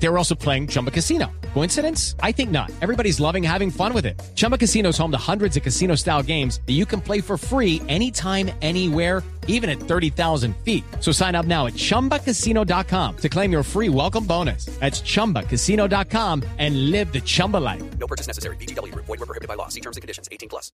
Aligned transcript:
They 0.00 0.08
were 0.08 0.18
also 0.18 0.34
playing 0.34 0.68
Chumba 0.68 0.90
Casino. 0.90 1.30
Coincidence? 1.54 2.14
I 2.22 2.32
think 2.32 2.50
not. 2.50 2.70
Everybody's 2.80 3.18
loving 3.18 3.42
having 3.42 3.70
fun 3.70 3.92
with 3.92 4.06
it. 4.06 4.20
Chumba 4.34 4.56
Casino 4.56 4.90
is 4.90 4.98
home 4.98 5.10
to 5.10 5.18
hundreds 5.18 5.56
of 5.56 5.62
casino 5.62 5.96
style 5.96 6.22
games 6.22 6.60
that 6.66 6.74
you 6.74 6.86
can 6.86 7.00
play 7.00 7.20
for 7.20 7.36
free 7.36 7.82
anytime, 7.88 8.50
anywhere, 8.62 9.22
even 9.48 9.68
at 9.68 9.80
30,000 9.80 10.54
feet. 10.58 10.84
So 11.00 11.10
sign 11.10 11.34
up 11.34 11.46
now 11.46 11.66
at 11.66 11.74
chumbacasino.com 11.74 13.16
to 13.16 13.28
claim 13.28 13.50
your 13.50 13.62
free 13.64 13.88
welcome 13.88 14.24
bonus. 14.24 14.66
That's 14.78 15.00
chumbacasino.com 15.00 16.44
and 16.58 16.90
live 16.90 17.12
the 17.12 17.20
Chumba 17.20 17.56
life. 17.56 17.82
No 17.98 18.06
purchase 18.06 18.28
necessary. 18.28 18.56
BGW. 18.56 18.94
Void 18.94 19.08
were 19.08 19.26
prohibited 19.26 19.48
by 19.48 19.54
law. 19.54 19.68
See 19.68 19.80
terms 19.80 19.96
and 19.96 20.02
conditions. 20.02 20.28
18 20.30 20.48
plus. 20.48 20.70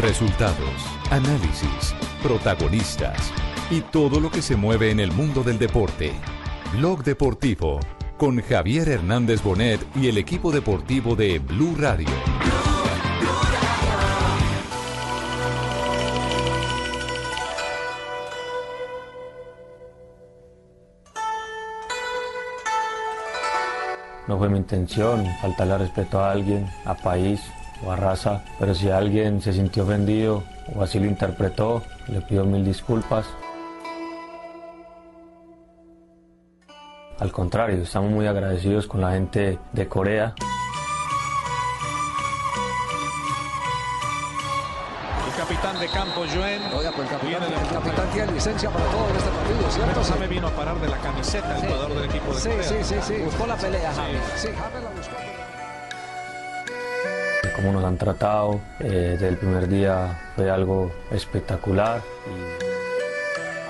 Resultados, 0.00 0.80
análisis, 1.10 1.92
protagonistas 2.22 3.32
y 3.70 3.80
todo 3.80 4.20
lo 4.20 4.30
que 4.30 4.40
se 4.42 4.54
mueve 4.54 4.92
en 4.92 5.00
el 5.00 5.10
mundo 5.10 5.42
del 5.42 5.58
deporte. 5.58 6.12
Blog 6.74 7.02
Deportivo 7.02 7.80
con 8.18 8.42
Javier 8.42 8.88
Hernández 8.88 9.42
Bonet 9.44 9.80
y 9.94 10.08
el 10.08 10.18
equipo 10.18 10.50
deportivo 10.50 11.14
de 11.14 11.38
Blue 11.38 11.76
Radio. 11.78 12.08
No 24.26 24.36
fue 24.36 24.48
mi 24.48 24.58
intención 24.58 25.24
faltarle 25.40 25.78
respeto 25.78 26.18
a 26.20 26.32
alguien, 26.32 26.66
a 26.84 26.94
país 26.94 27.40
o 27.86 27.92
a 27.92 27.96
raza, 27.96 28.44
pero 28.58 28.74
si 28.74 28.90
alguien 28.90 29.40
se 29.40 29.52
sintió 29.52 29.84
ofendido 29.84 30.42
o 30.74 30.82
así 30.82 30.98
lo 30.98 31.06
interpretó, 31.06 31.82
le 32.08 32.20
pido 32.20 32.44
mil 32.44 32.64
disculpas. 32.64 33.26
Al 37.20 37.32
contrario, 37.32 37.82
estamos 37.82 38.10
muy 38.10 38.26
agradecidos 38.26 38.86
con 38.86 39.00
la 39.00 39.12
gente 39.12 39.58
de 39.72 39.88
Corea. 39.88 40.34
El 45.26 45.34
capitán 45.36 45.80
de 45.80 45.88
campo, 45.88 46.24
Joen. 46.32 46.62
Oiga, 46.76 46.92
pues 46.94 47.10
el 47.10 47.18
capitán, 47.18 47.42
el 47.42 47.68
capitán 47.74 48.10
tiene 48.12 48.32
licencia 48.32 48.70
para 48.70 48.84
todo 48.86 49.08
en 49.10 49.16
este 49.16 49.30
partido, 49.30 49.70
¿cierto? 49.70 50.04
Jaime 50.04 50.26
vino 50.28 50.46
a 50.48 50.50
parar 50.50 50.76
de 50.80 50.88
la 50.88 50.96
camiseta, 50.98 51.56
el 51.56 51.62
jugador 51.66 51.94
del 51.94 52.04
equipo 52.04 52.34
de 52.34 52.40
Sí, 52.40 52.48
Corea. 52.50 52.62
sí, 52.68 52.74
sí, 52.82 52.94
sí. 53.02 53.14
Buscó 53.24 53.46
la 53.46 53.56
pelea, 53.56 53.92
Jaime. 53.94 54.18
Sí, 54.36 54.48
Jaime 54.56 54.80
la 54.80 54.90
buscó. 54.90 55.16
Cómo 57.56 57.72
nos 57.72 57.84
han 57.84 57.96
tratado 57.98 58.60
eh, 58.78 58.84
desde 58.88 59.28
el 59.28 59.36
primer 59.36 59.66
día 59.68 60.16
fue 60.36 60.48
algo 60.50 60.92
espectacular. 61.10 62.00
y- 62.26 62.68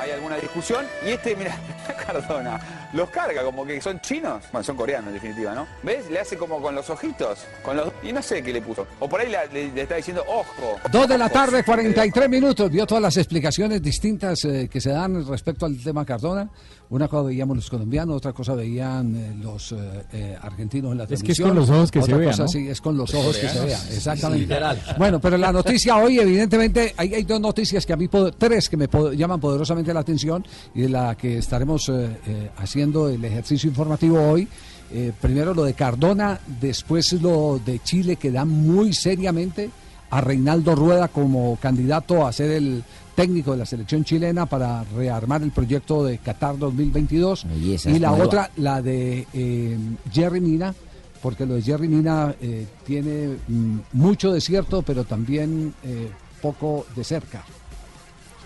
hay 0.01 0.11
alguna 0.13 0.37
discusión 0.37 0.87
y 1.05 1.11
este, 1.11 1.35
mira, 1.37 1.57
Cardona, 2.07 2.59
los 2.93 3.11
carga 3.11 3.43
como 3.43 3.67
que 3.67 3.81
son 3.81 4.01
chinos. 4.01 4.45
Bueno, 4.53 4.65
son 4.65 4.77
coreanos 4.77 5.09
en 5.09 5.15
definitiva, 5.15 5.55
¿no? 5.55 5.67
¿Ves? 5.83 6.11
Le 6.11 6.21
hace 6.21 6.37
como 6.37 6.61
con 6.63 6.75
los 6.75 6.89
ojitos, 6.91 7.41
con 7.63 7.77
los 7.77 7.93
y 8.03 8.13
no 8.13 8.23
sé 8.23 8.43
qué 8.43 8.53
le 8.53 8.63
puso. 8.63 8.87
O 9.01 9.09
por 9.09 9.21
ahí 9.21 9.29
le, 9.31 9.39
le- 9.53 9.73
le 9.73 9.83
está 9.83 9.97
diciendo 9.97 10.25
ojo. 10.27 10.79
Dos 10.91 11.09
de 11.09 11.19
la 11.19 11.29
tarde, 11.29 11.63
43 11.65 12.29
minutos. 12.29 12.71
Vio 12.71 12.87
todas 12.87 13.03
las 13.03 13.17
explicaciones 13.17 13.83
distintas 13.83 14.45
eh, 14.45 14.69
que 14.71 14.81
se 14.81 14.91
dan 14.91 15.27
respecto 15.27 15.67
al 15.67 15.77
tema 15.83 16.05
Cardona. 16.05 16.49
Una 16.91 17.07
cosa 17.07 17.25
veíamos 17.25 17.57
los 17.57 17.69
colombianos, 17.69 18.17
otra 18.17 18.33
cosa 18.33 18.55
veían 18.55 19.15
eh, 19.15 19.35
los 19.43 19.73
eh, 19.73 19.77
eh, 20.13 20.37
argentinos 20.41 20.93
en 20.93 20.99
la 20.99 21.05
Es 21.05 21.23
que 21.23 21.33
es 21.33 21.39
televisión. 21.39 21.49
con 21.51 21.57
los 21.59 21.71
ojos 21.71 21.91
que 21.91 21.99
se 22.01 22.05
Otra 22.05 22.17
vea, 22.17 22.31
cosa 22.31 22.43
¿no? 22.45 22.49
sí, 22.49 22.69
es 22.69 22.81
con 22.81 22.97
los 22.97 23.15
ojos 23.15 23.37
que 23.37 23.49
se 23.49 23.65
vea, 23.65 23.79
Sí, 23.79 23.95
exactamente. 23.95 24.57
Bueno, 24.97 25.21
pero 25.21 25.37
la 25.37 25.53
noticia 25.53 25.97
hoy, 25.97 26.19
evidentemente, 26.19 26.95
hay, 26.97 27.15
hay 27.15 27.23
dos 27.25 27.41
noticias 27.41 27.85
que 27.85 27.93
a 27.93 27.97
mí, 27.97 28.09
tres 28.39 28.69
que 28.69 28.77
me 28.77 28.89
llaman 29.15 29.39
poderosamente 29.39 29.93
la 29.93 30.01
atención 30.01 30.45
y 30.75 30.83
de 30.83 30.89
la 30.89 31.15
que 31.15 31.39
estaremos 31.39 31.89
eh, 31.91 32.17
eh, 32.27 32.51
haciendo 32.57 33.09
el 33.09 33.23
ejercicio 33.25 33.69
informativo 33.69 34.21
hoy. 34.21 34.49
Eh, 34.91 35.13
primero 35.21 35.53
lo 35.53 35.65
de 35.65 35.75
Cardona, 35.75 36.41
después 36.61 37.13
lo 37.21 37.61
de 37.65 37.81
Chile, 37.81 38.17
que 38.17 38.31
da 38.31 38.47
muy 38.47 38.95
seriamente 38.95 39.69
a 40.11 40.23
Reinaldo 40.23 40.75
Rueda 40.75 41.09
como 41.09 41.57
candidato 41.57 42.27
a 42.27 42.33
ser 42.33 42.53
el 42.53 42.83
técnico 43.19 43.51
de 43.51 43.57
la 43.59 43.67
selección 43.67 44.05
chilena 44.05 44.47
para 44.47 44.85
rearmar 44.85 45.43
el 45.43 45.51
proyecto 45.51 46.05
de 46.05 46.19
Qatar 46.19 46.57
2022. 46.57 47.47
Y 47.61 47.75
Y 47.91 47.99
la 47.99 48.11
nueva. 48.11 48.25
otra, 48.25 48.51
la 48.59 48.81
de 48.81 49.27
eh, 49.33 49.77
Jerry 50.13 50.41
Mina, 50.41 50.73
porque 51.21 51.45
lo 51.45 51.55
de 51.55 51.63
Jerry 51.63 51.89
Mina 51.89 52.37
eh, 52.41 52.65
tiene 52.87 53.39
mm, 53.49 53.79
mucho 53.95 54.31
de 54.31 54.41
cierto, 54.41 54.83
pero 54.83 55.03
también 55.03 55.75
eh, 55.83 56.09
poco 56.41 56.87
de 56.95 57.03
cerca. 57.03 57.45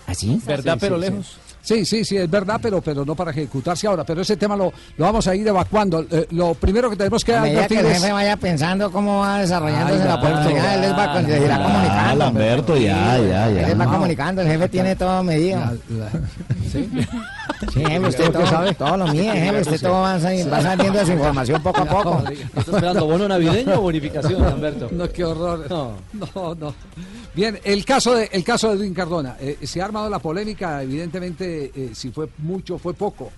¿Así? 0.07 0.41
¿Verdad, 0.43 0.73
Sí, 0.73 0.79
pero 0.81 0.95
sí, 0.95 1.01
lejos? 1.01 1.27
Sí, 1.27 1.39
sí, 1.85 2.03
sí, 2.05 2.17
es 2.17 2.29
verdad, 2.29 2.59
pero, 2.61 2.81
pero 2.81 3.05
no 3.05 3.15
para 3.15 3.31
ejecutarse 3.31 3.87
ahora. 3.87 4.03
Pero 4.03 4.21
ese 4.21 4.37
tema 4.37 4.55
lo, 4.55 4.71
lo 4.97 5.05
vamos 5.05 5.25
a 5.27 5.35
ir 5.35 5.47
evacuando. 5.47 6.05
Eh, 6.11 6.27
lo 6.31 6.53
primero 6.53 6.89
que 6.89 6.95
tenemos 6.95 7.23
que 7.23 7.33
A 7.35 7.41
medida 7.41 7.67
que 7.67 7.75
advertir 7.77 7.79
el 7.79 7.85
es... 7.95 8.01
jefe 8.01 8.11
vaya 8.13 8.37
pensando 8.37 8.91
cómo 8.91 9.19
va 9.21 9.39
desarrollándose 9.39 10.01
Ay, 10.01 10.07
la 10.07 10.15
oportunidad, 10.15 10.75
él 10.75 10.81
les 10.81 10.91
va, 10.91 11.13
con- 11.13 11.23
les 11.27 11.41
irá 11.41 11.57
ya, 11.57 11.63
comunicando. 11.63 12.15
Lamberto, 12.25 12.77
ya, 12.77 13.17
ya, 13.17 13.47
Él 13.49 13.55
ya. 13.55 13.67
les 13.67 13.79
va 13.79 13.85
No. 13.85 13.91
comunicando, 13.93 14.41
el 14.41 14.47
jefe 14.47 14.69
tiene 14.69 14.95
todo 14.95 15.23
medido. 15.23 15.59
La- 15.59 15.71
la- 15.71 16.09
¿sí? 16.71 16.89
Sí, 17.73 17.79
jefe, 17.85 18.07
usted 18.07 18.31
todo, 18.31 18.45
sabe. 18.47 18.73
todo 18.73 18.97
lo 18.97 19.07
mide, 19.07 19.31
jefe, 19.31 19.61
usted 19.61 19.81
todo 19.81 20.01
va, 20.01 20.13
va 20.13 20.61
saliendo 20.61 20.99
de 20.99 21.05
su 21.05 21.11
información 21.13 21.61
poco 21.63 21.81
a 21.81 21.85
poco. 21.85 22.23
¿Está 22.29 22.59
esperando 22.71 23.05
bono 23.05 23.27
navideño 23.27 23.75
o 23.75 23.81
bonificación, 23.81 24.41
Lamberto? 24.41 24.89
No, 24.91 25.09
qué 25.09 25.23
horror. 25.23 25.65
No. 25.69 25.93
No, 26.13 26.55
no. 26.55 26.75
Bien, 27.35 27.57
el 27.63 27.83
caso 27.85 28.15
de 28.15 28.29
el 28.31 28.43
caso 28.43 28.69
de 28.69 28.75
Edwin 28.75 28.93
Cardona. 28.93 29.35
Eh, 29.39 29.57
se 29.63 29.81
ha 29.81 29.85
armado 29.85 30.09
la 30.09 30.19
polémica, 30.19 30.83
evidentemente, 30.83 31.52
eh, 31.75 31.89
si 31.93 32.11
fue 32.11 32.27
mucho, 32.39 32.77
fue 32.77 32.93
poco. 32.93 33.31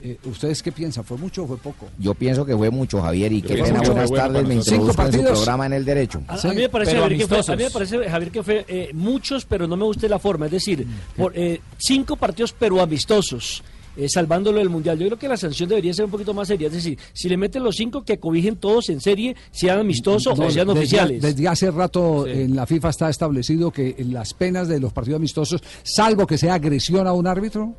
Eh, 0.00 0.16
¿Ustedes 0.26 0.62
qué 0.62 0.70
piensan? 0.70 1.02
¿Fue 1.02 1.16
mucho 1.16 1.42
o 1.42 1.46
fue 1.48 1.56
poco? 1.56 1.88
Yo 1.98 2.14
pienso 2.14 2.44
que 2.46 2.56
fue 2.56 2.70
mucho, 2.70 3.02
Javier, 3.02 3.32
y 3.32 3.42
qué 3.42 3.54
pienso 3.54 3.72
pena, 3.72 3.82
buenas 3.84 4.08
bueno 4.10 4.22
tardes, 4.22 4.46
me 4.46 4.54
introduzco 4.54 4.86
en 4.86 4.92
su 4.92 4.96
partidos. 4.96 5.32
programa 5.32 5.66
en 5.66 5.72
el 5.72 5.84
derecho. 5.84 6.22
A, 6.28 6.34
a 6.34 6.48
mí 6.50 6.54
me 6.54 6.68
parece, 6.68 6.96
Javier, 6.96 7.18
que 7.18 7.26
fue, 7.26 7.38
a 7.38 7.56
mí 7.56 7.62
me 7.64 7.70
parece, 7.70 8.08
Javier, 8.08 8.30
que 8.30 8.42
fue 8.44 8.64
eh, 8.68 8.90
muchos, 8.94 9.44
pero 9.44 9.66
no 9.66 9.76
me 9.76 9.84
gusta 9.84 10.06
la 10.06 10.20
forma. 10.20 10.46
Es 10.46 10.52
decir, 10.52 10.86
por, 11.16 11.32
eh, 11.36 11.60
cinco 11.78 12.14
partidos, 12.14 12.54
pero 12.56 12.80
amistosos. 12.80 13.62
Eh, 13.96 14.08
salvándolo 14.08 14.58
del 14.58 14.68
mundial. 14.70 14.98
Yo 14.98 15.06
creo 15.06 15.18
que 15.18 15.28
la 15.28 15.36
sanción 15.36 15.68
debería 15.68 15.92
ser 15.94 16.04
un 16.04 16.10
poquito 16.10 16.34
más 16.34 16.48
seria. 16.48 16.68
Es 16.68 16.74
decir, 16.74 16.98
si 17.12 17.28
le 17.28 17.36
meten 17.36 17.62
los 17.62 17.76
cinco, 17.76 18.02
que 18.04 18.18
cobijen 18.18 18.56
todos 18.56 18.88
en 18.90 19.00
serie, 19.00 19.34
sean 19.50 19.78
amistosos 19.80 20.38
No, 20.38 20.46
o 20.46 20.50
sean 20.50 20.66
desde- 20.68 20.78
oficiales. 20.80 21.22
Desde 21.22 21.48
hace 21.48 21.70
rato 21.70 22.24
Sí. 22.26 22.32
en 22.32 22.56
la 22.56 22.66
FIFA 22.66 22.88
está 22.90 23.10
establecido 23.10 23.70
que 23.70 23.96
las 24.10 24.34
penas 24.34 24.68
de 24.68 24.80
los 24.80 24.92
partidos 24.92 25.18
amistosos, 25.18 25.62
salvo 25.82 26.26
que 26.26 26.38
sea 26.38 26.54
agresión 26.54 27.06
a 27.06 27.12
un 27.12 27.26
árbitro, 27.26 27.74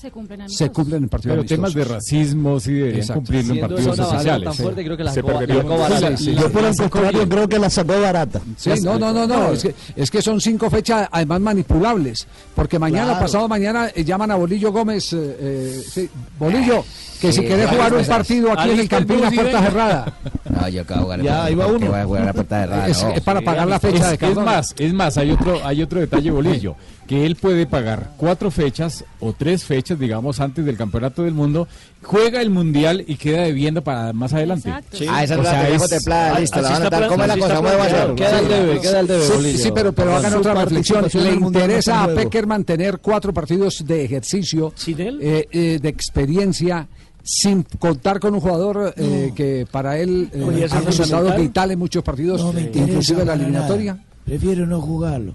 Se 0.00 0.10
cumplen 0.12 0.38
se 0.40 0.44
amistosos. 0.44 0.72
cumplen 0.72 1.02
en 1.02 1.08
partidos 1.08 1.32
Pero 1.32 1.40
amistosos. 1.40 1.74
temas 1.74 1.88
de 1.88 1.94
racismo 1.94 2.60
sí 2.60 2.72
deberían 2.72 3.00
Exacto. 3.00 3.20
cumplirlo 3.20 3.54
en 3.54 3.60
partidos 3.60 3.98
oficiales. 3.98 4.44
tan 4.44 4.54
fuerte, 4.54 4.84
creo 4.84 4.96
que 4.96 5.04
la 5.04 5.10
Se 5.12 5.20
sacó- 5.20 5.38
perdería 5.38 5.62
la. 5.64 6.16
Sí, 6.16 6.24
sí, 6.24 6.34
Yo 6.34 6.42
sí. 6.42 6.48
por 6.52 6.64
el 6.64 6.76
contrario 6.76 7.28
creo 7.28 7.48
que 7.48 7.58
la 7.58 7.70
sacó 7.70 8.00
barata. 8.00 8.40
Sí, 8.56 8.70
no, 8.82 8.98
no, 8.98 9.12
no, 9.12 9.26
no, 9.26 9.52
es 9.52 9.62
que, 9.62 9.74
es 9.96 10.10
que 10.10 10.22
son 10.22 10.40
cinco 10.40 10.70
fechas 10.70 11.08
además 11.10 11.40
manipulables, 11.40 12.26
porque 12.54 12.78
mañana, 12.78 13.06
Claro. 13.06 13.20
pasado 13.20 13.48
mañana, 13.48 13.88
eh, 13.94 14.04
llaman 14.04 14.30
a 14.30 14.36
Bolillo 14.36 14.70
Gómez, 14.72 15.12
eh, 15.12 15.36
eh, 15.40 15.82
sí, 15.90 16.08
Bolillo, 16.38 16.84
que 17.20 17.32
si 17.32 17.40
Sí, 17.40 17.46
quiere 17.46 17.62
claro, 17.64 17.76
jugar 17.76 17.94
un 17.94 18.04
partido 18.06 18.52
aquí 18.52 18.70
en 18.70 18.80
el 18.80 18.88
Campín 18.88 19.16
a 19.16 19.24
bus 19.24 19.32
y 19.32 19.36
puerta 19.36 19.62
cerrada, 19.62 20.18
No, 20.48 20.68
yo 20.68 20.82
acabo 20.82 21.10
de. 21.16 21.24
Ya, 21.24 21.44
ahí 21.44 21.54
va 21.54 21.64
¿por 21.66 21.78
qué 21.78 21.84
uno. 21.84 21.92
voy 21.92 22.00
a 22.00 22.04
jugar 22.04 22.22
a 22.22 22.26
la 22.26 22.32
puerta 22.32 22.60
cerrada? 22.62 22.88
es, 22.88 23.02
No. 23.02 23.10
es 23.10 23.20
para 23.22 23.40
pagar 23.40 23.66
la 23.66 23.80
fecha 23.80 23.96
Es, 23.96 24.06
de 24.08 24.12
es 24.14 24.18
Cardona. 24.20 24.44
más, 24.44 24.74
es 24.78 24.92
más, 24.94 25.16
hay 25.18 25.30
otro, 25.32 25.60
hay 25.66 25.82
otro 25.82 25.98
detalle, 26.00 26.30
Bolillo, 26.30 26.76
que 27.08 27.24
él 27.24 27.36
puede 27.36 27.66
pagar 27.66 28.10
cuatro 28.18 28.50
fechas 28.50 29.04
o 29.20 29.32
tres 29.32 29.64
fechas, 29.64 29.87
digamos, 29.96 30.40
antes 30.40 30.64
del 30.64 30.76
campeonato 30.76 31.22
del 31.22 31.34
mundo, 31.34 31.68
juega 32.02 32.40
el 32.42 32.50
mundial 32.50 33.04
y 33.06 33.14
queda 33.16 33.42
debiendo 33.42 33.82
para 33.84 34.12
más 34.12 34.32
adelante. 34.32 34.68
Exacto. 34.68 34.96
Ah, 35.08 35.22
esa 35.24 35.34
es 35.34 35.40
O 35.40 35.42
sea, 35.44 35.68
es- 35.68 35.88
templada, 35.88 36.40
listo, 36.40 36.56
la 36.60 36.62
van 36.68 36.72
a 36.72 36.76
anotar. 36.86 37.08
¿Cómo 37.08 37.22
es 37.22 37.28
la 37.28 37.36
cosa? 37.38 38.14
Queda 38.16 38.40
el 38.40 38.48
debe, 38.48 38.80
queda 38.80 39.00
el 39.00 39.06
debe, 39.06 39.22
Sí, 39.24 39.58
sí, 39.58 39.70
pero, 39.74 39.92
pero 39.92 40.16
hagan 40.16 40.34
otra 40.34 40.54
reflexión. 40.54 41.06
Le 41.14 41.32
interesa 41.34 42.04
a. 42.04 42.08
Peckerman 42.08 42.64
tener 42.64 42.98
cuatro 42.98 43.32
partidos 43.32 43.84
de 43.86 44.04
ejercicio, 44.04 44.72
¿Sin 44.74 45.00
él? 45.00 45.18
eh, 45.22 45.46
eh, 45.52 45.78
de 45.80 45.88
experiencia, 45.88 46.88
sin 47.22 47.62
contar 47.62 48.18
con 48.20 48.34
un 48.34 48.40
jugador 48.40 48.94
eh, 48.96 49.32
que 49.36 49.66
para 49.70 49.98
él 49.98 50.30
eh, 50.32 50.66
ha 50.70 50.80
resultado 50.80 51.36
vital 51.36 51.70
en 51.70 51.78
muchos 51.78 52.02
partidos, 52.02 52.40
No 52.42 52.52
me 52.52 52.62
interesa 52.62 52.88
inclusive 52.88 53.20
en 53.22 53.26
la 53.28 53.34
eliminatoria. 53.34 53.92
nada. 53.94 54.04
Prefiero 54.24 54.66
no 54.66 54.80
jugarlo. 54.80 55.34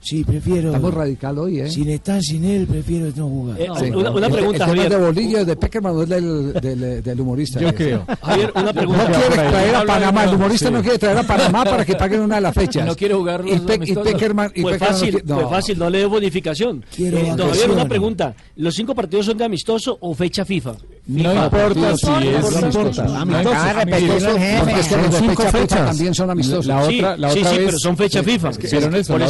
Sí, 0.00 0.24
prefiero. 0.24 0.68
Está 0.68 0.80
muy 0.80 0.90
radical 0.90 1.38
hoy, 1.38 1.60
¿eh? 1.60 1.70
Sin 1.70 1.88
estar 1.90 2.22
sin 2.22 2.44
él, 2.44 2.66
prefiero 2.66 3.06
no 3.16 3.28
jugar. 3.28 3.60
Eh, 3.60 3.68
Sí. 3.78 3.84
una, 3.90 4.10
una 4.10 4.26
El- 4.26 4.32
pregunta, 4.32 4.64
el, 4.64 4.70
tema 4.70 4.82
Javier. 4.82 4.88
de 4.90 4.96
Bolillo, 5.06 5.44
de 5.44 5.56
Peckerman, 5.56 5.94
no 5.94 6.02
es 6.02 6.08
del, 6.08 6.52
del, 6.54 7.02
del 7.02 7.20
humorista. 7.20 7.60
Yo 7.60 7.74
creo. 7.74 8.04
Javier, 8.22 8.52
una 8.54 8.62
No 8.64 8.72
pregunta. 8.74 9.04
quiere 9.06 9.28
por 9.28 9.38
ahí. 9.40 9.48
traer 9.50 9.74
a 9.76 9.84
Panamá, 9.84 10.24
el 10.24 10.34
humorista 10.34 10.68
Sí. 10.68 10.72
no 10.74 10.82
quiere 10.82 10.98
traer 10.98 11.18
a 11.18 11.22
Panamá 11.22 11.64
para 11.64 11.84
que 11.84 11.94
paguen 11.94 12.20
una 12.20 12.34
de 12.36 12.40
las 12.40 12.54
fechas. 12.54 12.86
No 12.86 12.96
quiere 12.96 13.14
jugar 13.14 13.44
los 13.44 13.56
y, 13.56 13.60
Pe- 13.60 13.80
y. 13.84 13.94
Peckerman, 13.94 14.52
y 14.54 14.62
no 14.62 14.78
fácil, 14.78 15.10
quiere- 15.10 15.26
fue 15.26 15.42
no. 15.42 15.48
fácil, 15.50 15.78
no 15.78 15.90
le 15.90 15.98
dé 15.98 16.06
bonificación. 16.06 16.84
Quiero 16.94 17.18
Eh, 17.18 17.32
don 17.36 17.48
Javier, 17.50 17.70
una 17.70 17.86
pregunta. 17.88 18.34
¿Los 18.56 18.74
cinco 18.74 18.94
partidos 18.94 19.26
son 19.26 19.36
de 19.38 19.44
amistoso 19.44 19.96
o 20.00 20.14
fecha 20.14 20.44
FIFA? 20.44 20.74
No 21.08 21.32
importa 21.44 21.96
si 21.96 22.06
es 22.28 22.60
No 22.60 22.66
importa. 22.66 23.20
Amistoso. 23.20 24.36
Es 24.36 24.88
que 24.88 24.96
los 24.96 25.14
Cinco 25.16 25.42
fechas. 25.44 25.86
también 25.86 26.14
son 26.14 26.30
amistosos. 26.30 26.66
La 26.66 26.84
Sí, 26.86 26.98
otra, 26.98 27.16
la 27.16 27.30
sí, 27.30 27.38
otra 27.38 27.50
sí, 27.52 27.56
vez, 27.58 27.66
pero 27.66 27.78
son 27.78 27.96
fecha 27.96 28.18
Sí, 28.24 28.30
FIFA. 28.30 28.48
es 28.50 28.58
que- 28.58 28.68
pero 28.68 28.96
eso, 28.96 29.12
por 29.12 29.22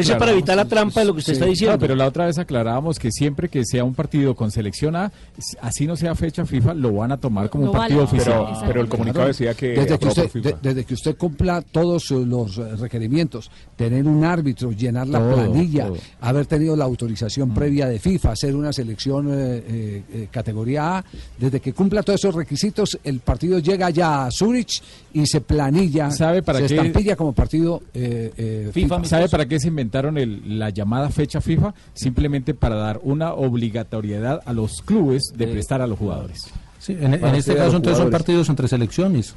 eso, 0.00 0.18
para 0.18 0.32
evitar 0.32 0.56
la 0.56 0.64
trampa 0.64 1.00
de 1.00 1.06
lo 1.06 1.12
que 1.14 1.20
usted 1.20 1.34
está 1.34 1.44
diciendo. 1.46 1.76
No, 1.76 1.78
pero 1.80 1.94
la 1.94 2.06
otra 2.06 2.26
vez 2.26 2.36
aclarábamos 2.38 2.98
que 2.98 3.12
siempre 3.12 3.48
que 3.48 3.64
sea 3.64 3.84
un 3.84 3.94
partido 3.94 4.34
con 4.34 4.50
selección 4.50 4.96
A, 4.96 5.12
así 5.60 5.86
no 5.86 5.94
sea 5.96 6.14
fecha 6.16 6.44
FIFA, 6.44 6.74
lo 6.74 6.92
van 6.94 7.12
a 7.12 7.16
tomar 7.16 7.48
como 7.48 7.66
un 7.66 7.72
partido 7.72 8.00
vale. 8.04 8.10
oficial. 8.16 8.46
Pero- 8.50 8.66
pero 8.66 8.80
el 8.80 8.88
comunicado 8.88 9.26
decía 9.28 9.54
que 9.54 9.68
desde 9.68 9.98
que, 9.98 10.08
usted, 10.08 10.54
desde 10.60 10.84
que 10.84 10.94
usted 10.94 11.16
cumpla 11.16 11.62
todos 11.62 12.10
los 12.10 12.56
requerimientos, 12.80 13.50
tener 13.76 14.06
un 14.06 14.24
árbitro, 14.24 14.72
llenar 14.72 15.06
la 15.06 15.20
Todo, 15.20 15.34
planilla, 15.34 15.86
todo. 15.86 15.96
haber 16.20 16.46
tenido 16.46 16.74
la 16.76 16.84
autorización 16.86 17.54
previa 17.54 17.86
de 17.88 17.98
FIFA, 18.00 18.32
hacer 18.32 18.56
una 18.56 18.72
selección 18.72 19.28
eh, 19.30 19.32
eh, 19.68 20.02
eh, 20.12 20.28
categoría 20.30 20.98
A, 20.98 21.04
desde 21.38 21.60
que 21.60 21.72
cumpla 21.72 22.02
todos 22.02 22.20
esos 22.20 22.34
requisitos, 22.34 22.98
el 23.04 23.20
partido 23.20 23.58
llega 23.58 23.90
ya 23.90 24.26
a 24.26 24.30
Zurich 24.30 24.82
y 25.12 25.26
se 25.26 25.40
planilla, 25.40 26.10
¿Sabe 26.10 26.42
para 26.42 26.58
se 26.60 26.66
qué? 26.66 26.74
estampilla 26.76 27.16
como 27.16 27.32
partido 27.32 27.82
eh, 27.94 28.32
eh, 28.36 28.70
FIFA. 28.72 29.04
¿Sabe 29.04 29.28
para 29.28 29.46
qué 29.46 29.58
se 29.60 29.68
inventaron 29.68 30.18
el- 30.18 30.58
la 30.58 30.70
llamada 30.70 31.10
fecha 31.10 31.40
FIFA? 31.40 31.74
Simplemente 31.94 32.54
para 32.54 32.76
dar 32.76 33.00
una 33.02 33.32
obligatoriedad 33.34 34.40
a 34.44 34.52
los 34.52 34.82
clubes 34.82 35.32
de 35.36 35.46
prestar 35.46 35.80
a 35.82 35.86
los 35.86 35.98
jugadores. 35.98 36.42
Sí, 36.78 36.96
en, 36.98 37.12
este 37.14 37.54
caso 37.56 37.76
entonces 37.76 37.98
son 37.98 38.10
partidos 38.10 38.48
entre 38.48 38.66
selecciones. 38.66 39.34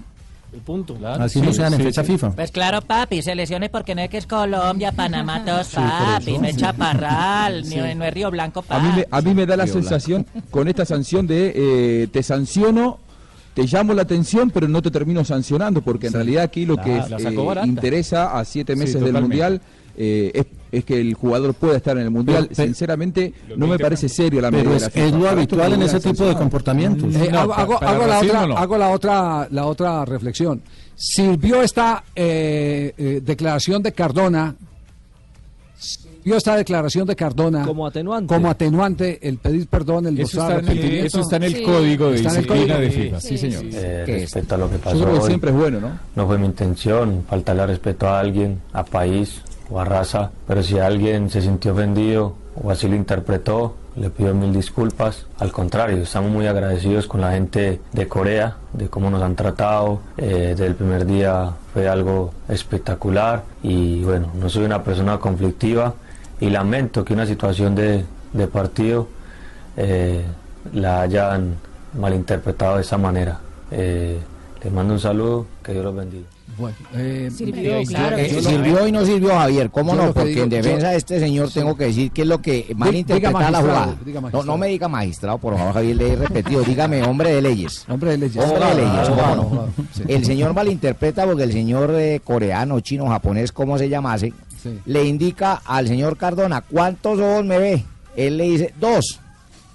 El 0.53 0.59
punto. 0.61 0.97
Así 1.19 1.41
no 1.41 1.51
sean 1.51 1.73
en 1.73 1.81
fecha 1.81 2.03
FIFA. 2.03 2.31
Pues 2.31 2.51
claro, 2.51 2.81
papi, 2.81 3.21
selecciones 3.23 3.69
porque 3.69 3.95
no 3.95 4.01
es 4.01 4.09
que 4.09 4.17
es 4.17 4.27
Colombia, 4.27 4.91
Panamá, 4.91 5.43
todos, 5.43 5.67
Sí, 5.67 5.77
papi, 5.77 6.37
no 6.37 6.47
es 6.47 6.57
Chaparral, 6.57 7.65
Sí. 7.65 7.75
ni 7.77 7.95
no 7.95 8.03
es 8.05 8.13
Río 8.13 8.29
Blanco, 8.31 8.63
A 8.69 8.79
mí, 8.79 8.89
me, 8.95 9.03
papi. 9.03 9.07
a 9.11 9.21
mí 9.29 9.33
me 9.35 9.45
da 9.45 9.57
la 9.57 9.65
Río 9.65 9.73
sensación 9.73 10.25
con 10.51 10.67
esta 10.67 10.85
sanción 10.85 11.25
de 11.27 11.53
eh, 11.55 12.07
te 12.11 12.21
sanciono, 12.21 12.99
te 13.55 13.63
llamo 13.63 13.93
la 13.93 14.03
atención, 14.03 14.51
pero 14.51 14.67
no 14.67 14.81
te 14.81 14.91
termino 14.91 15.23
sancionando, 15.25 15.81
porque 15.81 16.07
en 16.07 16.13
realidad 16.13 16.43
aquí 16.43 16.65
lo 16.65 16.75
La- 16.75 16.83
que 16.83 17.03
la 17.09 17.17
eh, 17.17 17.65
interesa 17.67 18.37
a 18.37 18.45
siete 18.45 18.73
Sí, 18.73 18.79
meses 18.79 19.01
del. 19.01 19.13
Mundial 19.13 19.61
eh, 19.97 20.31
es, 20.33 20.45
es 20.71 20.85
que 20.85 20.99
el 20.99 21.13
jugador 21.13 21.53
pueda 21.53 21.77
estar 21.77 21.95
en 21.97 22.03
el 22.03 22.09
Mundial. 22.11 22.45
Pero- 22.45 22.55
pero- 22.55 22.67
Sinceramente, 22.67 23.33
no 23.55 23.67
me 23.67 23.77
parece 23.77 24.09
serio 24.09 24.41
la 24.41 24.49
Pero 24.49 24.63
medida 24.71 24.75
es, 24.77 24.81
de 24.81 24.85
la 24.87 24.91
FIFA. 24.91 25.05
es 25.05 25.13
lo 25.23 25.29
habitual 25.29 25.73
en 25.73 25.81
ese 25.83 25.99
tipo 25.99 26.25
de 26.25 26.33
comportamientos. 26.35 27.15
Eh, 27.15 27.29
No, 27.31 27.39
hago, 27.39 27.53
hago- 27.53 27.79
para 27.79 27.91
hago 27.91 28.07
la 28.07 28.19
otra, 28.19 28.47
no. 28.47 28.57
hago 28.57 28.77
la 28.77 28.89
otra, 28.89 29.47
la 29.51 29.65
otra 29.67 30.05
reflexión. 30.05 30.61
Sirvió 30.95 31.61
esta 31.61 32.03
eh, 32.15 32.93
eh, 32.97 33.21
declaración 33.23 33.81
de 33.83 33.91
Cardona, 33.91 34.55
sirvió 35.77 36.37
esta 36.37 36.55
declaración 36.55 37.05
de 37.07 37.15
Cardona 37.15 37.65
Como 37.65 37.85
atenuante. 37.85 38.33
como 38.33 38.49
atenuante 38.49 39.19
el 39.27 39.37
pedir 39.37 39.67
perdón, 39.67 40.07
el 40.07 40.19
Eso 40.19 40.37
mostrar 40.37 40.45
está 40.51 40.53
en 40.59 40.63
el- 40.63 40.69
arrepentimiento. 40.71 41.07
eso 41.07 41.19
está 41.21 41.35
en 41.35 41.43
el 41.43 41.55
Sí. 41.55 41.63
código 41.63 42.11
de 42.11 42.19
disciplina 42.21 42.77
de 42.77 42.89
FIFA. 42.91 43.19
Sí, 43.21 43.27
Sí, 43.29 43.37
señor. 43.37 43.63
Eh, 43.73 44.03
respecto 44.07 44.55
a 44.55 44.57
lo 44.57 44.69
que 44.69 44.77
pasó 44.77 44.95
Yo 44.97 45.03
creo 45.03 45.13
que 45.15 45.21
hoy, 45.21 45.27
siempre 45.27 45.49
es 45.51 45.55
bueno, 45.57 45.79
¿no? 45.81 45.99
no 46.15 46.27
fue 46.27 46.37
mi 46.37 46.45
intención 46.45 47.25
faltarle 47.29 47.65
respeto 47.67 48.07
a 48.07 48.19
alguien, 48.19 48.59
a 48.71 48.83
país 48.85 49.41
o 49.73 49.79
a 49.79 49.85
raza, 49.85 50.29
pero 50.47 50.61
si 50.61 50.77
alguien 50.77 51.29
se 51.31 51.41
sintió 51.41 51.73
ofendido 51.73 52.35
o 52.61 52.69
así 52.69 52.87
lo 52.87 52.95
interpretó, 52.95 53.75
le 53.95 54.09
pido 54.11 54.33
mil 54.35 54.53
disculpas. 54.53 55.25
Al 55.39 55.51
contrario, 55.51 55.97
estamos 55.97 56.31
muy 56.31 56.45
agradecidos 56.45 57.07
con 57.07 57.21
la 57.21 57.31
gente 57.31 57.81
de 57.91 58.07
Corea, 58.07 58.57
de 58.73 58.87
cómo 58.87 59.09
nos 59.09 59.23
han 59.23 59.35
tratado. 59.35 59.99
Eh, 60.17 60.49
desde 60.49 60.67
el 60.67 60.75
primer 60.75 61.05
día 61.05 61.53
fue 61.73 61.87
algo 61.87 62.33
espectacular 62.47 63.43
y 63.63 64.03
bueno, 64.03 64.27
no 64.39 64.47
soy 64.47 64.65
una 64.65 64.83
persona 64.83 65.17
conflictiva 65.17 65.95
y 66.39 66.49
lamento 66.51 67.03
que 67.03 67.13
una 67.13 67.25
situación 67.25 67.73
de, 67.73 68.05
de 68.31 68.47
partido 68.47 69.07
eh, 69.75 70.23
la 70.71 71.01
hayan 71.01 71.55
malinterpretado 71.99 72.75
de 72.75 72.81
esa 72.81 72.97
manera. 72.99 73.39
Eh, 73.71 74.19
les 74.63 74.71
mando 74.71 74.93
un 74.93 74.99
saludo, 74.99 75.47
que 75.63 75.73
Dios 75.73 75.83
los 75.83 75.95
bendiga. 75.95 76.27
Bueno, 76.57 76.75
eh, 76.93 77.29
Sirvió, 77.35 77.77
eh, 77.77 77.83
claro. 77.87 78.17
Eh, 78.17 78.87
y 78.87 78.91
no 78.91 79.05
sirvió 79.05 79.29
Javier, 79.35 79.69
¿cómo 79.71 79.95
Yo 79.95 80.03
no? 80.05 80.13
Porque 80.13 80.29
digo- 80.29 80.43
en 80.43 80.49
defensa 80.49 80.85
yo- 80.87 80.91
de 80.91 80.95
este 80.97 81.19
señor 81.19 81.49
tengo 81.51 81.75
que 81.75 81.85
decir 81.85 82.11
que 82.11 82.21
es 82.21 82.27
lo 82.27 82.41
que 82.41 82.71
mal 82.75 82.89
diga 82.91 82.99
interpretada 82.99 83.51
la 83.51 83.61
jugada. 83.61 83.95
No, 84.31 84.43
no 84.43 84.57
me 84.57 84.67
diga 84.67 84.87
magistrado, 84.87 85.37
por 85.39 85.57
favor, 85.57 85.73
Javier, 85.73 85.95
le 85.95 86.13
he 86.13 86.15
repetido, 86.15 86.61
dígame 86.61 87.01
hombre 87.03 87.33
de 87.33 87.41
leyes. 87.41 87.85
Hombre 87.89 88.11
de 88.11 88.17
leyes. 88.19 88.37
Hombre 88.43 88.65
de 88.65 88.75
leyes, 88.75 89.09
¿cómo 89.09 89.21
Abogado, 89.21 89.49
no? 89.53 89.67
sí. 89.93 90.03
El 90.07 90.25
señor 90.25 90.53
malinterpreta 90.53 91.25
porque 91.25 91.43
el 91.43 91.51
señor 91.51 91.91
eh, 91.95 92.21
coreano, 92.23 92.79
chino, 92.81 93.07
japonés, 93.07 93.51
como 93.51 93.77
se 93.77 93.89
llamase, 93.89 94.31
Sí. 94.61 94.79
le 94.85 95.05
indica 95.05 95.61
al 95.65 95.87
señor 95.87 96.17
Cardona, 96.17 96.61
¿cuántos 96.61 97.19
ojos 97.19 97.43
me 97.43 97.57
ve? 97.57 97.83
Él 98.15 98.37
le 98.37 98.43
dice, 98.43 98.73
dos. 98.79 99.19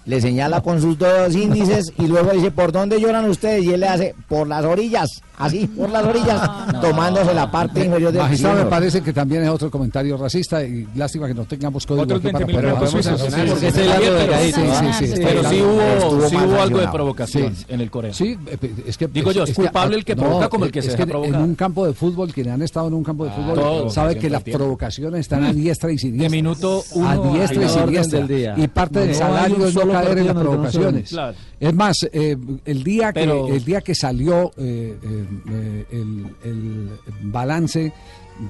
Le 0.07 0.21
señala 0.23 0.63
con 0.63 0.81
sus 0.81 0.97
dos 0.97 1.35
índices 1.35 1.93
y 1.99 2.07
luego 2.07 2.31
dice, 2.31 2.51
¿por 2.51 2.73
dónde 2.73 2.99
lloran 2.99 3.29
ustedes? 3.29 3.65
Y 3.65 3.75
él 3.75 3.81
le 3.81 3.89
hace, 3.89 4.15
por 4.27 4.47
las 4.47 4.65
orillas, 4.65 5.23
así, 5.39 5.67
por 5.67 5.91
las 5.91 6.05
orillas, 6.05 6.41
tomándose 6.81 7.35
la 7.35 7.51
parte 7.51 7.85
inferior 7.85 8.13
del 8.13 8.23
Magistrado, 8.23 8.65
me 8.65 8.71
parece 8.71 9.03
que 9.03 9.13
también 9.13 9.43
es 9.45 9.49
otro 9.51 9.71
comentario 9.71 10.17
racista 10.17 10.63
y 10.65 10.87
lástima 10.95 11.27
que 11.27 11.35
no 11.35 11.45
tengamos 11.45 11.87
código 11.87 12.03
Otros 12.05 12.19
aquí 12.25 12.31
para 12.33 12.47
20.000 12.47 12.53
poder 12.61 12.75
pesos 12.79 12.91
podemos 12.93 13.05
sancionar, 13.21 13.41
sí, 13.47 13.51
porque 13.53 13.71
sí, 13.73 13.81
sí, 13.81 13.89
lado 13.89 14.01
pero- 14.01 14.39
sí, 14.39 14.53
Sí, 14.53 14.53
sí, 14.53 14.93
sí, 15.07 15.07
sí, 15.17 15.23
pero 15.25 15.43
lado- 15.43 15.55
sí 15.55 15.63
hubo- 15.63 16.29
sí 16.29 16.37
algo 16.59 16.79
de 16.79 16.89
provocación 16.89 17.57
Sí. 17.57 17.65
en 17.69 17.81
el 17.81 17.91
Corea. 17.91 18.13
Sí, 18.13 18.37
eh, 18.47 18.57
es 18.87 18.97
que 18.99 19.07
Digo 19.09 19.33
yo, 19.33 19.45
es 19.45 19.55
culpable 19.55 19.97
el 19.97 20.05
que 20.05 20.15
provoca 20.17 20.49
como 20.49 20.65
el 20.65 20.73
que 20.73 20.83
se 20.83 20.89
es 20.89 20.93
deja 20.95 21.05
que 21.07 21.11
provocar. 21.11 21.35
En 21.35 21.41
un 21.43 21.55
campo 21.55 21.87
de 21.87 21.93
fútbol, 21.95 22.33
quienes 22.33 22.53
han 22.55 22.63
estado 22.63 22.89
en 22.89 22.95
un 22.95 23.05
campo 23.05 23.25
de 23.25 23.31
fútbol, 23.31 23.91
sabe 23.91 24.17
que 24.19 24.29
las 24.31 24.43
provocaciones 24.43 25.21
están 25.21 25.45
a 25.45 25.53
diestra 25.53 25.91
y 25.93 25.99
siniestra. 25.99 26.29
De 26.29 26.37
minuto 26.37 26.85
uno 26.95 27.09
a 27.09 27.17
diestra 27.39 27.65
y 27.65 27.69
siniestra. 27.69 28.55
Y 28.57 28.69
parte 28.69 29.01
No 29.01 29.07
del 29.07 29.15
salario 29.15 29.67
es 29.67 29.75
no 29.75 29.89
caer 29.93 30.19
en 30.19 30.27
las 30.27 30.35
no 30.35 30.41
provocaciones. 30.43 31.15
Es 31.61 31.75
más, 31.75 31.97
eh, 32.13 32.37
el, 32.65 32.85
día 32.85 33.13
que, 33.13 33.25
el 33.25 33.65
día 33.65 33.81
que 33.81 33.95
salió 33.95 34.53
eh, 34.57 34.97
eh, 35.03 35.87
el, 35.91 36.37
el 36.45 36.91
balance 37.23 37.93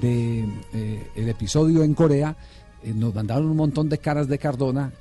de 0.01 0.47
eh, 0.73 1.07
el 1.15 1.29
episodio 1.29 1.83
en 1.83 1.95
Corea, 1.95 2.35
nos 2.83 3.13
mandaron 3.13 3.47
un 3.47 3.57
montón 3.57 3.89
de 3.89 3.97
caras 3.97 4.27
de 4.27 4.37
Cardona 4.37 4.93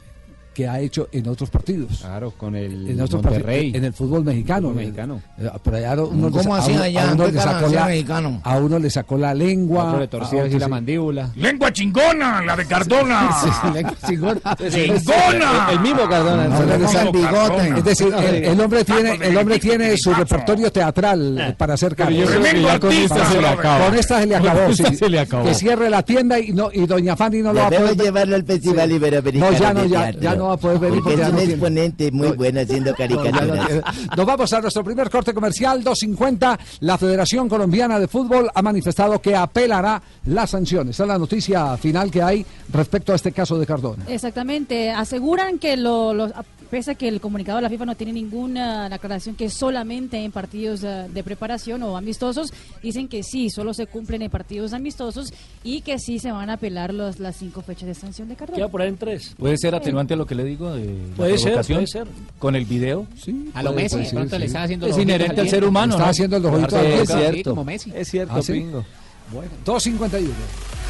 que 0.58 0.66
ha 0.66 0.80
hecho 0.80 1.08
en 1.12 1.28
otros 1.28 1.50
partidos. 1.50 1.98
Claro, 2.00 2.32
con 2.32 2.56
el 2.56 2.90
En 2.90 3.00
otros 3.00 3.22
Monterrey. 3.22 3.58
partidos, 3.66 3.74
en 3.76 3.84
el 3.84 3.92
fútbol 3.92 4.24
mexicano. 4.24 4.62
Fútbol 4.70 4.74
mexicano. 4.82 5.22
Eh, 5.38 5.48
por 5.62 5.74
allá 5.76 6.02
uno 6.02 6.30
¿Cómo 6.32 6.56
hacían 6.56 6.78
a 6.78 6.80
uno- 6.80 6.82
allá? 6.82 7.10
a 7.10 7.12
uno 7.14 7.24
¿Qué 7.26 7.32
le 7.32 7.40
sacó 7.40 7.66
hacía 7.66 7.80
la, 7.80 7.86
mexicano? 7.86 8.40
a 8.42 8.56
uno 8.58 8.78
le 8.80 8.90
sacó 8.90 9.18
la 9.18 9.34
lengua. 9.34 9.84
Otro 9.84 9.98
le 10.00 10.04
a 10.06 10.10
torció 10.10 10.42
así 10.42 10.58
la 10.58 10.66
mandíbula. 10.66 11.30
¡Lengua 11.36 11.72
chingona! 11.72 12.42
¡La 12.42 12.56
de 12.56 12.66
Cardona! 12.66 13.30
Sí, 13.40 13.48
sí, 13.62 13.72
lengua 13.72 13.94
chingona. 14.04 14.40
¡Chingona! 14.68 15.68
El 15.70 15.80
mismo 15.80 16.08
Cardona. 16.08 16.48
No, 16.48 17.12
bigote. 17.12 17.68
Es 17.78 17.84
decir, 17.84 18.12
el, 18.18 18.34
el 18.44 18.60
hombre 18.60 18.84
tiene, 18.84 19.14
el 19.22 19.36
hombre 19.36 19.58
tiene 19.60 19.96
su 19.96 20.12
repertorio 20.12 20.72
teatral 20.72 21.38
eh, 21.38 21.54
para 21.56 21.74
hacer 21.74 21.94
ya 21.94 22.80
con 22.80 22.92
esta 22.92 23.30
se 23.30 23.40
le 23.40 23.46
acaba. 23.48 23.86
Con 23.86 23.94
esta 23.96 24.20
se 24.20 24.26
le 24.26 24.36
acabó. 24.36 24.60
esta 24.70 24.90
sí. 24.90 24.96
se 24.96 25.08
le 25.08 25.20
acabó. 25.20 25.44
Que 25.44 25.54
cierre 25.54 25.88
la 25.88 26.02
tienda 26.02 26.40
y 26.40 26.52
no 26.52 26.70
y 26.72 26.84
doña 26.84 27.14
Fanny 27.16 27.42
no 27.42 27.52
lo 27.52 27.60
va 27.60 27.66
a 27.66 27.70
poder 27.70 27.94
ver. 27.96 28.06
llevarlo 28.06 28.34
al 28.34 28.44
Festival 28.44 28.90
Iberoamericano 28.90 29.52
No, 29.52 29.56
ya 29.58 29.72
no, 29.72 29.84
ya 30.20 30.34
no 30.34 30.47
va 30.48 30.54
a 30.54 30.56
poder 30.56 30.78
venir 30.78 31.00
Porque 31.02 31.16
porque 31.16 31.22
es 31.22 31.26
ya 31.26 31.26
un 31.28 31.32
no 31.32 31.38
tiene. 31.38 31.52
exponente 31.54 32.10
muy 32.12 32.28
No, 32.28 32.34
bueno 32.34 32.60
haciendo 32.60 32.90
no, 32.90 32.96
ya 32.98 33.08
no 33.08 33.16
caricaturas. 33.22 33.84
Nos 34.16 34.26
vamos 34.26 34.52
a 34.52 34.60
nuestro 34.60 34.84
primer 34.84 35.10
corte 35.10 35.32
comercial, 35.34 35.84
2.50. 35.84 36.58
La 36.80 36.98
Federación 36.98 37.48
Colombiana 37.48 37.98
de 37.98 38.08
Fútbol 38.08 38.50
ha 38.54 38.62
manifestado 38.62 39.20
que 39.20 39.34
apelará 39.36 40.02
las 40.26 40.50
sanciones. 40.50 40.96
Esa 40.96 41.04
es 41.04 41.08
la 41.08 41.18
noticia 41.18 41.76
final 41.76 42.10
que 42.10 42.22
hay 42.22 42.44
respecto 42.72 43.12
a 43.12 43.16
este 43.16 43.32
caso 43.32 43.58
de 43.58 43.66
Cardona. 43.66 44.04
Exactamente, 44.08 44.90
aseguran 44.90 45.58
que 45.58 45.76
lo, 45.76 46.12
lo- 46.14 46.32
pese 46.70 46.92
a 46.92 46.94
que 46.94 47.08
el 47.08 47.20
comunicado 47.20 47.56
de 47.56 47.62
la 47.62 47.68
FIFA 47.68 47.86
no 47.86 47.94
tiene 47.96 48.12
ninguna 48.12 48.86
aclaración 48.86 49.34
que 49.34 49.46
es 49.46 49.54
solamente 49.54 50.22
en 50.22 50.32
partidos 50.32 50.82
eh, 50.84 51.06
de 51.12 51.22
preparación 51.24 51.82
o 51.82 51.96
amistosos, 51.96 52.52
dicen 52.82 53.08
que 53.08 53.22
sí, 53.22 53.50
solo 53.50 53.74
se 53.74 53.86
cumplen 53.86 54.22
en 54.22 54.30
partidos 54.30 54.72
amistosos 54.72 55.32
y 55.64 55.80
que 55.80 55.98
sí 55.98 56.18
se 56.18 56.30
van 56.32 56.50
a 56.50 56.54
apelar 56.54 56.92
los, 56.94 57.18
las 57.20 57.36
cinco 57.36 57.62
fechas 57.62 57.86
de 57.88 57.94
sanción 57.94 58.28
de 58.28 58.34
Queda 58.36 58.46
Cardona. 58.46 58.68
por 58.68 58.82
ahí 58.82 58.88
en 58.88 58.96
tres. 58.98 59.34
Puede 59.38 59.56
ser 59.58 59.74
atenuante 59.74 60.14
a 60.14 60.16
lo 60.16 60.26
que 60.26 60.34
le 60.34 60.44
digo 60.44 60.72
de 60.74 60.86
Puede 61.16 61.32
la 61.32 61.38
ser, 61.38 61.52
puede 61.66 61.86
ser. 61.86 62.06
con 62.38 62.54
el 62.56 62.64
video. 62.64 63.06
Sí, 63.16 63.50
A 63.54 63.62
lo 63.62 63.72
puede- 63.72 63.84
Messi, 63.84 63.94
puede 63.96 64.04
de 64.04 64.10
ser, 64.10 64.14
pronto 64.18 64.34
sí. 64.36 64.40
le 64.40 64.46
están 64.46 64.62
haciendo 64.62 64.86
Es 64.86 64.92
los 64.96 65.02
inherente 65.02 65.40
al 65.40 65.48
ser 65.48 65.64
humano. 65.64 65.94
Está 65.94 66.04
¿no? 66.04 66.10
haciendo 66.10 66.38
los 66.38 66.52
ojitos 66.52 66.72
al 66.74 66.86
es 66.86 67.08
cierto. 67.08 67.50
como 67.50 67.64
Messi. 67.64 67.92
Es 67.94 68.08
cierto, 68.08 68.34
¿Ah, 68.36 68.42
sí? 68.42 68.52
Pingo. 68.52 68.84
Bueno, 69.32 69.50
2.51. 69.64 70.87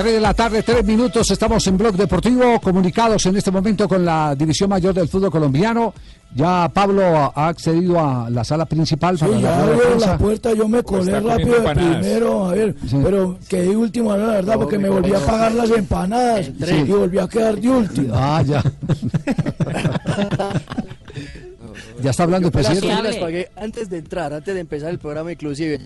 3 0.00 0.14
de 0.14 0.20
la 0.20 0.32
tarde, 0.32 0.62
3 0.62 0.82
minutos, 0.86 1.30
estamos 1.30 1.66
en 1.66 1.76
Blog 1.76 1.94
Deportivo, 1.94 2.58
comunicados 2.58 3.26
en 3.26 3.36
este 3.36 3.50
momento 3.50 3.86
con 3.86 4.02
la 4.02 4.34
División 4.34 4.70
Mayor 4.70 4.94
del 4.94 5.08
Fútbol 5.08 5.30
Colombiano. 5.30 5.92
Ya 6.34 6.70
Pablo 6.72 7.04
ha 7.34 7.48
accedido 7.48 8.00
a 8.00 8.30
la 8.30 8.42
sala 8.42 8.64
principal 8.64 9.18
para 9.18 9.30
Sí, 9.36 9.42
la 9.42 9.50
ya 9.50 9.62
abrió 9.62 10.18
puerta, 10.18 10.54
yo 10.54 10.68
me 10.68 10.82
colé 10.82 11.18
está 11.18 11.20
rápido 11.20 11.50
de 11.50 11.56
empanadas. 11.58 11.96
primero, 11.98 12.46
a 12.46 12.54
ver, 12.54 12.74
pero 13.02 13.38
quedé 13.46 13.76
último, 13.76 14.16
la 14.16 14.26
verdad, 14.28 14.54
porque 14.54 14.78
me 14.78 14.88
volví 14.88 15.12
a 15.12 15.18
pagar 15.18 15.52
las 15.52 15.70
empanadas 15.70 16.46
Sí. 16.46 16.74
y 16.76 16.84
volví 16.92 17.18
a 17.18 17.28
quedar 17.28 17.60
de 17.60 17.68
último. 17.68 18.14
Ah, 18.16 18.42
ya. 18.46 18.62
ya 22.02 22.10
está 22.10 22.22
hablando 22.22 22.48
el 22.48 22.52
presidente. 22.52 22.88
yo 22.88 23.02
las 23.02 23.16
pagué 23.16 23.50
antes 23.54 23.90
de 23.90 23.98
entrar, 23.98 24.32
antes 24.32 24.54
de 24.54 24.60
empezar 24.60 24.88
el 24.88 24.98
programa 24.98 25.30
inclusive. 25.32 25.78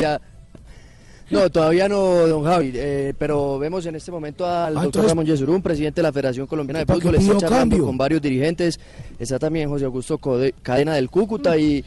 Ya 0.00 0.20
No, 1.28 1.50
todavía 1.50 1.88
no, 1.88 2.26
don 2.28 2.44
Javi, 2.44 2.70
eh, 2.74 3.12
pero 3.18 3.58
vemos 3.58 3.84
en 3.86 3.96
este 3.96 4.12
momento 4.12 4.46
al 4.46 4.52
Ah, 4.76 4.82
doctor 4.82 4.84
entonces- 4.86 5.10
Ramón 5.10 5.26
Yesurún, 5.26 5.60
presidente 5.62 6.00
de 6.00 6.02
la 6.04 6.12
Federación 6.12 6.46
Colombiana 6.46 6.78
de 6.80 6.86
¿Para 6.86 7.00
qué 7.00 7.08
Fútbol, 7.08 7.14
está 7.20 7.36
charlando 7.38 7.58
cambio? 7.76 7.86
con 7.86 7.98
varios 7.98 8.22
dirigentes, 8.22 8.78
está 9.18 9.38
también 9.38 9.68
José 9.68 9.86
Augusto 9.86 10.18
Code- 10.18 10.54
Cadena 10.62 10.94
del 10.94 11.10
Cúcuta 11.10 11.56
y... 11.58 11.84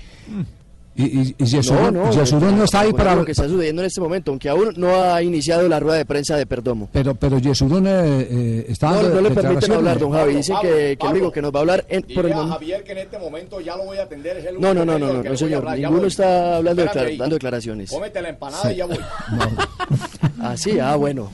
Y, 0.99 1.03
y, 1.03 1.35
y 1.37 1.43
Yesurún- 1.45 2.11
Yesurún 2.11 2.57
no 2.57 2.65
está 2.65 2.81
ahí 2.81 2.91
para... 2.91 3.15
lo 3.15 3.23
que 3.23 3.31
está 3.31 3.47
sucediendo 3.47 3.81
en 3.81 3.85
este 3.87 4.01
momento, 4.01 4.31
aunque 4.31 4.49
aún 4.49 4.73
no 4.75 4.93
ha 5.01 5.23
iniciado 5.23 5.65
la 5.69 5.79
rueda 5.79 5.97
de 5.97 6.03
prensa 6.05 6.35
de 6.35 6.45
Perdomo. 6.45 6.89
Pero, 6.91 7.15
pero 7.15 7.37
Yesurún 7.39 7.87
eh, 7.87 8.27
eh, 8.29 8.65
está 8.67 8.91
No, 8.91 9.03
no 9.03 9.21
le 9.21 9.31
permiten 9.31 9.71
hablar, 9.71 9.97
don 9.97 10.11
Javi, 10.11 10.35
dice 10.35 10.51
Pablo, 10.51 10.69
que, 10.69 10.97
que 10.99 11.05
el 11.07 11.11
único 11.13 11.31
que 11.31 11.41
nos 11.41 11.53
va 11.55 11.59
a 11.59 11.61
hablar 11.61 11.85
en- 11.87 12.01
por 12.03 12.25
el 12.25 12.33
momento... 12.33 12.53
Javier 12.55 12.83
que 12.83 12.91
en 12.91 12.97
este 12.97 13.17
momento 13.17 13.61
ya 13.61 13.77
lo 13.77 13.85
voy 13.85 13.97
a 13.97 14.03
atender. 14.03 14.37
Es 14.37 14.45
el 14.47 14.59
No, 14.59 14.73
no, 14.73 14.83
no, 14.83 14.99
no, 14.99 15.23
no, 15.23 15.37
señor, 15.37 15.59
hablar, 15.59 15.79
ninguno 15.79 16.07
está 16.07 16.57
hablando, 16.57 16.81
declar- 16.83 17.17
dando 17.17 17.35
declaraciones. 17.35 17.89
Cómete 17.89 18.21
la 18.21 18.29
empanada 18.29 18.73
y 18.73 18.75
ya 18.75 18.85
voy. 18.85 18.99
Ah, 20.41 20.55
sí, 20.55 20.79
ah, 20.79 20.95
bueno. 20.95 21.29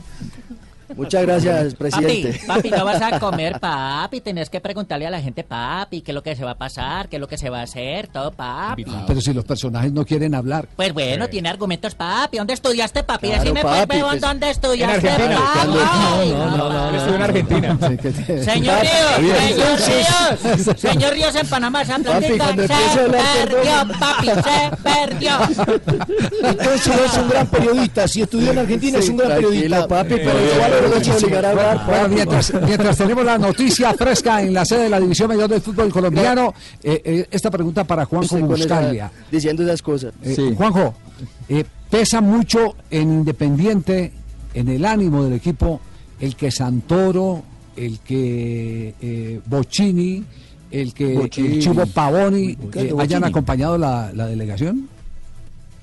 Muchas 0.94 1.22
gracias, 1.22 1.74
presidente. 1.74 2.40
Papi, 2.46 2.68
papi, 2.68 2.70
no 2.70 2.84
vas 2.84 3.02
a 3.02 3.18
comer, 3.18 3.58
papi. 3.58 4.20
Tenés 4.20 4.50
que 4.50 4.60
preguntarle 4.60 5.06
a 5.06 5.10
la 5.10 5.20
gente, 5.20 5.42
papi, 5.44 6.02
qué 6.02 6.12
es 6.12 6.14
lo 6.14 6.22
que 6.22 6.36
se 6.36 6.44
va 6.44 6.52
a 6.52 6.58
pasar, 6.58 7.08
qué 7.08 7.16
es 7.16 7.20
lo 7.20 7.28
que 7.28 7.38
se 7.38 7.50
va 7.50 7.60
a 7.60 7.62
hacer, 7.62 8.08
todo, 8.08 8.30
papi. 8.30 8.84
Pero 9.06 9.20
si 9.20 9.32
los 9.32 9.44
personajes 9.44 9.92
no 9.92 10.04
quieren 10.04 10.34
hablar. 10.34 10.68
Pues 10.76 10.92
bueno, 10.92 11.28
tiene 11.28 11.48
argumentos, 11.48 11.94
papi. 11.94 12.38
¿Dónde 12.38 12.54
estudiaste, 12.54 13.02
papi? 13.02 13.28
Claro, 13.28 13.42
Decime, 13.42 13.62
pues, 13.62 13.74
papi, 13.86 14.00
pues, 14.00 14.20
¿dónde 14.20 14.50
estudiaste, 14.50 15.10
Argentina. 15.10 15.40
papi? 15.54 16.30
No, 16.30 16.56
no, 16.56 16.56
no, 16.56 16.90
no, 16.90 16.96
Estuve 16.96 17.16
en 17.16 17.22
Argentina. 17.22 17.78
Señor 18.44 18.80
Ríos, 18.80 19.80
señor 19.80 20.56
Ríos, 20.56 20.80
señor 20.80 21.12
Ríos 21.12 21.34
en 21.34 21.46
Panamá, 21.46 21.84
plática 21.84 22.44
cuando 22.44 22.62
se 22.62 22.68
perdió, 22.68 23.98
papi, 23.98 24.26
se 24.26 24.76
perdió. 24.82 25.32
Entonces 26.42 26.86
es 26.86 27.18
un 27.18 27.28
gran 27.28 27.46
periodista. 27.46 28.08
Si 28.08 28.22
estudió 28.22 28.52
en 28.52 28.58
Argentina 28.58 28.98
es 28.98 29.08
un 29.08 29.16
gran 29.16 29.36
periodista. 29.36 29.88
papi, 29.88 30.14
pero 30.16 30.38
Bueno, 31.86 32.08
mientras, 32.08 32.52
mientras 32.66 32.96
tenemos 32.96 33.24
la 33.24 33.38
noticia 33.38 33.94
fresca 33.94 34.42
en 34.42 34.52
la 34.54 34.64
sede 34.64 34.84
de 34.84 34.90
la 34.90 35.00
División 35.00 35.28
Mayor 35.28 35.48
del 35.48 35.60
Fútbol 35.60 35.90
Colombiano, 35.90 36.54
eh, 36.82 37.00
eh, 37.04 37.26
esta 37.30 37.50
pregunta 37.50 37.84
para 37.84 38.04
Juanjo 38.04 38.38
Buscalia. 38.38 39.10
Diciendo 39.30 39.62
esas 39.62 39.82
cosas. 39.82 40.12
Eh, 40.22 40.54
Juanjo, 40.56 40.94
eh, 41.48 41.64
pesa 41.90 42.20
mucho 42.20 42.76
en 42.90 43.12
Independiente, 43.12 44.12
en 44.54 44.68
el 44.68 44.84
ánimo 44.84 45.24
del 45.24 45.34
equipo, 45.34 45.80
el 46.20 46.34
que 46.36 46.50
Santoro, 46.50 47.42
el 47.76 48.00
que 48.00 48.94
eh, 49.00 49.40
Bocini, 49.46 50.24
el 50.70 50.94
que 50.94 51.14
Bocini. 51.14 51.48
el 51.48 51.62
Chivo 51.62 51.86
Pavoni 51.86 52.56
eh, 52.74 52.92
hayan 52.98 53.24
acompañado 53.24 53.78
la, 53.78 54.10
la 54.14 54.26
delegación. 54.26 54.88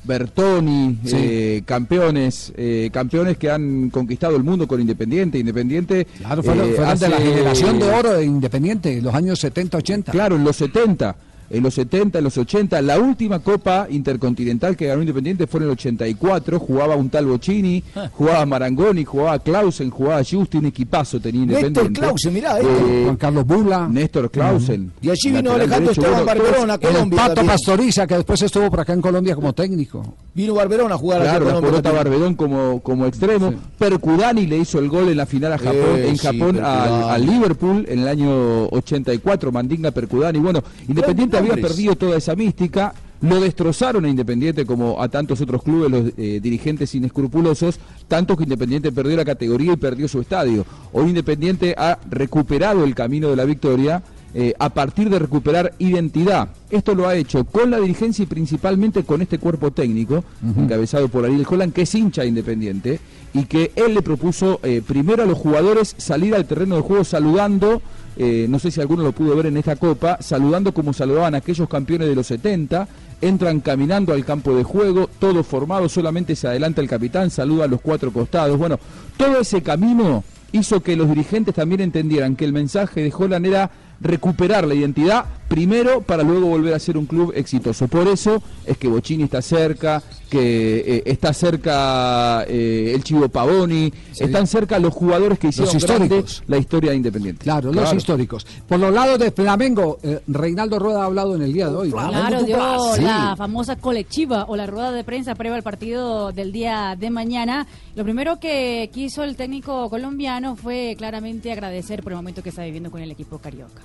Bertoni, 0.03 0.97
Sí. 1.05 1.15
eh, 1.17 1.61
campeones, 1.65 2.51
eh, 2.57 2.89
campeones 2.91 3.37
que 3.37 3.49
han 3.49 3.89
conquistado 3.89 4.35
el 4.35 4.43
mundo 4.43 4.67
con 4.67 4.81
Independiente. 4.81 5.37
Independiente. 5.39 6.05
Claro, 6.19 6.43
fueron, 6.43 6.69
eh, 6.69 6.75
la 6.77 7.17
generación 7.17 7.79
de 7.79 7.89
oro 7.89 8.13
de 8.13 8.25
Independiente, 8.25 9.01
los 9.01 9.13
años 9.13 9.39
70-80. 9.43 10.11
Claro, 10.11 10.35
en 10.35 10.43
los 10.43 10.55
70, 10.57 11.15
en 11.49 11.63
los 11.63 11.73
70, 11.73 12.17
en 12.17 12.23
los 12.23 12.37
80. 12.37 12.81
La 12.81 12.99
última 12.99 13.39
Copa 13.39 13.87
Intercontinental 13.89 14.75
que 14.75 14.87
ganó 14.87 15.01
Independiente 15.01 15.47
fue 15.47 15.59
en 15.59 15.65
el 15.65 15.69
84. 15.71 16.59
Jugaba 16.59 16.95
un 16.95 17.09
tal 17.09 17.25
Bocini, 17.25 17.83
Ah. 17.95 18.09
jugaba 18.11 18.45
Marangoni, 18.45 19.03
jugaba 19.05 19.39
Clausen, 19.39 19.89
jugaba 19.89 20.21
Justi, 20.23 20.57
un 20.57 20.65
equipazo 20.67 21.19
tenía 21.19 21.45
Néstor 21.45 21.67
Independiente. 21.67 21.99
Clausen, 21.99 22.33
mirá, 22.33 22.59
eh. 22.59 23.01
Juan 23.05 23.15
Carlos 23.17 23.45
Bula. 23.45 23.87
Néstor 23.87 24.29
Clausen. 24.31 24.91
Y 25.01 25.09
allí 25.09 25.31
vino 25.31 25.51
Alejandro 25.51 25.91
derecho. 25.91 26.01
Esteban 26.01 26.25
Bueno, 26.25 26.41
Barberón 26.43 26.71
a 26.71 26.73
El 26.75 26.79
Colombia. 26.79 27.17
Pato 27.19 27.33
también. 27.35 27.53
Pastoriza, 27.53 28.07
que 28.07 28.15
después 28.15 28.41
estuvo 28.41 28.69
por 28.69 28.79
acá 28.79 28.93
en 28.93 29.01
Colombia 29.01 29.35
como 29.35 29.53
técnico. 29.53 30.15
Vino 30.33 30.53
Barberón 30.55 30.91
a 30.91 30.97
jugar 30.97 31.19
aquí 31.21 31.27
a 31.27 31.31
Claro, 31.31 31.45
la 31.45 31.53
Colombia 31.55 31.81
pelota. 31.81 31.91
Barbedón 32.03 32.35
como, 32.35 32.81
como 32.81 33.05
extremo. 33.05 33.53
Percudani 33.77 34.47
le 34.47 34.57
hizo 34.57 34.79
el 34.79 34.89
gol 34.89 35.09
en 35.09 35.17
la 35.17 35.25
final 35.25 35.53
a 35.53 35.57
Japón, 35.57 35.75
Eh, 35.97 36.07
en 36.09 36.17
sí, 36.17 36.25
Japón 36.25 36.57
al, 36.63 36.79
Percudani. 36.89 37.09
al 37.11 37.25
Liverpool 37.25 37.85
en 37.89 37.99
el 37.99 38.07
año 38.07 38.65
84, 38.69 39.51
Mandinga 39.51 39.91
Percudani. 39.91 40.39
Bueno, 40.39 40.63
Independiente 40.87 41.32
había 41.37 41.55
perdido 41.55 41.95
toda 41.95 42.17
esa 42.17 42.35
mística. 42.35 42.93
Lo 43.21 43.39
destrozaron 43.39 44.03
a 44.03 44.09
Independiente 44.09 44.65
como 44.65 45.01
a 45.01 45.07
tantos 45.07 45.39
otros 45.39 45.63
clubes, 45.63 45.89
los 45.89 46.13
eh, 46.17 46.41
dirigentes 46.41 46.93
inescrupulosos, 46.93 47.79
tanto 48.09 48.35
que 48.35 48.43
Independiente 48.43 48.91
perdió 48.91 49.15
la 49.15 49.23
categoría 49.23 49.73
y 49.73 49.77
perdió 49.77 50.09
su 50.09 50.19
estadio. 50.19 50.65
Hoy 50.91 51.09
Independiente 51.09 51.73
ha 51.77 51.99
recuperado 52.09 52.83
el 52.83 52.93
camino 52.95 53.29
de 53.29 53.37
la 53.37 53.45
victoria 53.45 54.03
eh, 54.35 54.53
a 54.57 54.69
partir 54.69 55.09
de 55.09 55.19
recuperar 55.19 55.73
identidad. 55.77 56.49
Esto 56.71 56.95
lo 56.95 57.07
ha 57.07 57.15
hecho 57.15 57.43
con 57.43 57.69
la 57.69 57.79
dirigencia 57.79 58.23
y 58.23 58.25
principalmente 58.25 59.03
con 59.03 59.21
este 59.21 59.37
cuerpo 59.37 59.71
técnico, 59.71 60.23
encabezado 60.57 61.07
por 61.07 61.23
Ariel 61.23 61.45
Holland, 61.47 61.71
que 61.71 61.83
es 61.83 61.93
hincha 61.93 62.23
de 62.23 62.29
independiente, 62.29 62.99
y 63.33 63.45
que 63.45 63.71
él 63.75 63.93
le 63.93 64.01
propuso 64.01 64.59
eh, 64.63 64.81
primero 64.85 65.23
a 65.23 65.25
los 65.25 65.37
jugadores 65.37 65.95
salir 65.97 66.33
al 66.33 66.45
terreno 66.45 66.75
de 66.75 66.81
juego 66.81 67.03
saludando, 67.03 67.81
eh, 68.17 68.47
no 68.49 68.59
sé 68.59 68.71
si 68.71 68.81
alguno 68.81 69.03
lo 69.03 69.11
pudo 69.11 69.35
ver 69.35 69.47
en 69.47 69.57
esta 69.57 69.75
copa, 69.75 70.17
saludando 70.19 70.73
como 70.73 70.93
saludaban 70.93 71.35
aquellos 71.35 71.69
campeones 71.69 72.07
de 72.07 72.15
los 72.15 72.27
70, 72.27 72.87
entran 73.21 73.61
caminando 73.61 74.13
al 74.13 74.25
campo 74.25 74.55
de 74.55 74.63
juego, 74.63 75.09
todo 75.19 75.43
formado, 75.43 75.87
solamente 75.89 76.35
se 76.35 76.47
adelanta 76.47 76.81
el 76.81 76.89
capitán, 76.89 77.29
saluda 77.29 77.65
a 77.65 77.67
los 77.67 77.81
cuatro 77.81 78.11
costados. 78.11 78.57
Bueno, 78.57 78.79
todo 79.15 79.39
ese 79.39 79.61
camino 79.61 80.23
hizo 80.51 80.81
que 80.81 80.95
los 80.95 81.09
dirigentes 81.09 81.55
también 81.55 81.81
entendieran 81.81 82.35
que 82.35 82.45
el 82.45 82.53
mensaje 82.53 83.01
de 83.01 83.13
Holland 83.15 83.45
era 83.45 83.71
recuperar 83.99 84.67
la 84.67 84.73
identidad 84.73 85.25
primero 85.53 86.01
para 86.01 86.23
luego 86.23 86.47
volver 86.47 86.73
a 86.73 86.79
ser 86.79 86.97
un 86.97 87.05
club 87.05 87.31
exitoso. 87.35 87.87
Por 87.87 88.07
eso 88.07 88.41
es 88.65 88.75
que 88.75 88.87
Bocini 88.87 89.21
está 89.25 89.39
cerca, 89.39 90.01
que 90.27 90.79
eh, 90.79 91.03
está 91.05 91.31
cerca 91.31 92.43
eh, 92.47 92.91
el 92.95 93.03
Chivo 93.03 93.29
Pavoni, 93.29 93.93
están 94.19 94.47
cerca 94.47 94.79
los 94.79 94.91
jugadores 94.95 95.37
que 95.37 95.49
hicieron 95.49 95.71
Los 95.71 95.83
históricos. 95.83 96.41
la 96.47 96.57
historia 96.57 96.89
de 96.89 96.97
Independiente. 96.97 97.43
Claro, 97.43 97.71
los 97.71 97.93
históricos. 97.93 98.47
Por 98.67 98.79
los 98.79 98.91
lados 98.91 99.19
de 99.19 99.29
Flamengo, 99.29 99.99
eh, 100.01 100.21
Reinaldo 100.25 100.79
Rueda 100.79 101.03
ha 101.03 101.05
hablado 101.05 101.35
en 101.35 101.43
el 101.43 101.53
día 101.53 101.69
de 101.69 101.75
hoy. 101.75 101.89
¿no? 101.89 101.97
Claro, 101.97 102.41
dio 102.43 102.57
Sí. 102.95 103.01
la 103.03 103.35
famosa 103.37 103.75
colectiva 103.75 104.45
o 104.47 104.55
la 104.55 104.65
rueda 104.65 104.91
de 104.91 105.03
prensa 105.03 105.35
previa 105.35 105.55
al 105.55 105.61
partido 105.63 106.31
del 106.31 106.51
día 106.51 106.95
de 106.99 107.11
mañana. 107.11 107.67
Lo 107.95 108.03
primero 108.03 108.39
que 108.39 108.89
quiso 108.91 109.23
el 109.23 109.35
técnico 109.35 109.87
colombiano 109.91 110.55
fue 110.55 110.95
claramente 110.97 111.51
agradecer 111.51 112.01
por 112.01 112.13
el 112.13 112.17
momento 112.17 112.41
que 112.41 112.49
está 112.49 112.63
viviendo 112.63 112.89
con 112.89 113.01
el 113.01 113.11
equipo 113.11 113.37
carioca. 113.37 113.81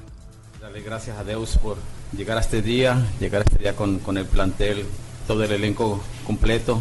Darle 0.60 0.80
gracias 0.80 1.16
a 1.16 1.22
Dios 1.22 1.56
por 1.62 1.76
llegar 2.16 2.36
a 2.36 2.40
este 2.40 2.62
día, 2.62 3.06
llegar 3.20 3.42
a 3.42 3.44
este 3.44 3.58
día 3.58 3.76
con, 3.76 4.00
con 4.00 4.18
el 4.18 4.26
plantel, 4.26 4.84
todo 5.28 5.44
el 5.44 5.52
elenco 5.52 6.00
completo, 6.26 6.80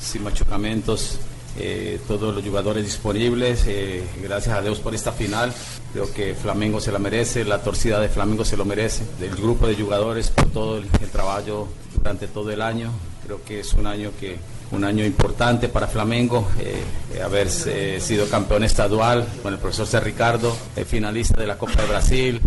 sin 0.00 0.22
machucamientos, 0.22 1.18
eh, 1.58 1.98
todos 2.06 2.32
los 2.32 2.44
jugadores 2.44 2.84
disponibles. 2.84 3.64
eh, 3.66 4.04
gracias 4.22 4.56
a 4.56 4.62
Dios 4.62 4.78
por 4.78 4.94
esta 4.94 5.10
final. 5.10 5.52
Creo 5.92 6.12
que 6.12 6.34
Flamengo 6.34 6.80
se 6.80 6.92
la 6.92 7.00
merece, 7.00 7.44
la 7.44 7.62
torcida 7.62 7.98
de 7.98 8.08
Flamengo 8.08 8.44
se 8.44 8.56
lo 8.56 8.64
merece, 8.64 9.02
del 9.18 9.34
grupo 9.34 9.66
de 9.66 9.74
jugadores 9.74 10.30
por 10.30 10.48
todo 10.50 10.78
el, 10.78 10.88
trabajo 11.10 11.68
durante 11.96 12.28
todo 12.28 12.52
el 12.52 12.62
año. 12.62 12.92
Creo 13.24 13.42
que 13.42 13.58
es 13.58 13.74
un 13.74 13.88
año 13.88 14.12
que 14.20 14.38
un 14.70 14.84
año 14.84 15.04
importante 15.04 15.68
para 15.68 15.88
Flamengo, 15.88 16.48
eh, 16.60 17.20
haber 17.22 17.48
sido 17.50 18.28
campeón 18.28 18.62
estadual 18.62 19.26
con 19.42 19.52
el 19.52 19.58
profesor 19.58 19.86
C. 19.86 19.98
Ricardo, 20.00 20.56
finalista 20.86 21.40
de 21.40 21.46
la 21.46 21.56
Copa 21.56 21.82
de 21.82 21.88
Brasil, 21.88 22.40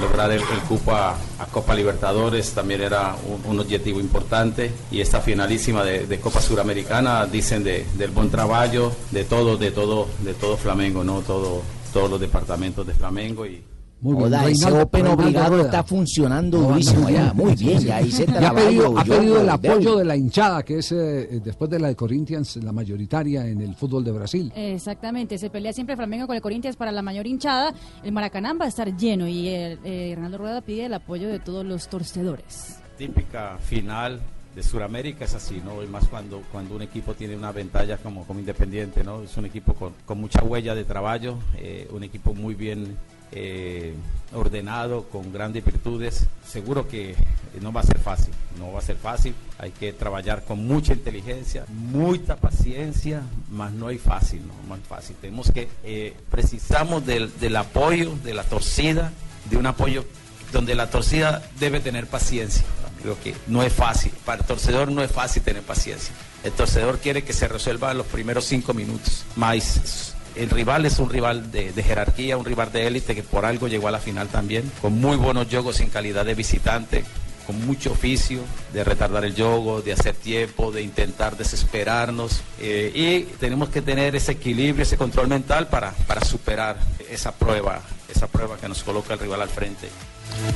lograr 0.00 0.30
el, 0.30 0.42
cupo 0.68 0.92
a, 0.94 1.16
Copa 1.50 1.74
Libertadores 1.74 2.52
también 2.52 2.80
era 2.82 3.14
un, 3.46 3.58
objetivo 3.60 4.00
importante. 4.00 4.70
Y 4.90 5.00
esta 5.00 5.20
finalísima 5.20 5.84
de, 5.84 6.06
de 6.06 6.20
Copa 6.20 6.40
Suramericana 6.40 7.26
dicen 7.26 7.62
de- 7.64 7.86
del 7.94 8.10
buen 8.10 8.30
trabajo 8.30 8.92
de 9.10 9.24
todo, 9.24 9.56
de 9.56 9.70
todo, 9.70 10.08
de 10.20 10.34
todo 10.34 10.56
Flamengo, 10.56 11.02
no 11.04 11.20
todo, 11.20 11.62
todos 11.92 12.10
los 12.10 12.20
departamentos 12.20 12.86
de 12.86 12.94
Flamengo 12.94 13.44
y 13.46 13.62
Muy 14.02 14.16
bien, 14.16 14.24
Joda, 14.24 14.48
ese 14.48 14.66
Open 14.72 15.00
Reinaldo 15.04 15.22
obligado 15.22 15.48
Rueda. 15.50 15.64
está 15.64 15.84
funcionando 15.84 16.58
No, 16.58 16.68
durísimo 16.70 17.06
allá. 17.06 17.32
Muy 17.34 17.54
bien, 17.54 17.80
Sí, 17.80 17.86
ya 17.86 17.96
ahí 17.96 18.10
se 18.10 18.24
ha 18.24 18.26
trabaja. 18.26 18.54
pedido, 18.56 18.98
ha 18.98 19.04
pedido 19.04 19.40
el 19.40 19.46
yo- 19.46 19.52
apoyo 19.52 19.96
de 19.96 20.04
la 20.04 20.16
hinchada, 20.16 20.62
que 20.64 20.78
es 20.78 20.90
eh, 20.90 21.40
después 21.44 21.70
de 21.70 21.78
la 21.78 21.86
de 21.88 21.94
Corinthians, 21.96 22.56
la 22.56 22.72
mayoritaria 22.72 23.46
en 23.46 23.60
el 23.60 23.76
fútbol 23.76 24.02
de 24.04 24.10
Brasil. 24.10 24.52
Exactamente, 24.56 25.38
se 25.38 25.50
pelea 25.50 25.72
siempre 25.72 25.94
Flamengo 25.96 26.26
con 26.26 26.34
el 26.34 26.42
Corinthians 26.42 26.74
para 26.76 26.90
la 26.90 27.00
mayor 27.00 27.26
hinchada. 27.28 27.72
El 28.02 28.10
Maracaná 28.12 28.52
va 28.54 28.64
a 28.64 28.68
estar 28.68 28.94
lleno 28.96 29.28
y 29.28 29.48
eh, 29.48 29.78
eh, 29.84 30.18
Rueda 30.36 30.60
pide 30.62 30.86
el 30.86 30.94
apoyo 30.94 31.28
de 31.28 31.38
todos 31.38 31.64
los 31.64 31.86
torcedores. 31.88 32.78
típica 32.98 33.56
final 33.58 34.20
de 34.56 34.62
Sudamérica 34.64 35.24
es 35.26 35.34
así, 35.34 35.62
¿no? 35.64 35.82
Y 35.82 35.86
más 35.86 36.08
cuando, 36.08 36.42
cuando 36.50 36.74
un 36.76 36.82
equipo 36.82 37.14
tiene 37.14 37.36
una 37.36 37.52
ventaja 37.52 37.96
como, 37.98 38.24
como 38.26 38.40
Independiente, 38.40 39.02
¿no? 39.04 39.22
Es 39.22 39.36
un 39.36 39.46
equipo 39.46 39.74
con, 39.74 39.92
con 40.04 40.20
mucha 40.20 40.42
huella 40.42 40.74
de 40.74 40.84
trabajo, 40.84 41.38
eh, 41.56 41.88
un 41.92 42.02
equipo 42.02 42.34
muy 42.34 42.54
bien 42.54 42.96
eh, 43.32 43.94
ordenado, 44.34 45.04
con 45.04 45.32
grandes 45.32 45.64
virtudes. 45.64 46.26
Seguro 46.46 46.88
que 46.88 47.14
no 47.60 47.72
va 47.72 47.80
a 47.80 47.84
ser 47.84 47.98
fácil, 47.98 48.32
no 48.58 48.72
va 48.72 48.78
a 48.78 48.82
ser 48.82 48.96
fácil. 48.96 49.34
Hay 49.58 49.70
que 49.70 49.92
trabajar 49.92 50.44
con 50.44 50.66
mucha 50.66 50.92
inteligencia, 50.92 51.64
mucha 51.68 52.36
paciencia, 52.36 53.22
más 53.50 53.72
no 53.72 53.88
hay 53.88 53.98
fácil, 53.98 54.42
¿no? 54.46 54.54
Más 54.68 54.80
fácil. 54.86 55.16
Tenemos 55.20 55.50
que, 55.50 55.68
eh, 55.84 56.14
precisamos 56.30 57.04
del, 57.06 57.56
apoyo, 57.56 58.14
de 58.24 58.34
la 58.34 58.44
torcida, 58.44 59.12
de 59.50 59.56
un 59.56 59.66
apoyo 59.66 60.04
donde 60.52 60.74
la 60.74 60.90
torcida 60.90 61.42
debe 61.58 61.80
tener 61.80 62.06
paciencia. 62.06 62.64
Creo 63.02 63.20
que 63.20 63.34
no 63.48 63.62
es 63.62 63.72
fácil. 63.72 64.12
Para 64.24 64.42
el 64.42 64.46
torcedor 64.46 64.92
no 64.92 65.02
es 65.02 65.10
fácil 65.10 65.42
tener 65.42 65.62
paciencia. 65.62 66.14
El 66.44 66.52
torcedor 66.52 66.98
quiere 66.98 67.24
que 67.24 67.32
se 67.32 67.48
resuelva 67.48 67.90
en 67.90 67.98
los 67.98 68.06
primeros 68.06 68.44
cinco 68.44 68.74
minutos. 68.74 69.24
Más 69.36 70.11
el 70.36 70.50
rival 70.50 70.86
es 70.86 70.98
un 70.98 71.10
rival 71.10 71.50
de, 71.50 71.72
jerarquía, 71.82 72.36
un 72.36 72.44
rival 72.44 72.72
de 72.72 72.86
élite 72.86 73.14
que 73.14 73.22
por 73.22 73.44
algo 73.44 73.68
llegó 73.68 73.88
a 73.88 73.90
la 73.90 73.98
final 73.98 74.28
también, 74.28 74.70
con 74.80 74.98
muy 75.00 75.16
buenos 75.16 75.48
juegos 75.48 75.80
en 75.80 75.90
calidad 75.90 76.24
de 76.24 76.34
visitante, 76.34 77.04
con 77.46 77.66
mucho 77.66 77.92
oficio 77.92 78.40
de 78.72 78.84
retardar 78.84 79.24
el 79.24 79.34
juego, 79.34 79.82
de 79.82 79.92
hacer 79.92 80.14
tiempo, 80.14 80.72
de 80.72 80.82
intentar 80.82 81.36
desesperarnos. 81.36 82.42
eh, 82.60 82.92
y 82.94 83.32
tenemos 83.38 83.68
que 83.68 83.82
tener 83.82 84.14
ese 84.16 84.32
equilibrio, 84.32 84.82
ese 84.82 84.96
control 84.96 85.28
mental 85.28 85.68
para, 85.68 85.92
para 86.06 86.24
superar 86.24 86.76
esa 87.10 87.32
prueba, 87.32 87.80
esa 88.08 88.26
prueba 88.26 88.56
que 88.56 88.68
nos 88.68 88.82
coloca 88.82 89.14
el 89.14 89.20
rival 89.20 89.42
al 89.42 89.48
frente. 89.48 89.88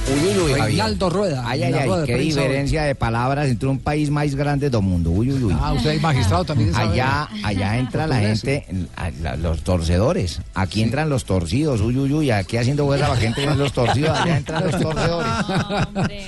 Uy, 0.09 0.29
uy, 0.29 0.53
uy. 0.53 0.61
Reinaldo 0.61 1.11
Rueda. 1.11 1.43
Ay, 1.47 1.63
ay, 1.65 1.73
la 1.73 1.79
ay, 1.83 1.87
rueda 1.89 2.01
de 2.03 2.07
qué 2.07 2.15
hoy. 2.15 2.25
diferencia 2.25 2.83
de 2.85 2.95
palabras 2.95 3.49
entre 3.49 3.69
un 3.69 3.79
país 3.79 4.11
más 4.11 4.35
grande 4.35 4.71
del 4.71 4.83
mundo. 4.83 5.11
Uy, 5.11 5.33
uy, 5.33 5.43
uy. 5.45 5.57
Ah, 5.61 5.73
usted 5.73 5.91
es 5.91 6.03
magistrado 6.03 6.45
también 6.45 6.73
sabe. 6.73 6.93
Allá, 6.93 7.29
allá 7.45 7.79
entra 7.79 8.07
la 8.07 8.17
gente, 8.21 8.67
a- 8.97 9.11
la- 9.23 9.37
los 9.37 9.63
torcedores. 9.63 10.41
Aquí 10.55 10.83
entran 10.83 11.09
los 11.09 11.25
torcidos. 11.25 11.81
Uy, 11.81 11.97
uy, 11.99 12.13
uy. 12.13 12.31
Aquí 12.31 12.57
haciendo 12.57 12.85
huesa 12.87 13.09
para 13.09 13.21
que 13.21 13.27
entren 13.27 13.59
los 13.59 13.73
torcidos. 13.73 14.19
Allá 14.19 14.37
entran 14.39 14.65
los 14.71 14.81
torcedores. 14.81 15.33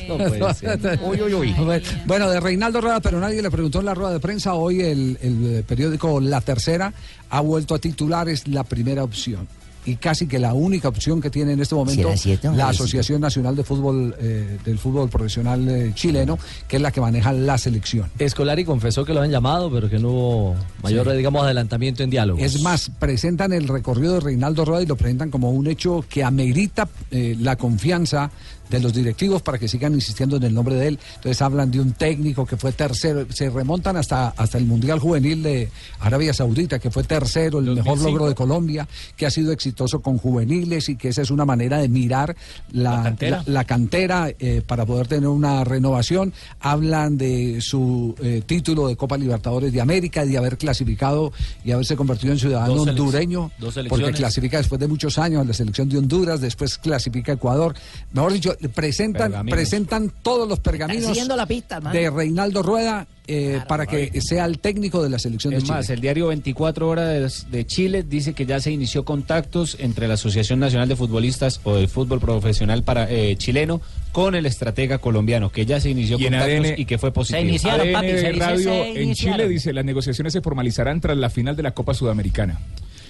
No 0.09 0.17
puede 0.19 0.55
ser. 0.55 1.01
Uy, 1.03 1.21
uy, 1.23 1.35
uy. 1.35 1.85
Bueno, 2.07 2.29
de 2.31 2.41
Reinaldo 2.41 2.81
Rueda, 2.81 3.01
pero 3.01 3.21
nadie 3.21 3.43
le 3.43 3.51
preguntó 3.51 3.81
en 3.81 3.87
la 3.87 3.95
rueda 3.95 4.13
de 4.13 4.21
prensa. 4.21 4.55
Hoy 4.55 4.81
el, 4.81 5.19
el 5.23 5.65
periódico 5.67 6.21
La 6.21 6.41
Tercera 6.41 6.93
ha 7.31 7.41
vuelto 7.41 7.75
a 7.75 7.79
titular, 7.79 8.29
es 8.29 8.47
la 8.49 8.65
primera 8.65 9.05
opción. 9.05 9.47
Y 9.89 9.97
casi 9.97 10.27
que 10.27 10.39
la 10.39 10.53
única 10.53 10.89
opción 10.89 11.21
que 11.21 11.31
tiene 11.31 11.53
en 11.53 11.61
este 11.61 11.75
momento 11.75 12.11
la? 12.55 12.69
Asociación 12.69 13.23
Nacional 13.23 13.57
de 13.57 13.65
Fútbol 13.65 14.15
eh, 14.21 14.59
del 14.63 14.79
Fútbol 14.79 15.09
Profesional 15.09 15.67
eh, 15.67 15.93
Chileno, 15.95 16.39
que 16.69 16.77
es 16.77 16.83
la 16.83 16.91
que 16.93 17.01
maneja 17.01 17.33
la 17.33 17.57
selección. 17.57 18.11
Escolari 18.19 18.67
confesó 18.67 19.07
que 19.07 19.15
lo 19.15 19.23
han 19.23 19.31
llamado, 19.31 19.71
pero 19.73 19.89
que 19.89 19.99
no 19.99 20.11
hubo 20.11 20.57
mayor, 20.83 21.11
Sí. 21.11 21.17
digamos, 21.17 21.43
adelantamiento 21.43 22.03
en 22.03 22.11
diálogo. 22.11 22.39
Es 22.39 22.61
más, 22.61 22.91
presentan 22.99 23.55
el 23.55 23.67
recorrido 23.67 24.15
de 24.15 24.21
Reinaldo 24.21 24.67
Rueda 24.67 24.83
y 24.83 24.87
lo 24.87 24.97
presentan 24.97 25.31
como 25.31 25.53
un 25.53 25.67
hecho 25.69 26.05
que 26.07 26.23
amerita 26.23 26.87
eh, 27.11 27.35
la 27.41 27.57
confianza 27.57 28.31
de 28.71 28.81
los 28.81 28.93
directivos 28.93 29.43
para 29.43 29.59
que 29.59 29.69
sigan 29.69 29.95
insistiendo 29.95 30.37
en 30.37 30.43
el 30.45 30.55
nombre 30.55 30.75
de 30.75 30.89
él. 30.89 30.99
Entonces 31.17 31.41
hablan 31.43 31.71
de 31.71 31.81
un 31.81 31.93
técnico 31.93 32.47
que 32.47 32.57
fue 32.57 32.73
tercero, 32.73 33.27
se 33.31 33.51
remontan 33.51 33.97
hasta, 33.97 34.29
hasta 34.31 34.59
el 34.59 34.65
Mundial 34.67 34.99
Juvenil 34.99 35.43
de 35.43 35.69
Arabia 36.01 36.33
Saudita, 36.35 36.79
que 36.79 36.91
fue 36.91 37.05
tercero, 37.05 37.59
el 37.59 37.67
mejor 37.67 37.85
2005. 37.99 38.11
logro 38.11 38.29
de 38.29 38.35
Colombia, 38.35 38.89
que 39.17 39.27
ha 39.27 39.31
sido 39.31 39.53
exitoso 39.53 40.01
con 40.01 40.19
juveniles 40.19 40.89
y 40.89 40.97
que 40.97 41.09
esa 41.09 41.23
es 41.23 41.31
una 41.31 41.45
manera 41.45 41.79
de 41.79 41.89
mirar 41.89 42.37
la, 42.73 43.03
cantera. 43.03 43.43
la- 43.47 43.53
la 43.53 43.65
cantera 43.65 44.31
eh, 44.39 44.63
para 44.67 44.85
poder 44.87 45.07
tener 45.09 45.29
una 45.29 45.65
renovación. 45.65 46.33
Hablan 46.61 47.17
de 47.19 47.61
su 47.61 48.15
eh, 48.23 48.43
título 48.45 48.89
de 48.89 48.97
Copa 48.97 49.17
Libertadores 49.17 49.73
de 49.73 49.81
América, 49.81 50.25
de 50.25 50.37
haber 50.39 50.59
clasificado 50.59 51.33
y 51.65 51.73
haberse 51.73 51.97
convertido 51.97 52.33
en 52.33 52.39
ciudadano 52.39 52.75
Dos 52.75 52.89
hondureño, 52.89 53.51
dos 53.59 53.75
porque 53.89 54.13
clasifica 54.13 54.59
después 54.59 54.81
de 54.81 54.89
muchos 54.89 55.19
años 55.19 55.43
en 55.43 55.49
la 55.49 55.55
selección 55.55 55.89
de 55.89 55.99
Honduras, 55.99 56.41
después 56.41 56.79
clasifica 56.79 57.33
Ecuador. 57.33 57.75
Mejor 58.13 58.33
dicho, 58.33 58.57
presentan, 58.75 59.31
Pergaminos. 59.31 59.57
presentan 59.57 60.13
todos 60.23 60.49
los 60.49 60.61
pergaminos 60.61 61.07
siguiendo 61.07 61.37
la 61.37 61.47
pista, 61.47 61.81
de 61.81 62.11
Reinaldo 62.11 62.63
Rueda 62.63 63.07
eh, 63.27 63.61
para 63.69 63.87
que 63.87 64.21
sea 64.23 64.47
el 64.47 64.59
técnico 64.59 65.03
de 65.03 65.11
la 65.11 65.19
selección 65.19 65.51
de 65.53 65.59
Es 65.59 65.65
Chile. 65.65 65.77
más, 65.77 65.91
el 65.91 66.01
diario 66.01 66.29
24 66.29 66.89
Horas 66.89 67.45
de, 67.51 67.57
de 67.59 67.67
Chile 67.67 68.03
dice 68.03 68.33
que 68.33 68.47
ya 68.47 68.59
se 68.59 68.71
inició 68.73 69.05
contactos 69.05 69.77
entre 69.81 70.09
la 70.09 70.15
Asociación 70.15 70.59
Nacional 70.61 70.89
de 70.89 70.97
Futbolistas 70.97 71.61
o 71.65 71.77
del 71.77 71.89
Fútbol 71.89 72.21
Profesional 72.21 72.83
para 72.85 73.11
eh, 73.11 73.37
chileno 73.37 73.81
con 74.13 74.35
el 74.35 74.47
estratega 74.47 74.99
colombiano, 74.99 75.51
que 75.51 75.67
ya 75.67 75.79
se 75.81 75.91
inició 75.91 76.19
Y 76.19 76.25
contactos 76.25 76.49
ADN 76.67 76.81
y 76.81 76.85
que 76.87 76.97
fue 76.99 77.13
positivo. 77.13 77.47
iniciaron, 77.47 77.93
papi, 77.93 78.09
se 78.09 78.33
Radio 78.33 78.59
se 78.59 79.03
en. 79.03 79.15
Chile 79.15 79.49
dice 79.49 79.73
las 79.73 79.85
negociaciones 79.85 80.33
se 80.33 80.41
formalizarán 80.41 81.01
tras 81.01 81.17
la 81.17 81.29
final 81.29 81.55
de 81.55 81.63
la 81.63 81.73
Copa 81.73 81.93
Sudamericana. 81.95 82.59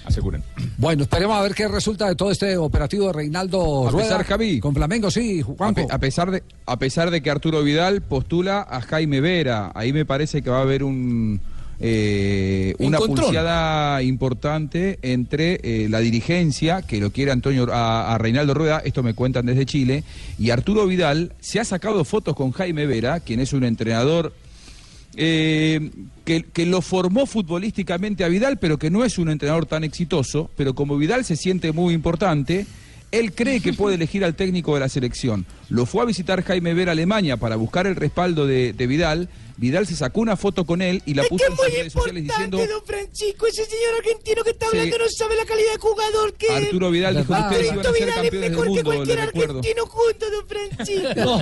Aseguran. 0.05 0.43
Bueno, 0.77 1.03
esperemos 1.03 1.37
a 1.37 1.41
ver 1.41 1.53
qué 1.53 1.67
resulta 1.67 2.07
de 2.07 2.15
todo 2.15 2.31
este 2.31 2.57
operativo 2.57 3.07
de 3.07 3.13
Reinaldo 3.13 3.87
A 3.87 3.91
Rueda. 3.91 4.07
pesar, 4.07 4.25
Javi. 4.25 4.59
Con 4.59 4.73
Flamengo, 4.73 5.11
sí, 5.11 5.43
A, 5.59 5.71
pe- 5.73 5.87
a 5.89 5.97
pesar 5.99 6.31
de, 6.31 6.43
a 6.65 6.77
pesar 6.79 7.11
de 7.11 7.21
que 7.21 7.29
Arturo 7.29 7.61
Vidal 7.63 8.01
postula 8.01 8.61
a 8.61 8.81
Jaime 8.81 9.21
Vera, 9.21 9.71
ahí 9.75 9.93
me 9.93 10.05
parece 10.05 10.41
que 10.41 10.49
va 10.49 10.59
a 10.59 10.61
haber 10.61 10.83
un 10.83 11.39
eh, 11.81 12.75
una 12.79 12.97
Encontrón. 12.97 13.25
pulseada 13.27 14.01
importante 14.03 14.99
entre 15.01 15.59
eh, 15.63 15.87
la 15.89 15.99
dirigencia, 15.99 16.81
que 16.81 16.99
lo 16.99 17.11
quiere 17.11 17.31
Antonio 17.31 17.67
a, 17.71 18.13
a 18.13 18.17
Reinaldo 18.17 18.53
Rueda, 18.53 18.81
esto 18.83 19.01
me 19.01 19.13
cuentan 19.13 19.45
desde 19.45 19.65
Chile, 19.65 20.03
y 20.37 20.49
Arturo 20.49 20.85
Vidal 20.87 21.31
se 21.39 21.59
ha 21.59 21.63
sacado 21.65 22.03
fotos 22.03 22.35
con 22.35 22.51
Jaime 22.51 22.85
Vera, 22.85 23.21
quien 23.21 23.39
es 23.39 23.53
un 23.53 23.63
entrenador 23.63 24.33
eh, 25.15 25.91
que, 26.25 26.43
que 26.43 26.65
lo 26.65 26.81
formó 26.81 27.25
futbolísticamente 27.25 28.23
a 28.23 28.27
Vidal, 28.27 28.57
pero 28.57 28.77
que 28.77 28.89
no 28.89 29.03
es 29.03 29.17
un 29.17 29.29
entrenador 29.29 29.65
tan 29.65 29.83
exitoso, 29.83 30.49
pero 30.55 30.75
como 30.75 30.97
Vidal 30.97 31.25
se 31.25 31.35
siente 31.35 31.71
muy 31.71 31.93
importante, 31.93 32.65
él 33.11 33.33
cree 33.33 33.59
que 33.59 33.73
puede 33.73 33.95
elegir 33.95 34.23
al 34.23 34.35
técnico 34.35 34.73
de 34.73 34.81
la 34.81 34.89
selección. 34.89 35.45
Lo 35.69 35.85
fue 35.85 36.03
a 36.03 36.05
visitar 36.05 36.43
Jaime 36.43 36.73
Vera 36.73 36.91
a 36.91 36.93
Alemania 36.93 37.37
para 37.37 37.55
buscar 37.55 37.87
el 37.87 37.95
respaldo 37.95 38.45
de, 38.45 38.73
de 38.73 38.87
Vidal. 38.87 39.29
Vidal 39.59 39.85
se 39.85 39.95
sacó 39.95 40.21
una 40.21 40.37
foto 40.37 40.65
con 40.65 40.81
él 40.81 41.01
y 41.05 41.13
la 41.15 41.23
puso 41.23 41.43
en 41.45 41.55
sus 41.55 41.65
redes 41.65 41.91
sociales 41.93 42.23
diciendo 42.23 42.57
don 42.59 42.81
Francisco, 42.85 43.45
ese 43.45 43.65
señor 43.65 43.95
argentino 43.99 44.43
que 44.43 44.51
está 44.51 44.65
Sí. 44.71 44.77
hablando 44.77 44.97
no 44.99 45.09
sabe 45.09 45.35
la 45.35 45.45
calidad 45.45 45.71
de 45.73 45.77
jugador 45.79 46.33
que 46.35 46.45
es. 46.45 46.51
Arturo 46.51 46.91
Vidal 46.91 47.17
dijo 47.17 47.33
que 47.33 47.39
ustedes 47.41 47.65
iban 47.73 47.79
a 47.79 47.83
ser 47.83 47.93
Vidal 47.93 48.09
es 48.09 48.15
campeones 48.15 48.31
del 48.41 48.51
mejor 48.51 48.63
que 48.63 48.69
mundo, 48.69 48.83
cualquier 48.91 49.19
argentino 49.19 49.85
junto, 49.85 50.25
don 50.31 50.47
Francisco. 50.47 51.41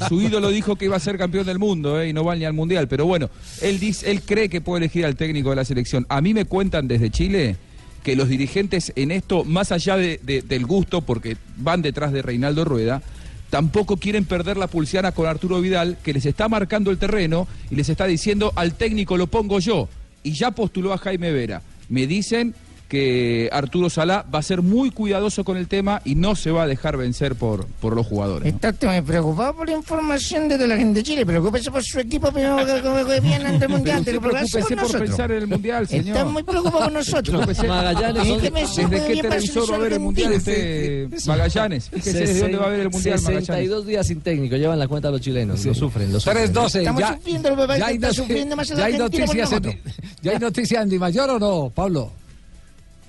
Su 0.08 0.20
ídolo 0.22 0.48
dijo 0.50 0.76
que 0.76 0.84
iba 0.86 0.96
a 0.96 1.00
ser 1.00 1.18
campeón 1.18 1.46
del 1.46 1.58
mundo 1.58 2.00
eh, 2.00 2.08
y 2.08 2.12
no 2.12 2.24
va 2.24 2.34
ni 2.36 2.44
al 2.44 2.52
mundial. 2.52 2.88
Pero 2.88 3.06
bueno, 3.06 3.30
él 3.62 3.78
dice, 3.78 4.10
él 4.10 4.22
cree 4.22 4.48
que 4.48 4.60
puede 4.60 4.84
elegir 4.84 5.06
al 5.06 5.16
técnico 5.16 5.50
de 5.50 5.56
la 5.56 5.64
selección. 5.64 6.04
A 6.08 6.20
mí 6.20 6.34
me 6.34 6.44
cuentan 6.46 6.88
desde 6.88 7.10
Chile 7.10 7.56
que 8.02 8.16
los 8.16 8.28
dirigentes 8.28 8.92
en 8.96 9.10
esto, 9.10 9.44
más 9.44 9.72
allá 9.72 9.96
de- 9.96 10.18
de- 10.22 10.42
del 10.42 10.66
gusto, 10.66 11.02
porque 11.02 11.36
van 11.58 11.82
detrás 11.82 12.12
de 12.12 12.22
Reinaldo 12.22 12.64
Rueda, 12.64 13.02
tampoco 13.50 13.96
quieren 13.96 14.24
perder 14.24 14.56
la 14.56 14.68
pulsiana 14.68 15.12
con 15.12 15.26
Arturo 15.26 15.60
Vidal, 15.60 15.98
que 16.02 16.12
les 16.12 16.24
está 16.24 16.48
marcando 16.48 16.90
el 16.90 16.98
terreno 16.98 17.46
y 17.70 17.74
les 17.74 17.88
está 17.88 18.06
diciendo 18.06 18.52
al 18.56 18.74
técnico 18.74 19.16
lo 19.16 19.26
pongo 19.26 19.58
yo. 19.58 19.88
Y 20.22 20.32
ya 20.32 20.52
postuló 20.52 20.92
a 20.92 20.98
Jaime 20.98 21.32
Vera. 21.32 21.62
Me 21.88 22.06
dicen 22.06 22.54
que 22.90 23.48
Arturo 23.52 23.88
Salá 23.88 24.26
va 24.34 24.40
a 24.40 24.42
ser 24.42 24.62
muy 24.62 24.90
cuidadoso 24.90 25.44
con 25.44 25.56
el 25.56 25.68
tema 25.68 26.02
y 26.04 26.16
no 26.16 26.34
se 26.34 26.50
va 26.50 26.64
a 26.64 26.66
dejar 26.66 26.96
vencer 26.96 27.36
por, 27.36 27.64
por 27.80 27.94
los 27.94 28.04
jugadores. 28.04 28.52
¿no? 28.52 28.68
Está 28.68 28.90
muy 28.90 29.00
preocupado 29.02 29.54
por 29.54 29.68
la 29.68 29.76
información 29.76 30.48
de 30.48 30.66
la 30.66 30.76
gente 30.76 30.98
de 30.98 31.02
Chile. 31.04 31.24
Preocúpese 31.24 31.70
por 31.70 31.84
su 31.84 32.00
equipo 32.00 32.32
primero 32.32 32.56
que, 32.58 32.64
que, 32.82 33.14
que 33.14 33.20
viene 33.20 33.46
ante 33.46 33.66
el 33.66 33.70
mundial. 33.76 34.02
Pero 34.04 34.20
preocúpese 34.20 34.60
por 34.62 34.76
nosotros. 34.76 35.02
pensar 35.02 35.30
en 35.30 35.38
el 35.38 35.46
mundial, 35.46 35.86
señor. 35.86 36.16
Está 36.16 36.24
muy 36.24 36.42
preocupado 36.42 36.80
por 36.84 36.92
nosotros. 36.92 37.58
Magallanes, 37.68 38.22
Es 38.22 38.28
¿dónde- 38.28 38.42
que 38.44 38.50
me 38.50 38.60
¿Desde 38.62 38.74
supo 38.74 38.90
qué 38.90 39.22
televisor 39.22 39.70
va 39.72 39.76
a 39.76 39.78
ver 39.78 39.92
el 39.92 40.00
mundial 40.00 40.32
este 40.32 41.08
Magallanes? 41.26 41.88
Fíjese 41.90 42.18
desde 42.18 42.40
dónde 42.40 42.56
va 42.58 42.66
a 42.66 42.70
ver 42.70 42.80
el 42.80 42.90
mundial 42.90 43.14
Magallanes. 43.20 43.46
62 43.46 43.86
días 43.86 44.06
sin 44.08 44.20
técnico, 44.20 44.56
llevan 44.56 44.80
la 44.80 44.88
cuenta 44.88 45.12
los 45.12 45.20
chilenos, 45.20 45.64
lo 45.64 45.74
sufren, 45.74 46.12
lo 46.12 46.18
sufren. 46.18 46.52
3-12. 46.52 46.78
Estamos 46.80 47.00
Ya, 47.00 47.14
sufriendo, 47.14 47.76
ya 47.76 47.86
hay, 47.86 47.94
está 47.94 48.12
sufriendo 48.12 48.56
más 48.56 48.68
ya 48.68 48.84
hay 48.84 48.98
noticias 48.98 49.52
en, 49.52 49.80
ya 50.22 50.32
hay 50.32 50.38
noticias 50.40 50.82
en 50.82 50.88
Di 50.88 50.98
Mayor 50.98 51.30
o 51.30 51.38
no, 51.38 51.70
Pablo. 51.72 52.10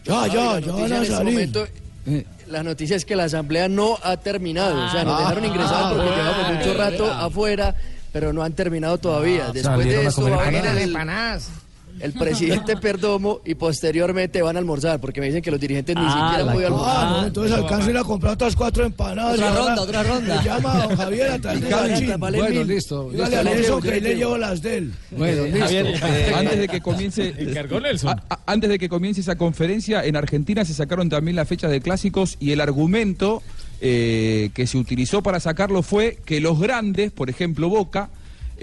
Ya, 0.04 0.28
ya, 0.28 0.34
la 0.36 0.60
ya 0.60 0.68
noticia 0.68 0.74
van 0.74 0.86
en 0.86 0.94
a 0.94 1.02
este 1.02 1.16
salir. 1.16 1.34
momento, 1.34 1.68
Eh, 2.08 2.26
la 2.48 2.64
noticia 2.64 2.96
es 2.96 3.06
que 3.06 3.16
la 3.16 3.26
asamblea 3.26 3.68
no 3.70 3.98
ha 4.04 4.18
terminado. 4.18 4.86
o 4.86 4.90
sea, 4.92 5.04
nos 5.04 5.14
Ah. 5.16 5.20
dejaron 5.20 5.46
ingresar 5.46 5.94
porque 5.94 6.10
Ah, 6.12 6.16
llevamos 6.16 6.58
mucho 6.58 6.74
rato 6.78 7.12
afuera, 7.14 7.76
pero 8.12 8.34
no 8.34 8.42
han 8.42 8.54
terminado 8.54 8.98
todavía. 8.98 9.52
Después 9.54 9.86
de 9.86 10.06
esto 10.08 10.30
va 10.30 10.42
a 10.42 10.46
venir 10.50 10.66
el, 10.66 10.78
empanadas. 10.80 11.50
El 12.00 12.14
presidente 12.14 12.78
Perdomo 12.82 13.42
y 13.46 13.56
posteriormente 13.56 14.42
van 14.42 14.56
a 14.56 14.60
almorzar 14.60 15.00
porque 15.02 15.20
me 15.22 15.28
dicen 15.28 15.42
que 15.42 15.52
los 15.52 15.60
dirigentes 15.60 15.96
ni 15.96 16.02
Ah, 16.06 16.10
siquiera 16.12 16.44
la 16.46 16.52
han 16.52 16.56
podido 16.56 16.70
cosa. 16.72 16.92
almorzar. 16.92 17.08
Ah, 17.18 17.22
no, 17.22 17.28
entonces 17.28 17.52
alcanzo 17.58 17.88
a 17.88 17.90
ir 17.92 17.98
a 17.98 18.04
comprar 18.04 18.34
otras 18.34 18.56
cuatro 18.56 18.86
empanadas. 18.86 19.34
Otra 19.36 19.50
ahora 19.50 19.66
ronda, 19.66 19.82
otra 19.82 20.04
ronda. 20.04 20.38
Me 20.38 20.44
llama 20.44 20.86
don 20.88 20.96
Javier 20.98 21.32
a 21.32 21.40
traer 21.40 21.60
bueno, 22.20 22.50
mil. 22.50 22.68
listo. 22.68 23.10
A 23.10 23.28
Nelson 23.28 23.56
llevo, 23.62 23.82
que 23.82 23.88
yo 23.88 23.94
ahí 23.94 24.00
le 24.02 24.10
le 24.10 24.16
llevo. 24.16 24.38
las 24.38 24.62
de 24.62 24.78
él. 24.78 24.94
Bueno, 25.12 25.44
listo. 25.46 26.06
Eh, 26.08 26.34
antes 26.36 26.60
de 26.60 26.68
que 26.68 26.82
comience 26.82 27.34
Encargó 27.38 27.80
Nelson. 27.80 28.10
a- 28.10 28.24
a- 28.30 28.40
antes 28.46 28.70
de 28.70 28.80
que 28.80 28.90
comience 28.90 29.22
esa 29.22 29.36
conferencia 29.36 30.04
en 30.06 30.16
Argentina 30.16 30.66
se 30.66 30.74
sacaron 30.74 31.10
también 31.10 31.36
las 31.36 31.48
fechas 31.48 31.72
de 31.72 31.82
clásicos 31.82 32.38
y 32.40 32.52
el 32.52 32.62
argumento 32.62 33.42
eh, 33.82 34.52
que 34.54 34.68
se 34.68 34.78
utilizó 34.78 35.22
para 35.24 35.40
sacarlo 35.40 35.82
fue 35.84 36.20
que 36.26 36.40
los 36.42 36.60
grandes, 36.60 37.12
por 37.12 37.30
ejemplo 37.30 37.70
Boca, 37.70 38.10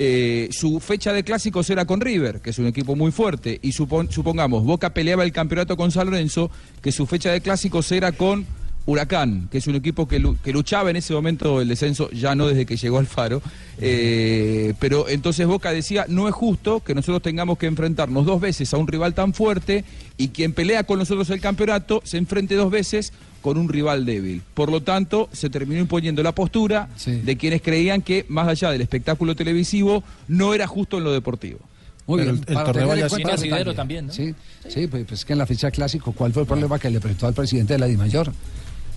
eh, 0.01 0.49
su 0.53 0.79
fecha 0.81 1.13
de 1.13 1.25
clásicos 1.25 1.69
era 1.71 1.85
con 1.85 2.01
River, 2.01 2.41
que 2.41 2.51
es 2.51 2.59
un 2.59 2.67
equipo 2.67 2.95
muy 2.97 3.11
fuerte, 3.11 3.59
y 3.61 3.73
supon- 3.73 4.09
supongamos 4.11 4.65
Boca 4.65 4.95
peleaba 4.95 5.25
el 5.25 5.33
campeonato 5.33 5.77
con 5.77 5.91
San 5.91 6.07
Lorenzo, 6.07 6.51
que 6.81 6.93
su 6.93 7.05
fecha 7.07 7.33
de 7.33 7.41
clásicos 7.41 7.91
era 7.93 8.13
con 8.13 8.47
Huracán, 8.87 9.49
que 9.51 9.59
es 9.59 9.67
un 9.67 9.75
equipo 9.75 10.09
que 10.09 10.19
luchaba 10.51 10.89
en 10.89 10.97
ese 10.97 11.13
momento 11.13 11.61
el 11.61 11.69
descenso, 11.69 12.09
ya 12.11 12.35
no 12.35 12.47
desde 12.47 12.65
que 12.65 12.77
llegó 12.79 12.99
Alfaro. 12.99 13.43
Eh, 13.81 14.73
pero 14.79 15.09
entonces 15.11 15.47
Boca 15.47 15.73
decía, 15.73 16.07
no 16.09 16.27
es 16.27 16.35
justo 16.35 16.81
que 16.81 16.95
nosotros 16.95 17.21
tengamos 17.21 17.59
que 17.59 17.67
enfrentarnos 17.67 18.25
dos 18.25 18.41
veces 18.41 18.73
a 18.73 18.79
un 18.79 18.87
rival 18.87 19.13
tan 19.13 19.35
fuerte 19.35 19.85
y 20.17 20.29
quien 20.29 20.55
pelea 20.55 20.85
con 20.85 20.99
nosotros 20.99 21.29
el 21.29 21.41
campeonato 21.41 22.01
se 22.05 22.17
enfrente 22.17 22.55
dos 22.55 22.71
veces 22.71 23.13
con 23.41 23.57
un 23.59 23.69
rival 23.69 24.05
débil. 24.05 24.43
Por 24.55 24.71
lo 24.71 24.83
tanto, 24.83 25.29
se 25.33 25.49
terminó 25.51 25.81
imponiendo 25.81 26.23
la 26.23 26.33
postura 26.33 26.89
de 27.05 27.37
quienes 27.37 27.63
creían 27.63 28.03
que, 28.03 28.25
más 28.29 28.49
allá 28.49 28.71
del 28.71 28.81
espectáculo 28.83 29.35
televisivo, 29.37 30.03
no 30.29 30.55
era 30.55 30.67
justo 30.67 30.99
en 30.99 31.05
lo 31.05 31.13
deportivo. 31.13 31.59
Muy 32.07 32.21
Pero 32.21 32.33
bien. 32.33 32.43
el- 32.47 32.49
el 32.51 32.55
para 32.55 32.67
torneo 32.67 32.89
detalle. 32.95 33.75
también, 33.75 34.07
¿no? 34.07 34.13
Sí, 34.15 34.35
sí 34.67 34.87
pues, 34.87 35.05
pues 35.07 35.25
que 35.27 35.35
en 35.35 35.39
la 35.39 35.47
fecha 35.47 35.71
clásico, 35.71 36.13
¿cuál 36.13 36.33
fue 36.33 36.43
el 36.43 36.49
problema 36.49 36.79
que 36.79 36.89
le 36.89 37.01
presentó 37.01 37.27
al 37.27 37.35
presidente 37.35 37.75
de 37.75 37.79
la 37.79 37.87
DIMAYOR? 37.87 38.33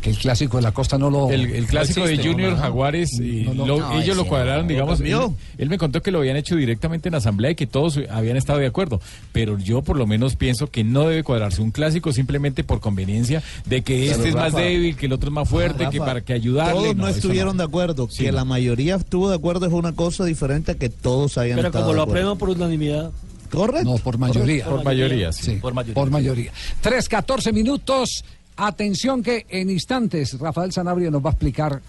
Que 0.01 0.09
el 0.09 0.17
clásico 0.17 0.57
de 0.57 0.63
la 0.63 0.71
costa 0.71 0.97
no 0.97 1.09
lo. 1.11 1.29
El, 1.29 1.45
el 1.51 1.67
clásico 1.67 1.99
no 2.01 2.07
de. 2.07 2.17
Junior 2.17 2.51
No, 2.51 2.55
no. 2.57 2.61
Jaguares, 2.63 3.19
y 3.19 3.43
No, 3.43 3.53
no, 3.53 3.65
lo- 3.67 3.79
no, 3.79 4.01
ellos 4.01 4.17
lo 4.17 4.25
cuadraron, 4.25 4.67
digamos. 4.67 4.99
Él, 4.99 5.69
me 5.69 5.77
contó 5.77 6.01
que 6.01 6.09
lo 6.11 6.19
habían 6.19 6.37
hecho 6.37 6.55
directamente 6.55 7.07
en 7.09 7.15
asamblea 7.15 7.51
y 7.51 7.55
que 7.55 7.67
todos 7.67 7.99
habían 8.09 8.35
estado 8.35 8.59
de 8.59 8.65
acuerdo. 8.65 8.99
Pero 9.31 9.59
yo, 9.59 9.83
por 9.83 9.97
lo 9.97 10.07
menos, 10.07 10.35
pienso 10.35 10.67
que 10.71 10.83
no 10.83 11.07
debe 11.07 11.23
cuadrarse 11.23 11.61
un 11.61 11.69
clásico 11.71 12.11
simplemente 12.13 12.63
por 12.63 12.79
conveniencia 12.79 13.43
de 13.65 13.83
que 13.83 14.07
Pero, 14.07 14.11
este 14.15 14.29
es 14.29 14.35
más 14.35 14.55
débil, 14.55 14.95
que 14.95 15.05
el 15.05 15.13
otro 15.13 15.29
es 15.29 15.33
más 15.33 15.47
fuerte, 15.47 15.87
que 15.91 15.99
para 15.99 16.21
que 16.21 16.33
ayudarle. 16.33 16.73
Todos 16.73 16.95
no, 16.95 17.07
estuvieron 17.07 17.57
de 17.57 17.63
acuerdo. 17.63 18.07
Sí. 18.09 18.23
Que 18.23 18.31
la 18.31 18.43
mayoría 18.43 18.95
estuvo 18.95 19.29
de 19.29 19.35
acuerdo 19.35 19.67
es 19.67 19.71
una 19.73 19.93
cosa 19.93 20.25
diferente 20.25 20.71
a 20.71 20.75
que 20.75 20.89
todos 20.89 21.37
hayan 21.37 21.57
Pero 21.57 21.67
estado 21.67 21.85
como 21.85 21.93
de 21.93 21.97
lo 21.97 22.03
aprueban 22.03 22.37
por 22.39 22.49
unanimidad. 22.49 23.11
Correcto. 23.51 23.89
No, 23.91 23.97
por 23.97 24.17
mayoría. 24.17 24.65
Por 24.65 24.83
mayoría, 24.83 25.31
sí. 25.31 25.43
Sí, 25.43 25.51
Por 25.61 25.73
mayoría. 25.73 25.93
Por 25.93 26.09
mayoría. 26.09 26.51
3, 26.81 27.07
14 27.09 27.51
minutos. 27.51 28.23
Atención 28.57 29.23
que 29.23 29.45
en 29.49 29.69
instantes 29.69 30.37
Rafael 30.39 30.71
Sanabria 30.71 31.09
nos 31.09 31.23
va 31.23 31.29
a 31.29 31.33
explicar 31.33 31.81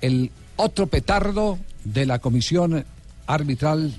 el 0.00 0.30
otro 0.56 0.86
petardo 0.86 1.58
de 1.84 2.06
la 2.06 2.18
comisión 2.18 2.84
arbitral 3.26 3.94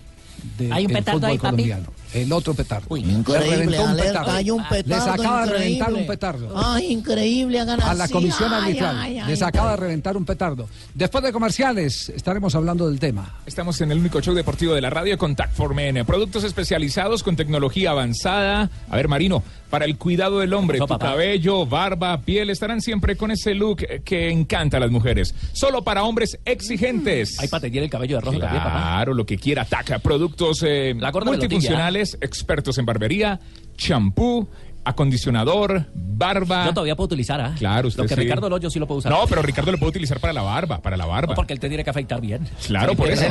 del 0.58 0.74
¿Hay 0.74 0.86
un 0.86 0.94
petardo 0.94 1.20
fútbol 1.20 1.32
ahí, 1.32 1.38
papi? 1.38 1.74
El 2.22 2.34
otro 2.34 2.54
petardo. 2.54 2.98
Increíble, 2.98 3.48
Se 3.50 3.56
reventó 3.56 3.84
un 3.84 3.90
alerta, 3.90 4.10
petardo. 4.12 4.32
hay 4.32 4.52
un 4.52 4.64
Les 4.86 5.00
acaba 5.02 5.46
de 5.46 5.52
reventar 5.52 5.70
increíble. 5.90 6.02
un 6.02 6.08
petardo. 6.08 6.52
Ay, 6.56 6.92
increíble, 6.92 7.60
hagan 7.60 7.82
a 7.82 7.94
la 7.94 8.08
comisión 8.08 8.54
ay, 8.54 8.62
arbitral. 8.62 8.98
ay, 9.00 9.20
ay, 9.20 9.28
Les 9.28 9.42
acaba 9.42 9.72
de 9.72 9.78
reventar 9.78 10.18
un 10.18 10.26
petardo. 10.26 10.68
Después 10.94 11.24
de 11.24 11.32
comerciales 11.32 12.10
estaremos 12.10 12.56
hablando 12.56 12.90
del 12.90 13.00
tema. 13.00 13.36
Estamos 13.46 13.80
en 13.82 13.92
el 13.92 14.00
único 14.00 14.22
show 14.22 14.34
deportivo 14.34 14.74
de 14.74 14.82
la 14.82 14.90
radio 14.90 15.18
Contact 15.18 15.54
for 15.54 15.74
Men. 15.74 16.06
Productos 16.06 16.44
especializados 16.44 17.24
con 17.24 17.36
tecnología 17.36 17.92
avanzada. 17.92 18.70
A 18.90 18.96
ver, 18.96 19.08
Marino, 19.08 19.44
para 19.70 19.86
el 19.86 19.98
cuidado 19.98 20.40
del 20.40 20.54
hombre, 20.54 20.80
tu 20.80 20.88
cabello, 20.98 21.66
barba, 21.66 22.22
piel 22.22 22.50
estarán 22.50 22.82
siempre 22.82 23.16
con 23.18 23.32
ese 23.32 23.54
look 23.54 23.86
que 24.04 24.30
encanta 24.30 24.78
a 24.78 24.80
las 24.80 24.92
mujeres. 24.92 25.36
Solo 25.54 25.84
para 25.84 26.04
hombres 26.04 26.40
exigentes. 26.46 27.40
Hay 27.40 27.48
para 27.48 27.62
teñir 27.62 27.84
el 27.84 27.90
cabello 27.90 28.16
de 28.16 28.22
rojo 28.22 28.40
también, 28.40 28.64
papá. 28.64 28.80
Claro, 28.80 29.14
lo 29.14 29.26
que 29.26 29.38
quiera. 29.38 29.66
Taca, 29.66 30.00
productos 30.00 30.64
eh, 30.66 30.96
multifuncionales, 31.26 32.07
expertos 32.22 32.78
en 32.78 32.86
barbería, 32.86 33.40
champú, 33.76 34.48
acondicionador, 34.84 35.86
barba. 35.94 36.66
Yo 36.66 36.74
todavía 36.74 36.96
puedo 36.96 37.08
utilizar, 37.08 37.42
¿ah? 37.42 37.54
Claro, 37.58 37.90
usted 37.90 38.04
Lo 38.04 38.08
que 38.08 38.16
sí. 38.16 38.22
Ricardo 38.22 38.50
Loyo 38.50 38.70
sí 38.70 38.80
lo 38.80 38.88
puede 38.88 39.00
usar. 39.00 39.12
No, 39.12 39.28
pero 39.28 39.42
Ricardo 39.42 39.72
lo 39.72 39.78
puede 39.78 39.90
utilizar 39.90 40.20
para 40.22 40.32
la 40.34 40.42
barba, 40.42 40.80
para 40.82 40.96
la 40.96 41.06
barba. 41.06 41.34
No, 41.34 41.36
porque 41.36 41.52
él 41.54 41.60
te 41.60 41.68
tiene 41.68 41.84
que 41.84 41.90
afeitar 41.90 42.22
bien. 42.22 42.48
Claro, 42.66 42.96
por 42.96 43.10
eso. 43.10 43.24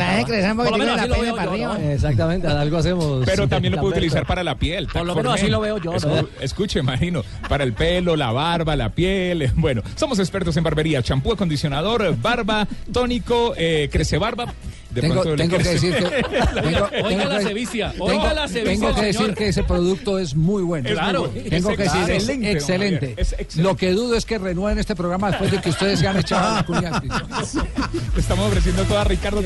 Por 0.57 0.71
lo 0.71 0.77
menos 0.79 1.01
así 1.01 1.09
lo 1.09 1.21
veo 1.21 1.57
yo, 1.57 1.69
¿no? 1.69 1.77
Exactamente, 1.77 2.47
algo 2.47 2.77
hacemos. 2.77 3.23
Pero 3.27 3.49
también 3.49 3.75
lo 3.75 3.81
puede 3.81 3.95
utilizar 3.95 4.27
para 4.27 4.45
la 4.45 4.57
piel. 4.57 4.87
Por 4.87 5.07
lo 5.07 5.15
menos 5.15 5.35
así 5.35 5.49
lo 5.49 5.61
veo 5.61 5.79
yo, 5.79 5.93
¿no? 5.93 5.97
Escu- 5.99 6.29
Escuche, 6.41 6.83
Marino, 6.83 7.23
para 7.49 7.65
el 7.65 7.73
pelo, 7.73 8.17
la 8.17 8.33
barba, 8.33 8.77
la 8.77 8.91
piel. 8.91 9.51
Bueno, 9.57 9.83
somos 9.97 10.19
expertos 10.19 10.57
en 10.59 10.63
barbería, 10.65 11.03
champú, 11.03 11.33
acondicionador, 11.33 12.17
barba, 12.21 12.69
tónico, 12.93 13.55
eh, 13.57 13.89
crece 13.91 14.19
barba. 14.19 14.53
De 14.97 15.03
Tengo, 15.03 15.23
que 15.23 15.63
decir 15.63 15.95
que. 15.95 16.05
tengo- 16.63 16.65
Oiga 16.65 16.91
tengo 16.91 17.25
la 17.29 17.39
tengo- 17.39 18.05
oiga 18.05 18.33
la 18.35 18.49
cevicia, 18.49 18.73
Tengo 18.81 18.95
que 18.95 19.01
señor. 19.13 19.13
decir 19.27 19.35
que 19.35 19.49
ese 19.49 19.63
producto 19.65 20.19
es 20.19 20.35
muy 20.35 20.63
bueno. 20.63 20.89
Es 20.89 20.95
Claro. 20.95 21.21
muy 21.25 21.31
bueno. 21.31 21.51
Tengo 21.51 21.71
Es 21.71 21.77
que 21.77 21.83
decir 21.83 22.11
es 22.11 22.29
excelente. 22.29 23.17
Lo 23.57 23.77
que 23.77 23.93
dudo 23.93 24.15
es 24.17 24.25
que 24.25 24.39
renueven 24.39 24.79
este 24.79 24.97
programa 24.97 25.29
después 25.31 25.51
de 25.51 25.61
que 25.61 25.69
ustedes 25.71 26.01
se 26.01 26.09
han 26.09 26.17
echado 26.19 26.49
a 26.49 26.55
la 26.57 26.63
cuñati. 26.67 27.09
Le 27.09 28.21
estamos 28.21 28.47
ofreciendo 28.49 28.83
todo 28.85 28.99
a 28.99 29.05
Ricardo. 29.05 29.43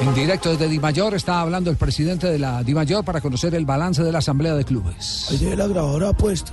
En 0.00 0.14
directo 0.14 0.50
desde 0.50 0.68
Dimayor 0.68 1.14
está 1.14 1.40
hablando 1.40 1.70
el 1.70 1.76
presidente 1.76 2.26
de 2.28 2.38
la 2.38 2.62
Dimayor 2.64 3.04
para 3.04 3.20
conocer 3.20 3.54
el 3.54 3.64
balance 3.66 4.02
de 4.02 4.10
la 4.10 4.18
Asamblea 4.18 4.54
de 4.54 4.64
Clubes. 4.64 5.28
Ayer 5.30 5.56
la 5.56 5.66
grabadora 5.68 6.12
puesta. 6.12 6.52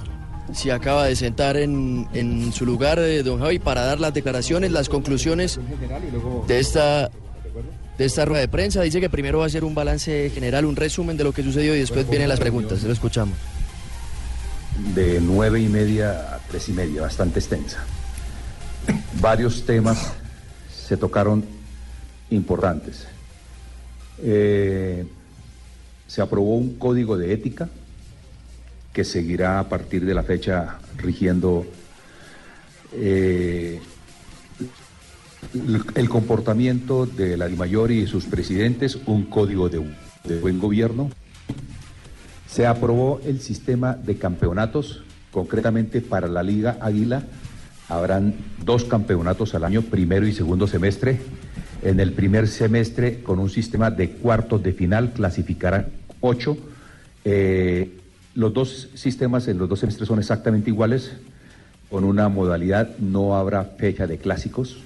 Se 0.54 0.72
acaba 0.72 1.06
de 1.06 1.16
sentar 1.16 1.58
en, 1.58 2.08
en 2.14 2.52
su 2.52 2.66
lugar, 2.66 3.00
eh, 3.00 3.24
don 3.24 3.40
Javi, 3.40 3.60
para 3.60 3.86
dar 3.86 4.00
las 4.00 4.14
declaraciones, 4.14 4.72
las 4.72 4.90
conclusiones 4.90 5.60
de 6.48 6.60
esta, 6.60 7.12
de 7.98 8.06
esta 8.06 8.26
rueda 8.26 8.42
de 8.42 8.48
prensa. 8.48 8.82
Dice 8.82 9.00
que 9.00 9.10
primero 9.10 9.40
va 9.40 9.44
a 9.46 9.48
hacer 9.48 9.64
un 9.64 9.76
balance 9.76 10.32
general, 10.34 10.66
un 10.66 10.76
resumen 10.76 11.18
de 11.18 11.24
lo 11.24 11.32
que 11.34 11.44
sucedió 11.44 11.76
y 11.76 11.80
después 11.80 12.10
vienen 12.10 12.30
las 12.30 12.40
preguntas. 12.40 12.84
Lo 12.84 12.92
escuchamos. 12.92 13.38
de 14.96 15.20
nueve 15.22 15.62
y 15.62 15.68
media 15.68 16.36
a 16.36 16.40
tres 16.50 16.70
y 16.70 16.74
media, 16.74 17.02
bastante 17.02 17.40
extensa. 17.40 17.84
Varios 19.22 19.66
temas 19.66 20.14
se 20.74 20.98
tocaron 20.98 21.44
importantes. 22.32 23.06
Eh, 24.22 25.06
se 26.08 26.22
aprobó 26.22 26.56
un 26.56 26.76
código 26.76 27.18
de 27.18 27.34
ética 27.34 27.70
que 28.94 29.04
seguirá 29.04 29.60
a 29.60 29.70
partir 29.70 30.06
de 30.06 30.14
la 30.14 30.24
fecha 30.24 30.80
rigiendo 30.98 31.66
eh, 32.94 33.80
el- 35.96 36.10
comportamiento 36.10 37.06
de 37.06 37.38
la 37.38 37.48
DIMAYOR 37.48 37.92
y 37.92 38.08
sus 38.08 38.26
presidentes, 38.26 38.98
un 39.06 39.24
código 39.26 39.70
de, 39.70 39.82
de 40.26 40.40
buen 40.40 40.60
gobierno. 40.60 41.10
Se 42.48 42.66
aprobó 42.66 43.22
el 43.26 43.40
sistema 43.42 43.94
de 43.94 44.18
campeonatos, 44.18 45.04
concretamente 45.32 46.02
para 46.02 46.28
la 46.28 46.42
Liga 46.42 46.78
Águila. 46.82 47.24
Habrán 47.88 48.34
dos 48.66 48.86
campeonatos 48.86 49.54
al 49.56 49.64
año, 49.64 49.84
primero 49.84 50.28
y 50.28 50.34
segundo 50.34 50.68
semestre. 50.68 51.20
En 51.84 52.00
el 52.00 52.12
primer 52.14 52.48
semestre, 52.48 53.22
con 53.24 53.40
un 53.40 53.50
sistema 53.50 53.92
de 53.92 54.12
cuartos 54.12 54.62
de 54.64 54.74
final, 54.74 55.14
clasificarán 55.14 55.88
ocho. 56.22 56.58
Eh, 57.24 57.98
los 58.36 58.54
dos 58.54 58.90
sistemas 58.94 59.48
en 59.48 59.58
los 59.58 59.70
dos 59.70 59.80
semestres 59.80 60.08
son 60.08 60.20
exactamente 60.20 60.70
iguales. 60.70 61.14
Con 61.90 62.04
una 62.04 62.30
modalidad 62.30 62.98
no 63.00 63.36
habrá 63.36 63.64
fecha 63.64 64.08
de 64.08 64.18
clásicos. 64.18 64.78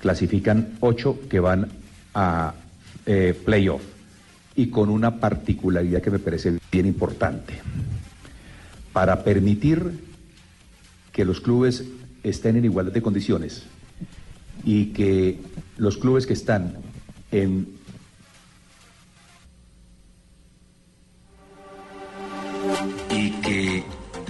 Clasifican 0.00 0.74
ocho 0.80 1.18
que 1.28 1.40
van 1.40 1.68
a 2.14 2.54
eh, 3.04 3.38
playoff 3.44 3.82
y 4.54 4.68
con 4.68 4.88
una 4.88 5.20
particularidad 5.20 6.00
que 6.00 6.10
me 6.10 6.18
parece 6.18 6.58
bien 6.72 6.86
importante. 6.86 7.54
Para 8.92 9.22
permitir 9.22 10.00
que 11.12 11.24
los 11.24 11.40
clubes 11.40 11.84
estén 12.22 12.56
en 12.56 12.64
igualdad 12.64 12.92
de 12.92 13.02
condiciones 13.02 13.64
y 14.64 14.86
que 14.86 15.40
los 15.76 15.98
clubes 15.98 16.26
que 16.26 16.32
están 16.32 16.78
en 17.30 17.75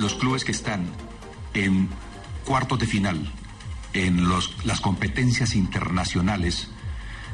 los 0.07 0.15
clubes 0.15 0.45
que 0.45 0.53
están 0.53 0.87
en 1.53 1.89
cuartos 2.45 2.79
de 2.79 2.87
final 2.87 3.29
en 3.93 4.29
los- 4.29 4.55
las 4.65 4.81
competencias 4.81 5.57
internacionales 5.57 6.69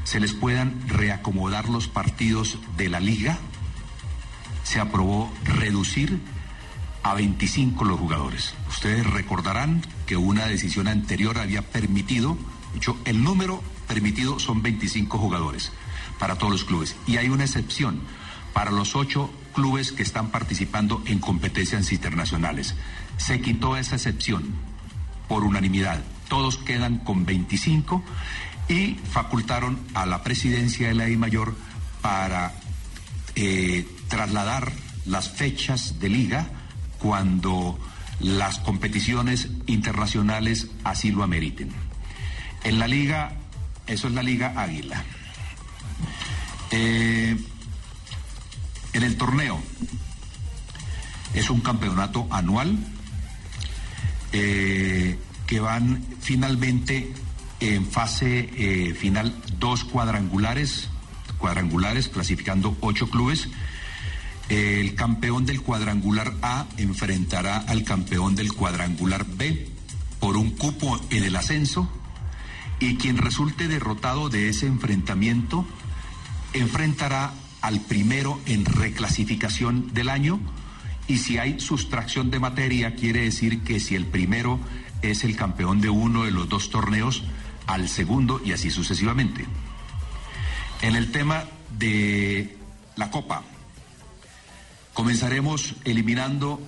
se 0.04 0.18
les 0.20 0.32
puedan 0.32 0.88
reacomodar 0.88 1.68
los 1.68 1.86
partidos 1.86 2.56
de 2.78 2.88
la 2.88 2.98
liga, 2.98 3.36
se 4.64 4.80
aprobó 4.80 5.30
reducir 5.44 6.18
a 7.02 7.12
25 7.12 7.84
los 7.84 7.98
jugadores. 8.00 8.54
Ustedes 8.70 9.06
recordarán 9.06 9.82
que 10.06 10.16
una 10.16 10.46
decisión 10.46 10.88
anterior 10.88 11.36
había 11.36 11.60
permitido, 11.60 12.38
de 12.72 12.78
hecho, 12.78 12.96
el 13.04 13.22
número 13.22 13.62
permitido 13.86 14.38
son 14.38 14.62
25 14.62 15.18
jugadores 15.18 15.72
para 16.18 16.36
todos 16.38 16.52
los 16.52 16.64
clubes. 16.64 16.96
Y 17.06 17.18
hay 17.18 17.28
una 17.28 17.44
excepción 17.44 18.00
para 18.54 18.70
los 18.70 18.96
ocho 18.96 19.30
clubes 19.52 19.92
que 19.92 20.02
están 20.02 20.30
participando 20.30 21.02
en 21.06 21.18
competencias 21.18 21.92
internacionales. 21.92 22.74
Se 23.16 23.40
quitó 23.40 23.76
esa 23.76 23.96
excepción 23.96 24.54
por 25.28 25.44
unanimidad. 25.44 26.02
Todos 26.28 26.56
quedan 26.56 26.98
con 26.98 27.24
25 27.24 28.02
y 28.68 28.96
facultaron 29.10 29.78
a 29.94 30.06
la 30.06 30.22
presidencia 30.22 30.88
de 30.88 30.94
la 30.94 31.08
I 31.08 31.16
Mayor 31.16 31.54
para 32.00 32.54
eh, 33.34 33.86
trasladar 34.08 34.72
las 35.06 35.30
fechas 35.30 35.98
de 36.00 36.08
liga 36.08 36.46
cuando 36.98 37.78
las 38.20 38.58
competiciones 38.58 39.48
internacionales 39.66 40.68
así 40.84 41.10
lo 41.10 41.22
ameriten. 41.22 41.70
En 42.64 42.78
la 42.78 42.86
liga, 42.86 43.32
eso 43.86 44.06
es 44.08 44.14
la 44.14 44.22
liga 44.22 44.54
Águila. 44.56 45.02
Eh, 46.70 47.36
en 48.92 49.02
el 49.02 49.16
torneo 49.16 49.60
es 51.34 51.50
un 51.50 51.60
campeonato 51.60 52.26
anual 52.30 52.78
eh, 54.32 55.18
que 55.46 55.60
van 55.60 56.04
finalmente 56.20 57.12
en 57.60 57.86
fase 57.86 58.50
eh, 58.56 58.94
final 58.94 59.34
dos 59.58 59.84
cuadrangulares, 59.84 60.88
cuadrangulares 61.38 62.08
clasificando 62.08 62.76
ocho 62.80 63.08
clubes. 63.08 63.48
El 64.48 64.94
campeón 64.94 65.46
del 65.46 65.62
cuadrangular 65.62 66.34
A 66.42 66.66
enfrentará 66.76 67.58
al 67.58 67.84
campeón 67.84 68.34
del 68.34 68.52
cuadrangular 68.52 69.24
B 69.24 69.68
por 70.18 70.36
un 70.36 70.50
cupo 70.50 71.00
en 71.10 71.24
el 71.24 71.36
ascenso 71.36 71.88
y 72.80 72.96
quien 72.96 73.16
resulte 73.16 73.68
derrotado 73.68 74.28
de 74.28 74.48
ese 74.48 74.66
enfrentamiento 74.66 75.64
enfrentará 76.52 77.32
al 77.62 77.80
primero 77.80 78.40
en 78.46 78.64
reclasificación 78.64 79.94
del 79.94 80.08
año 80.08 80.40
y 81.08 81.18
si 81.18 81.38
hay 81.38 81.58
sustracción 81.60 82.30
de 82.30 82.40
materia 82.40 82.94
quiere 82.94 83.22
decir 83.22 83.62
que 83.62 83.80
si 83.80 83.94
el 83.94 84.06
primero 84.06 84.60
es 85.00 85.24
el 85.24 85.36
campeón 85.36 85.80
de 85.80 85.88
uno 85.88 86.24
de 86.24 86.30
los 86.30 86.48
dos 86.48 86.70
torneos, 86.70 87.24
al 87.66 87.88
segundo 87.88 88.40
y 88.44 88.52
así 88.52 88.70
sucesivamente. 88.70 89.46
En 90.80 90.96
el 90.96 91.10
tema 91.10 91.44
de 91.78 92.56
la 92.96 93.10
Copa, 93.10 93.42
comenzaremos 94.92 95.74
eliminando 95.84 96.60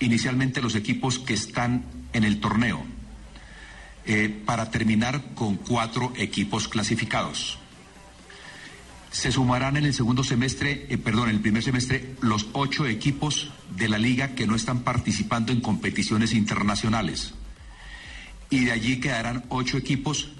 inicialmente 0.00 0.62
los 0.62 0.74
equipos 0.74 1.18
que 1.18 1.34
están 1.34 1.84
en 2.12 2.24
el 2.24 2.40
torneo, 2.40 2.82
eh, 4.04 4.28
para 4.44 4.70
terminar 4.70 5.34
con 5.34 5.56
cuatro 5.56 6.12
equipos 6.16 6.68
clasificados. 6.68 7.58
Se 9.12 9.30
sumarán 9.30 9.76
en 9.76 9.84
el 9.84 9.92
segundo 9.92 10.24
semestre, 10.24 10.86
eh, 10.88 10.96
perdón, 10.96 11.28
en 11.28 11.36
el 11.36 11.42
primer 11.42 11.62
semestre, 11.62 12.14
los 12.22 12.46
ocho 12.54 12.86
equipos 12.86 13.52
de 13.76 13.88
la 13.88 13.98
liga 13.98 14.34
que 14.34 14.46
no 14.46 14.56
están 14.56 14.80
participando 14.80 15.52
en 15.52 15.60
competiciones 15.60 16.32
internacionales. 16.32 17.34
Y 18.48 18.64
de 18.64 18.72
allí 18.72 19.00
quedarán 19.00 19.44
ocho 19.50 19.76
equipos 19.76 20.30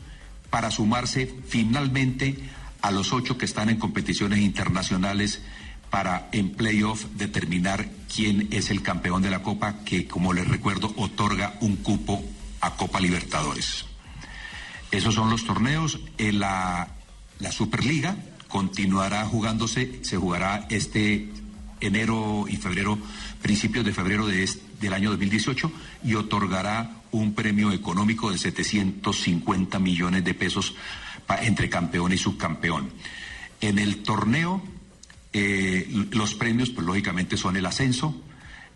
para 0.48 0.70
sumarse 0.70 1.34
finalmente 1.46 2.38
a 2.80 2.90
los 2.90 3.12
ocho 3.12 3.36
que 3.36 3.44
están 3.44 3.68
en 3.68 3.78
competiciones 3.78 4.38
internacionales 4.38 5.42
para 5.90 6.30
en 6.32 6.52
playoff 6.52 7.04
determinar 7.16 7.90
quién 8.14 8.48
es 8.52 8.70
el 8.70 8.80
campeón 8.80 9.20
de 9.20 9.30
la 9.30 9.42
Copa 9.42 9.84
que, 9.84 10.06
como 10.06 10.32
les 10.32 10.48
recuerdo, 10.48 10.94
otorga 10.96 11.58
un 11.60 11.76
cupo 11.76 12.24
a 12.62 12.74
Copa 12.74 13.00
Libertadores. 13.00 13.84
Esos 14.90 15.14
son 15.14 15.28
los 15.28 15.44
torneos. 15.44 16.00
En 16.16 16.38
la, 16.38 16.88
la 17.38 17.52
Superliga 17.52 18.16
continuará 18.52 19.24
jugándose, 19.24 20.00
se 20.02 20.18
jugará 20.18 20.66
este 20.68 21.30
enero 21.80 22.44
y 22.46 22.56
febrero, 22.56 22.98
principios 23.40 23.82
de 23.82 23.94
febrero 23.94 24.26
de 24.26 24.46
del 24.78 24.92
año 24.92 25.10
2018 25.10 25.72
y 26.04 26.16
otorgará 26.16 27.02
un 27.12 27.34
premio 27.34 27.72
económico 27.72 28.30
de 28.30 28.36
750 28.36 29.78
millones 29.78 30.22
de 30.22 30.34
pesos 30.34 30.74
entre 31.40 31.70
campeón 31.70 32.12
y 32.12 32.18
subcampeón. 32.18 32.90
En 33.62 33.78
el 33.78 34.02
torneo, 34.02 34.62
eh, 35.32 35.88
los 36.10 36.34
premios, 36.34 36.68
pues 36.68 36.86
lógicamente 36.86 37.38
son 37.38 37.56
el 37.56 37.64
ascenso. 37.64 38.20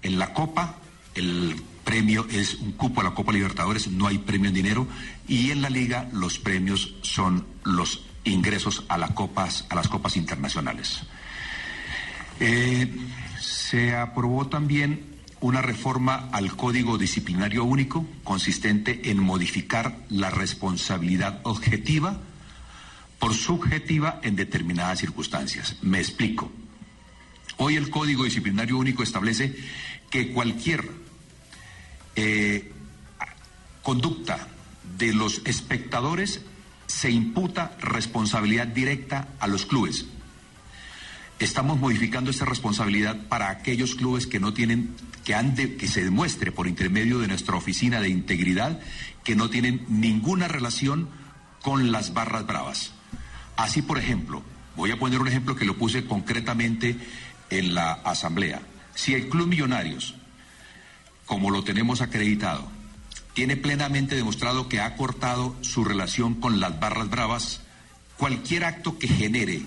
En 0.00 0.18
la 0.18 0.32
Copa, 0.32 0.78
el 1.14 1.54
premio 1.84 2.26
es 2.30 2.54
un 2.54 2.72
cupo 2.72 3.02
a 3.02 3.04
la 3.04 3.14
Copa 3.14 3.32
Libertadores, 3.32 3.88
no 3.88 4.06
hay 4.06 4.18
premio 4.18 4.48
en 4.48 4.54
dinero. 4.54 4.86
Y 5.28 5.50
en 5.50 5.60
la 5.60 5.68
Liga, 5.68 6.08
los 6.12 6.38
premios 6.38 6.94
son 7.02 7.44
los 7.64 8.06
ingresos 8.30 8.84
a, 8.88 8.98
las 8.98 9.12
copas, 9.12 9.66
a 9.68 9.74
las 9.74 9.88
copas 9.88 10.16
internacionales. 10.16 11.02
Eh, 12.40 12.94
se 13.40 13.94
aprobó 13.94 14.48
también 14.48 15.16
una 15.40 15.62
reforma 15.62 16.28
al 16.32 16.56
Código 16.56 16.98
Disciplinario 16.98 17.64
Único 17.64 18.06
consistente 18.24 19.10
en 19.10 19.18
modificar 19.18 19.98
la 20.08 20.30
responsabilidad 20.30 21.40
objetiva 21.44 22.20
por 23.18 23.34
subjetiva 23.34 24.20
en 24.22 24.36
determinadas 24.36 24.98
circunstancias. 24.98 25.76
Me 25.82 25.98
explico. 25.98 26.50
Hoy 27.58 27.76
el 27.76 27.90
Código 27.90 28.24
Disciplinario 28.24 28.76
Único 28.76 29.02
establece 29.02 29.56
que 30.10 30.32
cualquier 30.32 30.90
eh, 32.14 32.72
conducta 33.82 34.48
de 34.98 35.14
los 35.14 35.42
espectadores 35.44 36.40
se 36.86 37.10
imputa 37.10 37.76
responsabilidad 37.80 38.66
directa 38.66 39.28
a 39.38 39.46
los 39.46 39.66
clubes. 39.66 40.06
Estamos 41.38 41.78
modificando 41.78 42.30
esta 42.30 42.46
responsabilidad 42.46 43.28
para 43.28 43.50
aquellos 43.50 43.94
clubes 43.94 44.26
que 44.26 44.40
no 44.40 44.54
tienen, 44.54 44.94
que 45.24 45.34
han 45.34 45.54
de, 45.54 45.76
que 45.76 45.88
se 45.88 46.02
demuestre 46.02 46.50
por 46.50 46.66
intermedio 46.66 47.18
de 47.18 47.28
nuestra 47.28 47.56
oficina 47.56 48.00
de 48.00 48.08
integridad 48.08 48.80
que 49.22 49.36
no 49.36 49.50
tienen 49.50 49.84
ninguna 49.88 50.48
relación 50.48 51.08
con 51.60 51.92
las 51.92 52.14
barras 52.14 52.46
bravas. 52.46 52.92
Así, 53.56 53.82
por 53.82 53.98
ejemplo, 53.98 54.42
voy 54.76 54.92
a 54.92 54.98
poner 54.98 55.20
un 55.20 55.28
ejemplo 55.28 55.56
que 55.56 55.64
lo 55.64 55.76
puse 55.76 56.06
concretamente 56.06 56.96
en 57.50 57.74
la 57.74 57.92
asamblea. 57.92 58.62
Si 58.94 59.14
el 59.14 59.28
Club 59.28 59.48
Millonarios, 59.48 60.14
como 61.26 61.50
lo 61.50 61.64
tenemos 61.64 62.00
acreditado, 62.00 62.70
tiene 63.36 63.58
plenamente 63.58 64.16
demostrado 64.16 64.66
que 64.66 64.80
ha 64.80 64.96
cortado 64.96 65.54
su 65.60 65.84
relación 65.84 66.36
con 66.36 66.58
las 66.58 66.80
barras 66.80 67.10
bravas, 67.10 67.60
cualquier 68.16 68.64
acto 68.64 68.98
que 68.98 69.08
genere 69.08 69.60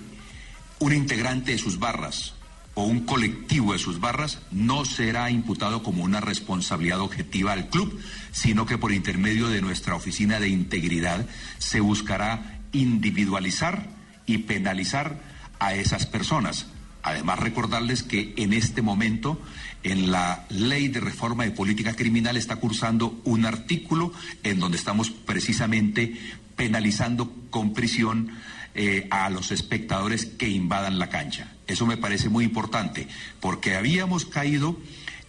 un 0.79 0.91
integrante 0.91 1.51
de 1.51 1.59
sus 1.59 1.77
barras 1.77 2.33
o 2.73 2.85
un 2.85 3.01
colectivo 3.05 3.73
de 3.73 3.77
sus 3.77 3.99
barras 3.99 4.39
no 4.49 4.85
será 4.85 5.29
imputado 5.29 5.83
como 5.83 6.03
una 6.03 6.19
responsabilidad 6.19 6.99
objetiva 6.99 7.53
al 7.53 7.69
club, 7.69 8.01
sino 8.31 8.65
que 8.65 8.79
por 8.79 8.91
intermedio 8.91 9.49
de 9.49 9.61
nuestra 9.61 9.93
oficina 9.93 10.39
de 10.39 10.49
integridad 10.49 11.27
se 11.59 11.79
buscará 11.79 12.61
individualizar 12.71 13.87
y 14.25 14.39
penalizar 14.39 15.21
a 15.59 15.75
esas 15.75 16.07
personas. 16.07 16.65
Además, 17.03 17.37
recordarles 17.37 18.01
que 18.01 18.33
en 18.35 18.53
este 18.53 18.81
momento 18.81 19.39
en 19.83 20.11
la 20.11 20.45
ley 20.49 20.87
de 20.89 20.99
reforma 20.99 21.43
de 21.43 21.51
política 21.51 21.95
criminal 21.95 22.37
está 22.37 22.57
cursando 22.57 23.21
un 23.23 23.45
artículo 23.45 24.11
en 24.43 24.59
donde 24.59 24.77
estamos 24.77 25.09
precisamente 25.09 26.15
penalizando 26.55 27.33
con 27.49 27.73
prisión 27.73 28.31
eh, 28.75 29.07
a 29.09 29.29
los 29.29 29.51
espectadores 29.51 30.25
que 30.25 30.49
invadan 30.49 30.99
la 30.99 31.09
cancha. 31.09 31.53
Eso 31.67 31.85
me 31.85 31.97
parece 31.97 32.29
muy 32.29 32.45
importante 32.45 33.07
porque 33.39 33.75
habíamos 33.75 34.25
caído 34.25 34.77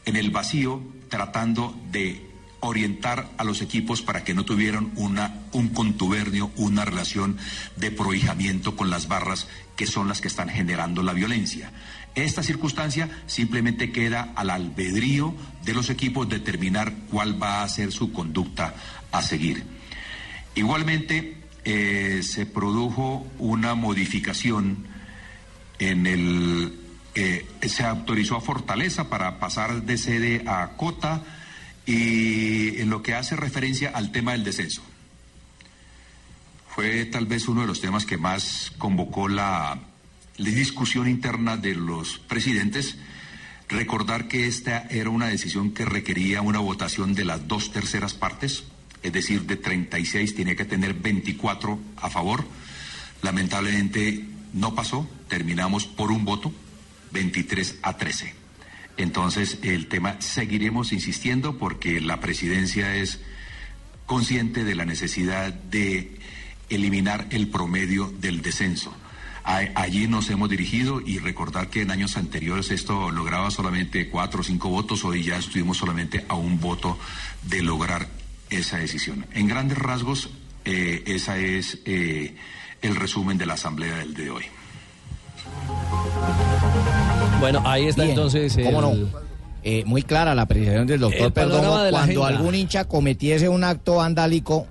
en 0.04 0.16
el 0.16 0.30
vacío 0.30 0.82
tratando 1.08 1.78
de 1.90 2.30
orientar 2.60 3.30
a 3.38 3.44
los 3.44 3.62
equipos 3.62 4.02
para 4.02 4.22
que 4.22 4.34
no 4.34 4.44
tuvieran 4.44 4.92
una, 4.96 5.44
un 5.52 5.68
contubernio, 5.68 6.50
una 6.56 6.84
relación 6.84 7.38
de 7.76 7.90
prohijamiento 7.90 8.76
con 8.76 8.90
las 8.90 9.08
barras 9.08 9.48
que 9.76 9.86
son 9.86 10.08
las 10.08 10.20
que 10.20 10.28
están 10.28 10.48
generando 10.48 11.02
la 11.02 11.14
violencia. 11.14 11.72
Esta 12.14 12.42
circunstancia 12.42 13.08
simplemente 13.26 13.92
queda 13.92 14.32
al 14.34 14.50
albedrío 14.50 15.34
de 15.64 15.74
los 15.74 15.90
equipos 15.90 16.28
determinar 16.28 16.92
cuál 17.10 17.40
va 17.40 17.62
a 17.62 17.68
ser 17.68 17.92
su 17.92 18.12
conducta 18.12 18.74
a 19.12 19.22
seguir. 19.22 19.64
Igualmente, 20.54 21.36
eh, 21.64 22.20
se 22.22 22.46
produjo 22.46 23.26
una 23.38 23.74
modificación 23.74 24.86
en 25.78 26.06
el... 26.06 26.78
eh, 27.14 27.46
se 27.62 27.84
autorizó 27.84 28.36
a 28.36 28.40
Fortaleza 28.40 29.08
para 29.08 29.38
pasar 29.38 29.82
de 29.82 29.96
sede 29.96 30.42
a 30.46 30.70
Cota 30.76 31.22
y 31.86 32.80
en 32.80 32.90
lo 32.90 33.02
que 33.02 33.14
hace 33.14 33.36
referencia 33.36 33.90
al 33.94 34.10
tema 34.10 34.32
del 34.32 34.44
descenso. 34.44 34.82
Fue 36.68 37.04
tal 37.06 37.26
vez 37.26 37.46
uno 37.48 37.62
de 37.62 37.66
los 37.66 37.80
temas 37.80 38.06
que 38.06 38.16
más 38.16 38.72
convocó 38.78 39.28
la, 39.28 39.89
la 40.40 40.50
discusión 40.50 41.06
interna 41.06 41.58
de 41.58 41.74
los 41.74 42.18
presidentes. 42.18 42.96
Recordar 43.68 44.26
que 44.26 44.46
esta 44.46 44.86
era 44.90 45.10
una 45.10 45.28
decisión 45.28 45.72
que 45.72 45.84
requería 45.84 46.40
una 46.40 46.60
votación 46.60 47.14
de 47.14 47.26
las 47.26 47.46
dos 47.46 47.72
terceras 47.72 48.14
partes, 48.14 48.64
es 49.02 49.12
decir, 49.12 49.42
de 49.42 49.56
36 49.56 50.34
tenía 50.34 50.56
que 50.56 50.64
tener 50.64 50.94
24 50.94 51.78
a 51.96 52.08
favor. 52.08 52.46
Lamentablemente 53.20 54.24
no 54.54 54.74
pasó, 54.74 55.06
terminamos 55.28 55.86
por 55.86 56.10
un 56.10 56.24
voto, 56.24 56.52
23 57.12 57.76
a 57.82 57.98
13. 57.98 58.34
Entonces, 58.96 59.58
el 59.62 59.88
tema 59.88 60.20
seguiremos 60.20 60.92
insistiendo 60.92 61.58
porque 61.58 62.00
la 62.00 62.18
presidencia 62.18 62.96
es 62.96 63.20
consciente 64.06 64.64
de 64.64 64.74
la 64.74 64.86
necesidad 64.86 65.52
de 65.52 66.18
eliminar 66.70 67.26
el 67.30 67.48
promedio 67.48 68.12
del 68.20 68.40
descenso. 68.40 68.94
A- 69.44 69.62
Allí 69.74 70.06
nos 70.06 70.28
hemos 70.30 70.48
dirigido 70.48 71.00
y 71.00 71.18
recordar 71.18 71.68
que 71.68 71.82
en 71.82 71.90
años 71.90 72.16
anteriores 72.16 72.70
esto 72.70 73.10
lograba 73.10 73.50
solamente 73.50 74.08
cuatro 74.08 74.40
o 74.40 74.44
cinco 74.44 74.68
votos, 74.68 75.04
hoy 75.04 75.22
ya 75.24 75.36
estuvimos 75.36 75.78
solamente 75.78 76.24
a 76.28 76.34
un 76.34 76.60
voto 76.60 76.98
de 77.42 77.62
lograr 77.62 78.08
esa 78.50 78.78
decisión. 78.78 79.26
En 79.32 79.48
grandes 79.48 79.78
rasgos, 79.78 80.30
eh, 80.64 81.02
esa 81.06 81.38
es 81.38 81.78
eh, 81.86 82.36
el 82.82 82.96
resumen 82.96 83.38
de 83.38 83.46
la 83.46 83.54
asamblea 83.54 83.96
del 83.96 84.14
día 84.14 84.24
de 84.26 84.30
hoy. 84.30 84.44
Bueno, 87.40 87.62
ahí 87.64 87.86
está 87.86 88.02
Bien, 88.02 88.10
entonces 88.14 88.56
el, 88.56 88.64
¿cómo 88.66 88.82
no? 88.82 88.92
eh, 89.62 89.84
muy 89.86 90.02
clara 90.02 90.34
la 90.34 90.42
apreciación 90.42 90.86
del 90.86 91.00
doctor 91.00 91.32
panorama 91.32 91.60
Perdomo. 91.60 91.82
de 91.84 91.90
Cuando 91.90 92.24
agenda. 92.24 92.38
algún 92.38 92.54
hincha 92.54 92.84
cometiese 92.86 93.48
un 93.48 93.64
acto 93.64 93.96
vandálico, 93.96 94.66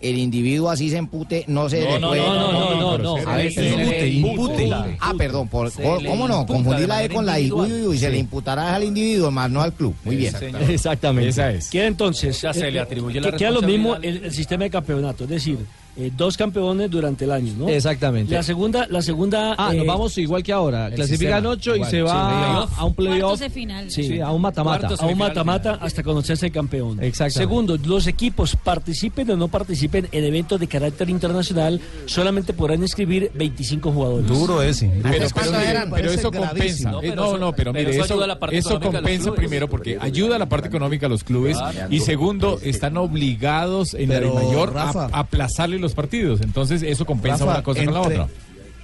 el 0.00 0.18
individuo 0.18 0.70
así 0.70 0.90
se 0.90 0.96
empute, 0.96 1.44
no 1.48 1.68
se 1.68 1.80
No, 1.80 1.86
le 1.94 2.00
no, 2.00 2.08
puede... 2.08 2.20
no, 2.22 2.34
no, 2.52 2.52
no, 2.52 2.98
no, 2.98 3.16
no. 3.16 3.30
A 3.30 3.36
ver, 3.36 3.52
Se 3.52 3.66
impute. 3.68 4.08
impute. 4.08 4.70
Ah, 5.00 5.12
perdón, 5.16 5.48
por, 5.48 5.72
¿cómo 5.72 6.28
no? 6.28 6.46
Confundí 6.46 6.82
de 6.82 6.86
la 6.88 7.04
E 7.04 7.08
con 7.08 7.26
la 7.26 7.38
I. 7.40 7.50
Uy, 7.50 7.66
individual. 7.66 7.72
uy, 7.72 7.86
uy, 7.88 7.98
se 7.98 8.06
Sí. 8.06 8.12
le 8.12 8.18
imputará 8.18 8.74
al 8.74 8.84
individuo, 8.84 9.30
más 9.30 9.50
no 9.50 9.60
al 9.62 9.72
club. 9.72 9.94
Muy 10.04 10.16
bien. 10.16 10.34
Exactamente. 10.68 11.30
Esa 11.30 11.50
es. 11.52 11.68
Queda 11.70 11.86
entonces. 11.86 12.40
Ya 12.40 12.52
se 12.52 12.68
eh, 12.68 12.70
le 12.70 12.78
eh, 12.78 12.82
atribuye 12.82 13.20
la 13.20 13.32
Queda 13.32 13.50
lo 13.50 13.62
mismo 13.62 13.96
el 13.96 14.32
sistema 14.32 14.64
de 14.64 14.70
campeonato, 14.70 15.24
es 15.24 15.30
decir, 15.30 15.58
eh, 15.98 16.10
dos 16.16 16.36
campeones 16.36 16.90
durante 16.90 17.24
el 17.24 17.32
año, 17.32 17.52
¿no? 17.58 17.68
Exactamente. 17.68 18.32
La 18.32 18.42
segunda, 18.42 18.86
la 18.88 19.02
segunda. 19.02 19.54
Ah, 19.58 19.70
eh, 19.74 19.78
nos 19.78 19.86
vamos 19.86 20.16
igual 20.18 20.42
que 20.42 20.52
ahora. 20.52 20.90
Clasifican 20.90 21.42
sistema, 21.42 21.48
ocho 21.50 21.76
y 21.76 21.84
se 21.84 21.90
Sí, 21.90 22.00
va 22.02 22.28
playoff. 22.68 22.78
a 22.78 22.84
un 22.84 22.94
playoff. 22.94 23.40
De 23.40 23.50
final. 23.50 23.90
Sí, 23.90 24.20
a 24.20 24.30
un 24.30 24.40
mata-mata. 24.42 24.88
a 24.98 25.06
un 25.06 25.18
mata-mata 25.18 25.74
hasta 25.80 26.02
conocerse 26.02 26.46
el 26.46 26.52
campeón. 26.52 27.02
Exactamente. 27.02 27.38
Segundo, 27.38 27.76
los 27.84 28.06
equipos 28.06 28.54
participen 28.56 29.30
o 29.32 29.36
no 29.36 29.48
participen 29.48 30.08
en 30.12 30.24
eventos 30.24 30.60
de 30.60 30.66
carácter 30.68 31.10
internacional, 31.10 31.80
solamente 32.06 32.52
podrán 32.52 32.80
inscribir 32.82 33.30
25 33.34 33.90
jugadores. 33.92 34.28
Duro 34.28 34.62
ese. 34.62 34.90
Pero, 35.02 35.24
eso 35.24 36.30
compensa. 36.30 36.40
gravísimo. 36.54 37.02
Eh, 37.02 37.12
No, 37.16 37.36
no, 37.38 37.52
pero, 37.52 37.72
pero 37.72 37.72
mire, 37.72 37.90
eso 37.90 38.04
eso, 38.04 38.14
ayuda 38.14 38.24
a 38.24 38.28
la 38.28 38.38
parte 38.38 38.56
eso 38.58 38.80
compensa 38.80 39.22
clubes. 39.24 39.38
primero 39.38 39.68
porque 39.68 39.98
ayuda 40.00 40.36
a 40.36 40.38
la 40.38 40.48
parte 40.48 40.68
económica 40.68 41.06
a 41.06 41.08
los 41.08 41.24
clubes 41.24 41.56
Claro. 41.56 41.88
y 41.90 42.00
segundo, 42.00 42.60
están 42.62 42.96
obligados 42.96 43.94
en 43.94 44.10
la 44.10 44.20
mayor 44.20 44.72
a 44.76 44.90
aplazarle 45.12 45.78
los 45.78 45.87
partidos. 45.94 46.40
Entonces 46.40 46.82
eso 46.82 47.04
compensa 47.06 47.44
Rafa, 47.44 47.52
una 47.58 47.62
cosa 47.62 47.84
con 47.84 47.94
la 47.94 48.00
entre- 48.02 48.18
otra. 48.20 48.34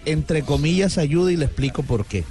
Entre 0.07 0.43
comillas 0.43 0.99
ayuda 0.99 1.33
y 1.33 1.37
le 1.37 1.47
explico 1.47 1.83
por 1.83 2.05
qué. 2.07 2.25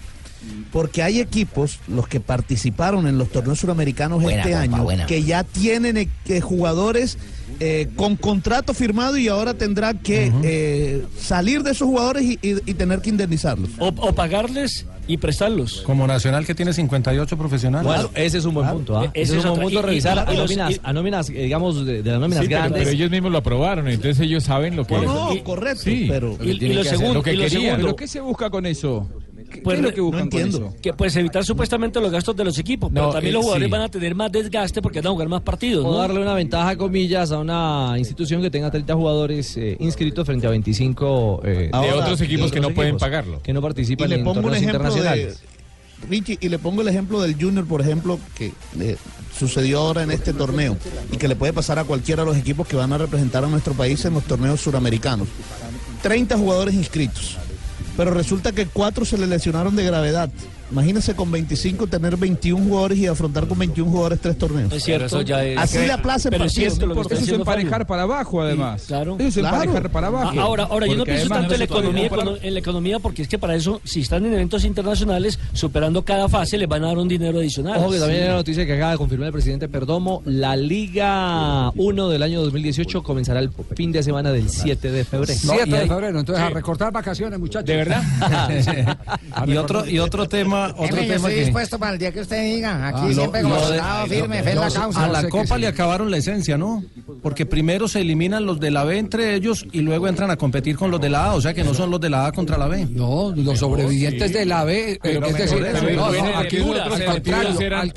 Porque 0.72 1.02
hay 1.04 1.20
equipos, 1.22 1.80
los 1.88 2.08
que 2.08 2.20
participaron 2.20 3.08
en 3.08 3.18
los 3.18 3.30
torneos 3.30 3.60
suramericanos 3.60 4.22
Buena, 4.22 4.42
este 4.42 4.52
compa, 4.52 4.64
año, 4.76 4.84
buena. 4.84 5.06
que 5.06 5.24
ya 5.24 5.44
tienen 5.46 5.96
eh, 5.98 6.10
que 6.26 6.42
jugadores 6.42 7.18
eh, 7.60 7.90
con 7.96 8.16
contrato 8.16 8.74
firmado 8.74 9.18
y 9.18 9.28
ahora 9.28 9.54
tendrá 9.54 9.94
que 9.94 10.32
eh, 10.44 11.04
salir 11.20 11.64
de 11.64 11.72
esos 11.72 11.88
jugadores 11.88 12.24
y, 12.24 12.40
y- 12.42 12.58
y 12.66 12.74
tener 12.74 13.02
que 13.02 13.10
indemnizarlos. 13.10 13.70
O, 13.80 13.88
o 13.88 14.14
pagarles 14.14 14.86
y 15.06 15.18
prestarlos. 15.18 15.82
Como 15.82 16.08
Nacional 16.08 16.46
que 16.46 16.56
tiene 16.56 16.72
58 16.74 17.38
profesionales. 17.38 17.86
Bueno, 17.86 18.10
ese 18.16 18.38
es 18.38 18.46
un 18.46 18.54
buen 18.54 18.70
punto. 18.70 18.98
¿ah? 18.98 19.06
E- 19.14 19.22
Ese 19.22 19.22
ese 19.22 19.34
es 19.34 19.40
es 19.40 19.46
un 19.46 19.52
buen 19.52 19.62
punto 19.64 19.80
Y- 19.80 19.82
revisar 19.84 20.16
y 20.16 20.20
a 20.34 20.38
nóminas, 20.38 20.72
y- 20.72 20.80
a 20.82 20.94
nóminas, 20.94 21.30
eh, 21.30 21.34
digamos, 21.34 21.86
de, 21.86 22.02
de 22.04 22.12
las 22.12 22.20
nóminas 22.22 22.42
Sí, 22.44 22.48
pero, 22.48 22.60
grandes. 22.62 22.80
pero 22.84 22.92
ellos 22.92 23.12
mismos 23.12 23.32
lo 23.32 23.38
aprobaron, 23.40 23.88
entonces 23.90 24.20
ellos 24.22 24.44
saben 24.44 24.76
lo 24.78 24.86
que 24.88 24.96
No, 24.96 25.04
no, 25.30 25.34
y- 25.36 25.42
correcto, 25.42 25.82
sí, 25.84 26.06
pero... 26.10 26.38
Y, 26.42 26.52
y 26.52 26.74
lo 26.74 26.84
segundo, 26.86 27.16
lo 27.16 27.24
que 27.24 27.34
y 27.34 27.36
lo 27.38 27.44
querían. 27.44 27.62
segundo, 27.62 27.84
¿Pero 27.86 27.96
qué 27.98 28.08
se 28.08 28.22
busca 28.22 28.50
con 28.50 28.66
eso? 28.66 29.10
¿Qué, 29.54 29.62
Pues, 29.62 29.76
qué 29.76 29.80
es 29.80 29.86
lo 29.88 29.94
que 29.94 29.98
no 30.02 30.04
buscan 30.08 30.30
con 30.30 30.40
entiendo. 30.40 30.68
eso? 30.70 30.78
que 30.82 30.94
pues 30.94 31.16
evitar 31.16 31.46
supuestamente 31.46 32.02
los 32.02 32.12
gastos 32.12 32.36
de 32.36 32.44
los 32.44 32.58
equipos, 32.58 32.92
pero 32.94 33.08
No, 33.08 33.12
también 33.14 33.32
eh, 33.32 33.34
los 33.34 33.44
jugadores 33.44 33.68
sí. 33.68 33.72
van 33.72 33.82
a 33.82 33.90
tener 33.90 34.16
más 34.16 34.32
desgaste 34.32 34.82
porque 34.82 35.00
van 35.00 35.08
a 35.08 35.12
jugar 35.12 35.30
más 35.30 35.42
partidos, 35.42 35.86
O 35.86 35.92
¿no? 35.92 35.98
darle 35.98 36.20
una 36.22 36.34
ventaja, 36.34 36.76
comillas, 36.76 37.32
a 37.32 37.40
una 37.40 37.94
institución 37.98 38.42
que 38.42 38.50
tenga 38.50 38.70
30 38.72 38.94
jugadores 38.96 39.56
eh, 39.58 39.78
inscritos 39.80 40.26
frente 40.26 40.48
a 40.48 40.50
25 40.50 41.42
eh, 41.46 41.70
de 41.72 41.92
otros 41.94 42.20
equipos 42.22 42.52
de 42.52 42.56
que 42.56 42.62
no 42.62 42.72
pueden 42.72 42.98
pagarlo. 42.98 43.42
Que 43.42 43.54
no 43.54 43.60
Y 43.60 43.64
participan 43.64 44.12
en 44.12 44.26
un 44.28 44.34
torneos 44.34 44.58
ejemplo 44.58 44.80
de 44.80 44.88
internacionales. 44.90 45.44
Richie 46.10 46.38
y 46.42 46.50
le 46.50 46.60
pongo 46.60 46.82
el 46.82 46.90
ejemplo 46.90 47.22
del 47.22 47.36
Junior, 47.42 47.66
por 47.66 47.80
ejemplo, 47.80 48.20
que 48.36 48.52
le 48.78 48.98
sucedió 49.40 49.80
ahora 49.80 50.04
en 50.04 50.12
este 50.12 50.34
torneo 50.34 50.76
y 51.14 51.16
que 51.18 51.30
le 51.30 51.36
puede 51.38 51.54
pasar 51.54 51.80
a 51.80 51.86
cualquiera 51.86 52.24
de 52.24 52.30
los 52.30 52.38
equipos 52.38 52.68
que 52.68 52.76
van 52.76 52.92
a 52.92 52.98
representar 52.98 53.46
a 53.46 53.48
nuestro 53.48 53.74
país 53.74 54.04
en 54.04 54.14
los 54.16 54.24
torneos 54.26 54.60
suramericanos. 54.60 55.30
30 56.02 56.38
jugadores 56.38 56.74
inscritos, 56.76 57.38
pero 57.98 58.12
resulta 58.12 58.52
que 58.52 58.66
cuatro 58.66 59.06
se 59.06 59.18
le 59.18 59.28
lesionaron 59.28 59.76
de 59.76 59.84
gravedad. 59.84 60.30
Imagínese 60.72 61.16
con 61.16 61.32
25 61.32 61.88
tener 61.88 62.18
21 62.18 62.64
jugadores 62.66 62.98
y 62.98 63.08
afrontar 63.08 63.48
con 63.48 63.60
21 63.60 63.90
jugadores 63.92 64.20
tres 64.22 64.38
torneos. 64.38 64.72
Es 64.74 64.84
cierto. 64.84 65.06
eso 65.06 65.22
ya 65.22 65.44
es- 65.44 65.58
Así 65.58 65.78
le 65.80 65.92
aplace 65.92 66.30
Pero 66.30 66.46
es 66.46 66.52
partidos, 66.54 66.74
cierto 66.74 66.88
no 66.88 67.02
lo 67.02 67.08
que 67.08 67.14
Eso 67.16 67.24
es 67.24 67.30
emparejar 67.32 67.72
Fabio. 67.72 67.88
para 67.88 68.02
abajo, 68.04 68.42
además. 68.42 68.84
claro. 68.88 69.16
Eso 69.20 69.28
es 69.28 69.34
Claro. 69.38 69.56
emparejar 69.64 69.92
para 69.92 70.08
abajo. 70.08 70.32
Ah, 70.40 70.42
Ahora, 70.42 70.64
ahora 70.64 70.88
yo 70.88 70.96
no 70.96 71.04
pienso 71.04 71.28
tanto 71.30 71.54
en 71.54 71.60
la, 71.60 71.66
economía, 71.66 72.10
en 72.42 72.54
la 72.54 72.60
economía 72.60 73.00
porque 73.00 73.22
es 73.22 73.28
que 73.28 73.38
para 73.38 73.56
eso, 73.56 73.82
si 73.84 74.02
están 74.02 74.26
en 74.26 74.34
eventos 74.34 74.66
internacionales, 74.66 75.38
superando 75.54 76.04
cada 76.04 76.28
fase, 76.30 76.58
les 76.58 76.68
van 76.68 76.84
a 76.84 76.88
dar 76.88 76.98
un 76.98 77.08
dinero 77.08 77.40
adicional. 77.40 77.78
Ojo 77.80 77.92
que 77.92 78.00
también 78.00 78.20
Sí. 78.20 78.24
hay 78.24 78.30
una 78.30 78.38
noticia 78.38 78.66
que 78.66 78.74
acaba 78.74 78.92
de 78.92 78.98
confirmar 78.98 79.28
el 79.28 79.34
presidente 79.34 79.68
Perdomo. 79.70 80.22
La 80.26 80.56
Liga 80.56 81.72
1 81.76 82.10
del 82.10 82.24
año 82.24 82.42
2018 82.42 83.04
comenzará 83.04 83.40
el 83.40 83.52
fin 83.76 83.92
de 83.92 84.02
semana 84.04 84.32
del 84.32 84.50
7 84.50 84.92
de 84.92 85.04
febrero. 85.06 85.34
7 85.40 85.64
Y 85.66 85.72
de 85.72 85.88
febrero, 85.88 86.20
entonces 86.20 86.44
a 86.44 86.50
recortar 86.50 86.92
vacaciones, 86.92 87.40
muchachos. 87.40 87.66
¿De 87.68 87.76
verdad? 87.76 88.02
Y 89.48 89.58
otro, 89.58 89.88
y 89.88 90.00
otro 90.00 90.28
tema, 90.30 90.53
otro 90.54 90.84
Hombre, 90.84 90.96
yo 90.96 91.02
tema 91.02 91.16
estoy 91.16 91.34
que 91.34 91.40
dispuesto 91.42 91.80
para 91.80 91.94
el 91.94 92.00
día 92.00 92.12
que 92.12 92.22
usted 92.22 92.44
diga. 92.44 92.88
Aquí 92.88 93.00
Ah, 93.04 93.14
siempre 93.14 93.42
lo 93.44 93.50
como 93.50 93.62
de- 93.62 93.68
soldado 93.68 94.08
firme, 94.08 94.44
fe 94.44 94.56
la 94.56 94.70
causa. 94.72 95.04
a 95.06 95.08
la 95.08 95.30
Copa 95.30 95.56
sí. 95.56 95.62
le 95.62 95.68
acabaron 95.68 96.12
la 96.12 96.18
esencia, 96.18 96.58
¿no? 96.58 96.84
Porque 97.22 97.46
primero 97.46 97.88
se 97.88 98.02
eliminan 98.02 98.46
los 98.46 98.60
de 98.60 98.72
la 98.72 98.84
B 98.84 98.98
entre 98.98 99.36
ellos 99.36 99.66
y 99.72 99.82
luego 99.82 100.08
entran 100.08 100.30
a 100.32 100.36
competir 100.38 100.76
con 100.78 100.92
los 100.92 101.00
de 101.02 101.10
la 101.10 101.26
A, 101.28 101.34
o 101.36 101.42
sea 101.42 101.54
que 101.54 101.64
no 101.64 101.74
son 101.74 101.90
los 101.92 102.00
de 102.02 102.10
la 102.10 102.28
A 102.28 102.32
contra 102.32 102.58
la 102.58 102.68
B. 102.68 102.86
No, 102.90 103.34
los 103.36 103.60
sobrevivientes 103.60 104.34
de 104.34 104.46
la 104.46 104.64
B, 104.64 104.92
eh, 104.94 105.00
Pero 105.02 105.26
es 105.28 105.38
decir, 105.38 105.60
no, 105.96 106.12
no, 106.12 106.38
aquí 106.38 106.58
al 106.58 106.70
otros 106.70 107.02
contrario, 107.02 107.60
al- 107.62 107.92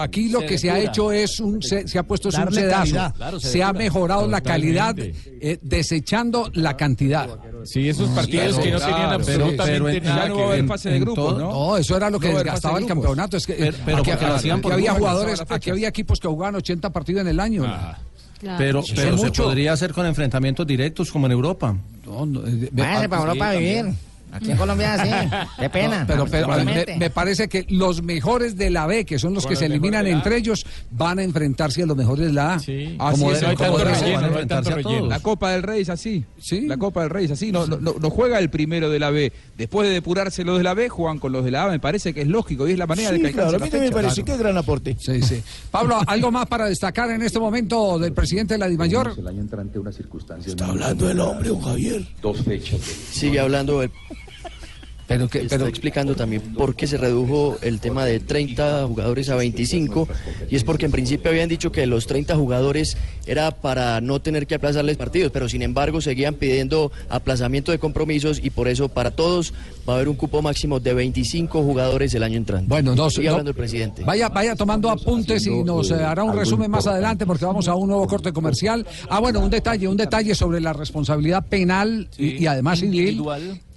al- 0.00 0.02
aquí 0.04 0.28
lo 0.28 0.40
que 0.40 0.58
se 0.58 0.70
ha 0.70 0.78
hecho 0.78 1.12
es 1.12 1.40
un, 1.40 1.62
se, 1.62 1.86
se 1.88 1.98
ha 1.98 2.02
puesto 2.02 2.28
es 2.28 2.34
un 2.38 2.52
sedazo. 2.52 3.12
Claro, 3.16 3.40
se 3.40 3.48
se 3.48 3.62
ha 3.62 3.72
mejorado 3.72 4.26
la 4.28 4.40
calidad, 4.40 4.94
eh, 4.98 5.58
desechando 5.62 6.50
la 6.54 6.76
cantidad. 6.76 7.28
Sí, 7.64 7.88
esos 7.88 8.08
partidos 8.10 8.48
claro, 8.56 8.62
que 8.62 8.70
no 8.72 8.78
tenían 8.78 8.96
claro, 8.98 9.14
absolutamente 9.16 9.72
pero 9.72 9.88
en- 9.88 10.04
nada 10.04 10.22
Ya 10.22 10.28
no 10.28 10.34
que 10.34 10.40
va 10.40 10.46
a 10.46 10.48
haber 10.52 10.60
ver. 10.62 10.68
fase 10.68 10.90
de 10.90 11.00
todo- 11.04 11.38
¿no? 11.38 11.50
No, 11.50 11.76
eso 11.76 11.96
era 11.96 12.10
lo 12.10 12.20
que 12.20 12.28
No 12.30 12.34
desgastaba 12.38 12.78
el 12.78 12.86
campeonato. 12.86 13.36
Es 13.36 13.46
que, 13.46 13.54
Pero- 13.54 13.76
pero 13.84 13.98
aquí, 13.98 14.10
porque 14.10 14.26
lo 14.26 14.34
hacían 14.34 14.60
por 14.60 14.72
había 14.72 14.92
jugadores, 14.94 15.42
aquí 15.48 15.70
había 15.70 15.88
equipos 15.88 16.20
que 16.20 16.28
jugaban 16.28 16.54
80 16.56 16.90
partidos 16.90 17.22
en 17.22 17.28
el 17.28 17.40
año. 17.40 17.62
Claro. 17.62 18.58
Pero, 18.58 18.82
Sí, 18.82 18.92
pero 18.94 19.18
se 19.18 19.24
mucho. 19.26 19.44
podría 19.44 19.72
hacer 19.72 19.92
con 19.92 20.06
enfrentamientos 20.06 20.64
directos 20.66 21.10
como 21.10 21.26
en 21.26 21.32
Europa. 21.32 21.74
No, 22.06 22.24
no, 22.24 22.46
eh, 22.46 22.68
Váyase 22.70 23.04
ah, 23.04 23.08
para 23.08 23.22
Europa 23.22 23.48
a 23.48 23.52
también. 23.54 23.86
vivir. 23.86 23.98
Aquí 24.32 24.50
en 24.50 24.56
Colombia 24.56 25.04
sí. 25.04 25.10
Qué 25.58 25.70
pena. 25.70 26.04
Pero, 26.06 26.26
pero 26.26 26.48
me, 26.48 26.54
Realmente. 26.54 26.96
me 26.98 27.10
parece 27.10 27.48
que 27.48 27.66
los 27.68 28.02
mejores 28.02 28.56
de 28.56 28.70
la 28.70 28.86
B, 28.86 29.04
que 29.04 29.18
son 29.18 29.34
los 29.34 29.46
que 29.46 29.56
se 29.56 29.66
eliminan 29.66 30.06
entre 30.06 30.36
ellos, 30.36 30.66
van 30.90 31.18
a 31.18 31.22
enfrentarse 31.22 31.82
a 31.82 31.86
los 31.86 31.96
mejores 31.96 32.26
de 32.26 32.32
la 32.32 32.54
A. 32.54 32.58
Sí. 32.58 32.96
Así 32.98 33.24
es, 33.26 33.42
no 33.42 33.48
hay 33.48 33.56
tanto 33.56 33.84
relleno, 33.84 34.18
a 34.18 34.20
no 34.22 34.26
hay 34.38 34.46
tanto 34.46 34.68
enfrentarse 34.68 34.72
a 34.72 34.74
relleno. 34.76 34.96
todos. 34.98 35.08
La 35.08 35.20
Copa 35.20 35.50
del 35.52 35.62
Rey 35.62 35.80
es 35.82 35.88
así. 35.88 36.24
Sí. 36.38 36.62
La 36.66 36.76
Copa 36.76 37.02
del 37.02 37.10
Rey 37.10 37.24
es 37.24 37.30
así. 37.32 37.52
No, 37.52 37.66
no, 37.66 37.92
juega 38.10 38.38
el 38.38 38.50
primero 38.50 38.90
de 38.90 38.98
la 38.98 39.10
B. 39.10 39.32
Después 39.56 39.88
de 39.88 39.94
depurarse 39.94 40.44
los 40.44 40.58
de 40.58 40.64
la 40.64 40.74
B, 40.74 40.88
juegan 40.88 41.18
con 41.18 41.32
los 41.32 41.44
de 41.44 41.50
la 41.50 41.64
A. 41.64 41.68
Me 41.68 41.80
parece 41.80 42.12
que 42.12 42.22
es 42.22 42.28
lógico 42.28 42.68
y 42.68 42.72
es 42.72 42.78
la 42.78 42.86
manera 42.86 43.10
de 43.12 43.20
que 43.20 43.26
alcance 43.28 43.52
la 43.52 43.58
fecha. 43.58 44.24
que 44.24 44.32
es 44.32 44.38
gran 44.38 44.56
aporte. 44.56 44.96
Sí, 45.00 45.22
sí. 45.22 45.42
Pablo, 45.70 45.98
¿algo 46.06 46.30
más 46.30 46.46
para 46.46 46.66
destacar 46.66 47.10
en 47.10 47.22
este 47.22 47.38
momento 47.38 47.98
del 47.98 48.12
presidente 48.12 48.54
de 48.54 48.58
la 48.58 48.68
Dimayor? 48.68 49.14
El 49.16 49.26
año 49.26 49.40
entrante 49.40 49.78
una 49.78 49.92
circunstancia. 49.92 50.50
Está 50.50 50.66
hablando 50.66 51.06
del 51.06 51.20
hombre, 51.20 51.48
don 51.48 51.60
Javier. 51.60 52.06
Dos 52.22 52.42
fechas. 52.42 52.80
Sigue 52.80 53.40
hablando 53.40 53.82
el 53.82 53.90
Pero 55.08 55.26
que, 55.26 55.38
está 55.40 55.56
pero, 55.56 55.66
explicando 55.68 56.14
también 56.14 56.42
por 56.52 56.76
qué 56.76 56.86
se 56.86 56.98
redujo 56.98 57.56
el 57.62 57.80
tema 57.80 58.04
de 58.04 58.20
30 58.20 58.86
jugadores 58.86 59.30
a 59.30 59.36
25 59.36 60.06
y 60.50 60.54
es 60.54 60.64
porque 60.64 60.84
en 60.84 60.92
principio 60.92 61.30
habían 61.30 61.48
dicho 61.48 61.72
que 61.72 61.86
los 61.86 62.06
30 62.06 62.36
jugadores 62.36 62.98
era 63.26 63.50
para 63.50 64.02
no 64.02 64.20
tener 64.20 64.46
que 64.46 64.54
aplazarles 64.54 64.98
partidos, 64.98 65.32
pero 65.32 65.48
sin 65.48 65.62
embargo 65.62 66.02
seguían 66.02 66.34
pidiendo 66.34 66.92
aplazamiento 67.08 67.72
de 67.72 67.78
compromisos 67.78 68.38
y 68.42 68.50
por 68.50 68.68
eso 68.68 68.90
para 68.90 69.10
todos 69.10 69.54
va 69.88 69.94
a 69.94 69.96
haber 69.96 70.10
un 70.10 70.16
cupo 70.16 70.42
máximo 70.42 70.78
de 70.78 70.92
25 70.92 71.62
jugadores 71.62 72.12
el 72.12 72.22
año 72.22 72.36
entrante. 72.36 72.66
Bueno, 72.68 72.94
no, 72.94 73.08
no- 73.08 73.28
hablando 73.30 73.50
el 73.50 73.56
presidente. 73.56 74.04
Vaya, 74.04 74.28
vaya 74.28 74.54
tomando 74.56 74.90
apuntes 74.90 75.46
y 75.46 75.64
nos 75.64 75.90
eh, 75.90 75.94
hará 75.94 76.22
un 76.22 76.36
resumen 76.36 76.70
más 76.70 76.86
adelante 76.86 77.24
porque 77.24 77.46
vamos 77.46 77.66
a 77.66 77.74
un 77.74 77.88
nuevo 77.88 78.06
corte 78.06 78.30
comercial. 78.32 78.86
Ah, 79.08 79.20
bueno, 79.20 79.40
un 79.40 79.48
detalle, 79.48 79.88
un 79.88 79.96
detalle 79.96 80.34
sobre 80.34 80.60
la 80.60 80.74
responsabilidad 80.74 81.46
penal 81.46 82.08
y, 82.18 82.42
y 82.42 82.46
además 82.46 82.80
civil. 82.80 83.22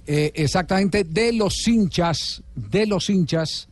Eh, 0.06 0.32
exactamente 0.34 1.04
de 1.04 1.32
los 1.32 1.66
hinchas, 1.68 2.42
de 2.54 2.86
los 2.86 3.08
hinchas 3.08 3.68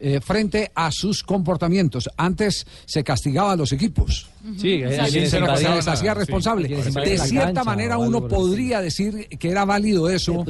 eh, 0.00 0.20
frente 0.20 0.72
a 0.74 0.90
sus 0.90 1.22
comportamientos. 1.22 2.10
Antes 2.16 2.66
se 2.84 3.04
castigaba 3.04 3.52
a 3.52 3.56
los 3.56 3.70
equipos. 3.72 4.28
Sí, 4.56 4.80
Se 4.80 5.00
hay 5.00 5.10
quienes 5.10 5.30
se 5.30 5.40
les 5.40 5.86
hacía 5.86 6.12
sí, 6.12 6.18
responsable. 6.18 6.68
De 6.68 7.18
cierta 7.18 7.46
cancha 7.46 7.64
manera 7.64 7.96
uno 7.96 8.26
podría 8.26 8.80
decir 8.80 9.28
que 9.38 9.50
era 9.50 9.64
válido 9.64 10.10
eso, 10.10 10.44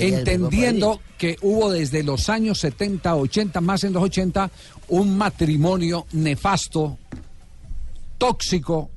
entendiendo 0.00 1.00
que 1.18 1.36
hubo 1.42 1.70
desde 1.70 2.02
los 2.02 2.28
años 2.28 2.58
70, 2.58 3.14
80, 3.14 3.60
más 3.60 3.84
en 3.84 3.92
los 3.92 4.02
80, 4.02 4.50
un 4.88 5.16
matrimonio 5.16 6.06
nefasto, 6.12 6.98
tóxico, 8.18 8.90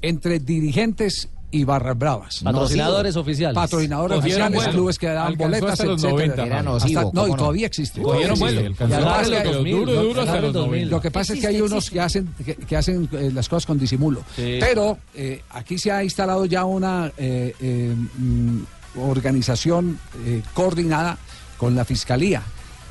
entre 0.00 0.40
dirigentes 0.40 1.28
y 1.52 1.62
barras 1.64 1.96
bravas. 1.96 2.40
Patrocinadores 2.42 3.14
oficiales. 3.14 3.54
Patrocinadores 3.54 4.18
oficiales, 4.18 4.68
clubes 4.68 4.98
que 4.98 5.06
daban 5.06 5.36
boletas, 5.36 5.70
hasta 5.72 5.84
los 5.84 6.02
etcétera. 6.02 6.26
90, 6.26 6.46
Era 6.46 6.58
Hasta- 6.58 6.70
nocivo, 6.70 7.00
no, 7.02 7.10
¿cómo 7.22 7.34
y 7.34 7.36
todavía 7.38 7.66
existe. 7.66 8.02
Cogieron 8.02 8.38
Todavía 8.38 8.60
vuelo. 8.60 8.60
existe. 8.70 8.84
Alcanzó 8.84 8.94
Lo 8.94 8.98
que 8.98 9.04
pasa 9.04 9.20
hasta 9.22 9.36
es 9.36 9.42
que- 9.42 9.52
los 9.52 9.64
duro, 9.86 10.02
duro 10.02 10.20
hasta 10.22 10.40
los 10.40 10.52
2000. 10.52 10.90
Lo 10.90 11.00
que 11.00 11.10
pasa 11.10 11.34
es 11.34 11.40
que 11.40 11.46
hay 11.46 11.54
Existe, 11.56 11.72
unos 11.74 11.90
que 11.90 12.00
hacen 12.00 12.34
que, 12.44 12.54
que 12.56 12.76
hacen 12.76 13.08
eh, 13.12 13.30
las 13.32 13.48
cosas 13.48 13.66
con 13.66 13.78
disimulo. 13.78 14.22
Sí. 14.34 14.56
Pero 14.58 14.98
eh, 15.14 15.42
aquí 15.50 15.78
se 15.78 15.92
ha 15.92 16.02
instalado 16.02 16.46
ya 16.46 16.64
una 16.64 17.12
eh, 17.16 17.54
eh, 17.60 17.94
mm, 18.18 18.58
organización 19.00 19.98
eh, 20.24 20.42
coordinada 20.54 21.18
con 21.58 21.74
la 21.74 21.84
fiscalía. 21.84 22.42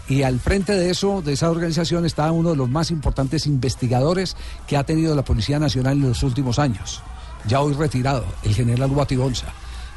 Y 0.09 0.23
al 0.23 0.39
frente 0.39 0.73
de 0.73 0.89
eso, 0.89 1.21
de 1.21 1.33
esa 1.33 1.49
organización, 1.49 2.05
está 2.05 2.31
uno 2.31 2.49
de 2.51 2.55
los 2.57 2.67
más 2.69 2.91
importantes 2.91 3.45
investigadores 3.47 4.35
que 4.67 4.75
ha 4.75 4.83
tenido 4.83 5.15
la 5.15 5.23
Policía 5.23 5.57
Nacional 5.59 5.97
en 5.97 6.09
los 6.09 6.23
últimos 6.23 6.59
años, 6.59 7.01
ya 7.47 7.61
hoy 7.61 7.73
retirado, 7.73 8.25
el 8.43 8.53
general 8.53 8.89
Guatigonza. 8.89 9.47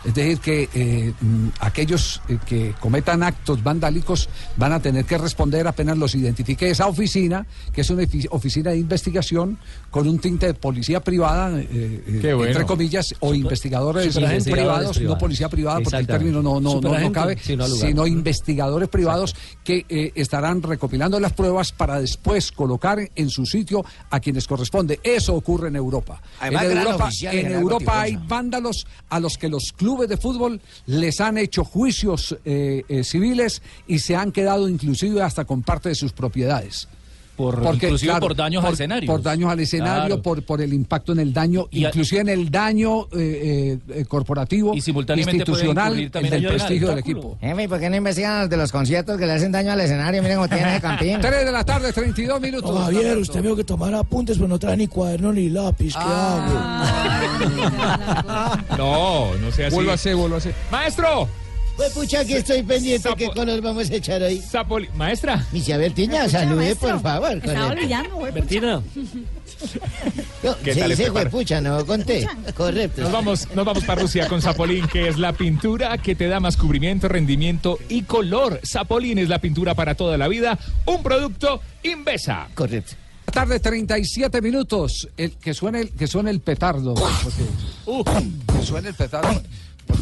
Es 0.04 0.14
decir, 0.14 0.38
que 0.38 0.68
eh, 0.74 1.12
mm, 1.20 1.48
aquellos 1.60 2.20
eh, 2.28 2.38
que 2.44 2.74
cometan 2.78 3.22
actos 3.22 3.62
vandálicos 3.62 4.28
van 4.56 4.72
a 4.72 4.80
tener 4.80 5.04
que 5.04 5.16
responder 5.16 5.66
apenas 5.66 5.96
los 5.96 6.14
identifique 6.14 6.68
esa 6.68 6.86
oficina, 6.86 7.46
que 7.72 7.80
es 7.80 7.90
una 7.90 8.04
oficina 8.30 8.70
de 8.70 8.78
investigación 8.78 9.58
con 9.90 10.08
un 10.08 10.18
tinte 10.18 10.46
de 10.46 10.54
policía 10.54 11.00
privada, 11.00 11.60
eh, 11.60 11.68
eh, 11.70 12.34
bueno. 12.34 12.46
entre 12.46 12.66
comillas, 12.66 13.14
o 13.20 13.32
investigadores 13.32 14.14
privados, 14.14 14.44
privados. 14.44 15.00
no 15.00 15.18
policía 15.18 15.48
privada, 15.48 15.80
porque 15.80 15.98
el 15.98 16.06
término 16.06 16.42
no, 16.42 16.60
no, 16.60 16.80
no, 16.80 17.12
cabe, 17.12 17.38
sino 17.38 18.06
investigadores 18.06 18.88
privados 18.88 19.34
que 19.62 19.86
eh, 19.88 20.12
estarán 20.16 20.62
recopilando 20.62 21.20
las 21.20 21.32
pruebas 21.32 21.72
para 21.72 22.00
después 22.00 22.50
colocar 22.50 22.98
en 23.14 23.30
su 23.30 23.46
sitio 23.46 23.84
a 24.10 24.20
quienes 24.20 24.46
corresponde. 24.48 24.98
Eso 25.02 25.34
ocurre 25.34 25.68
en 25.68 25.76
Europa. 25.76 26.20
Además, 26.40 26.64
en 26.64 26.78
Europa, 26.78 27.04
oficial, 27.04 27.34
en 27.36 27.52
Europa 27.52 28.00
hay 28.00 28.16
vándalos 28.16 28.86
a 29.08 29.20
los 29.20 29.38
que 29.38 29.48
los 29.48 29.72
clubes 29.72 29.93
de 29.96 30.16
fútbol 30.16 30.60
les 30.86 31.20
han 31.20 31.38
hecho 31.38 31.64
juicios 31.64 32.36
eh, 32.44 32.84
eh, 32.88 33.04
civiles 33.04 33.62
y 33.86 34.00
se 34.00 34.16
han 34.16 34.32
quedado 34.32 34.68
inclusive 34.68 35.22
hasta 35.22 35.44
con 35.44 35.62
parte 35.62 35.88
de 35.88 35.94
sus 35.94 36.12
propiedades. 36.12 36.88
Por- 37.36 37.60
inclusive 37.74 38.14
por 38.20 38.36
daños 38.36 38.64
al 38.64 38.74
escenario. 38.74 39.06
Por 39.10 39.22
daños 39.22 39.50
al 39.50 39.58
escenario, 39.60 40.06
Claro. 40.06 40.22
por, 40.22 40.42
por 40.44 40.60
el 40.62 40.72
impacto 40.72 41.12
en 41.12 41.18
el 41.20 41.32
daño, 41.32 41.66
Y 41.70 41.84
a- 41.84 41.88
inclusive 41.88 42.20
en 42.20 42.28
el 42.28 42.50
daño 42.50 43.06
eh, 43.12 43.78
eh, 43.88 44.04
corporativo, 44.06 44.72
Y 44.74 44.80
simultáneamente 44.80 45.38
institucional, 45.38 45.98
el 45.98 46.10
del 46.10 46.46
prestigio 46.46 46.88
del 46.88 46.98
equipo. 46.98 47.36
Jefe, 47.40 47.62
¿y 47.64 47.68
por 47.68 47.80
qué 47.80 47.90
no 47.90 47.96
investigan 47.96 48.40
los 48.42 48.50
de 48.50 48.56
los 48.56 48.70
conciertos 48.70 49.18
que 49.18 49.26
le 49.26 49.32
hacen 49.32 49.50
daño 49.52 49.72
al 49.72 49.80
escenario? 49.80 50.22
Miren 50.22 50.36
cómo 50.36 50.48
tiene 50.48 50.70
ese 50.72 50.80
campín. 50.80 51.18
3 51.22 51.44
de 51.44 51.52
la 51.52 51.64
tarde, 51.64 51.92
32 51.92 52.40
minutos. 52.40 52.72
No, 52.74 52.80
Javier, 52.84 53.18
usted 53.18 53.36
me 53.40 53.42
dijo 53.48 53.56
que 53.56 53.64
tomara 53.64 53.98
apuntes, 53.98 54.36
pero 54.36 54.48
no 54.48 54.58
trae 54.58 54.76
ni 54.76 54.86
cuaderno 54.86 55.32
ni 55.32 55.48
lápiz. 55.50 55.94
¿Qué 55.94 56.00
hago? 56.00 56.54
No, 58.78 59.34
no 59.36 59.50
sea 59.52 59.66
así. 59.68 59.74
Vuelvo 59.74 59.90
a 59.90 59.94
hacer, 59.94 60.14
vuelvo 60.16 60.34
a 60.36 60.38
hacer. 60.38 60.54
¡Maestro! 60.70 61.28
Pues 61.76 61.92
pucha 61.92 62.24
que 62.24 62.36
estoy 62.38 62.62
pendiente. 62.62 63.08
¿Qué 63.16 63.28
color 63.30 63.60
vamos 63.60 63.90
a 63.90 63.94
echar 63.94 64.22
hoy? 64.22 64.38
Sapoli- 64.40 64.88
Maestra. 64.94 65.44
Mi 65.50 65.58
Isabel 65.58 65.92
Tiña, 65.92 66.28
salude, 66.28 66.76
por 66.76 67.00
favor. 67.02 67.30
Me 67.30 67.36
estaba 67.38 67.66
olvidando, 67.72 68.16
güey. 68.16 68.32
Bertina. 68.32 68.82
No, 70.42 70.54
¿Qué 70.58 70.74
se 70.74 70.80
tal 70.80 70.90
dice 70.90 71.04
este 71.04 71.10
huepucha, 71.10 71.60
no 71.60 71.86
conté. 71.86 72.28
Correcto. 72.54 73.00
Nos 73.00 73.12
vamos, 73.12 73.48
nos 73.54 73.64
vamos 73.64 73.82
para 73.84 74.02
Rusia 74.02 74.28
con 74.28 74.42
Sapolín, 74.42 74.86
que 74.88 75.08
es 75.08 75.16
la 75.16 75.32
pintura 75.32 75.96
que 75.96 76.14
te 76.14 76.28
da 76.28 76.38
más 76.38 76.58
cubrimiento, 76.58 77.08
rendimiento 77.08 77.78
y 77.88 78.02
color. 78.02 78.60
Sapolín 78.62 79.16
es 79.18 79.30
la 79.30 79.38
pintura 79.38 79.74
para 79.74 79.94
toda 79.94 80.18
la 80.18 80.28
vida, 80.28 80.58
un 80.84 81.02
producto 81.02 81.62
Invesa. 81.82 82.48
Correcto. 82.54 82.92
Tarde 83.32 83.58
37 83.58 84.42
minutos. 84.42 85.08
El, 85.16 85.32
que 85.32 85.54
suene 85.54 85.80
el, 85.80 85.90
que 85.92 86.06
suene 86.08 86.30
el 86.30 86.40
petardo. 86.40 86.92
porque- 86.94 88.58
que 88.58 88.66
suene 88.66 88.88
el 88.90 88.94
petardo. 88.94 89.40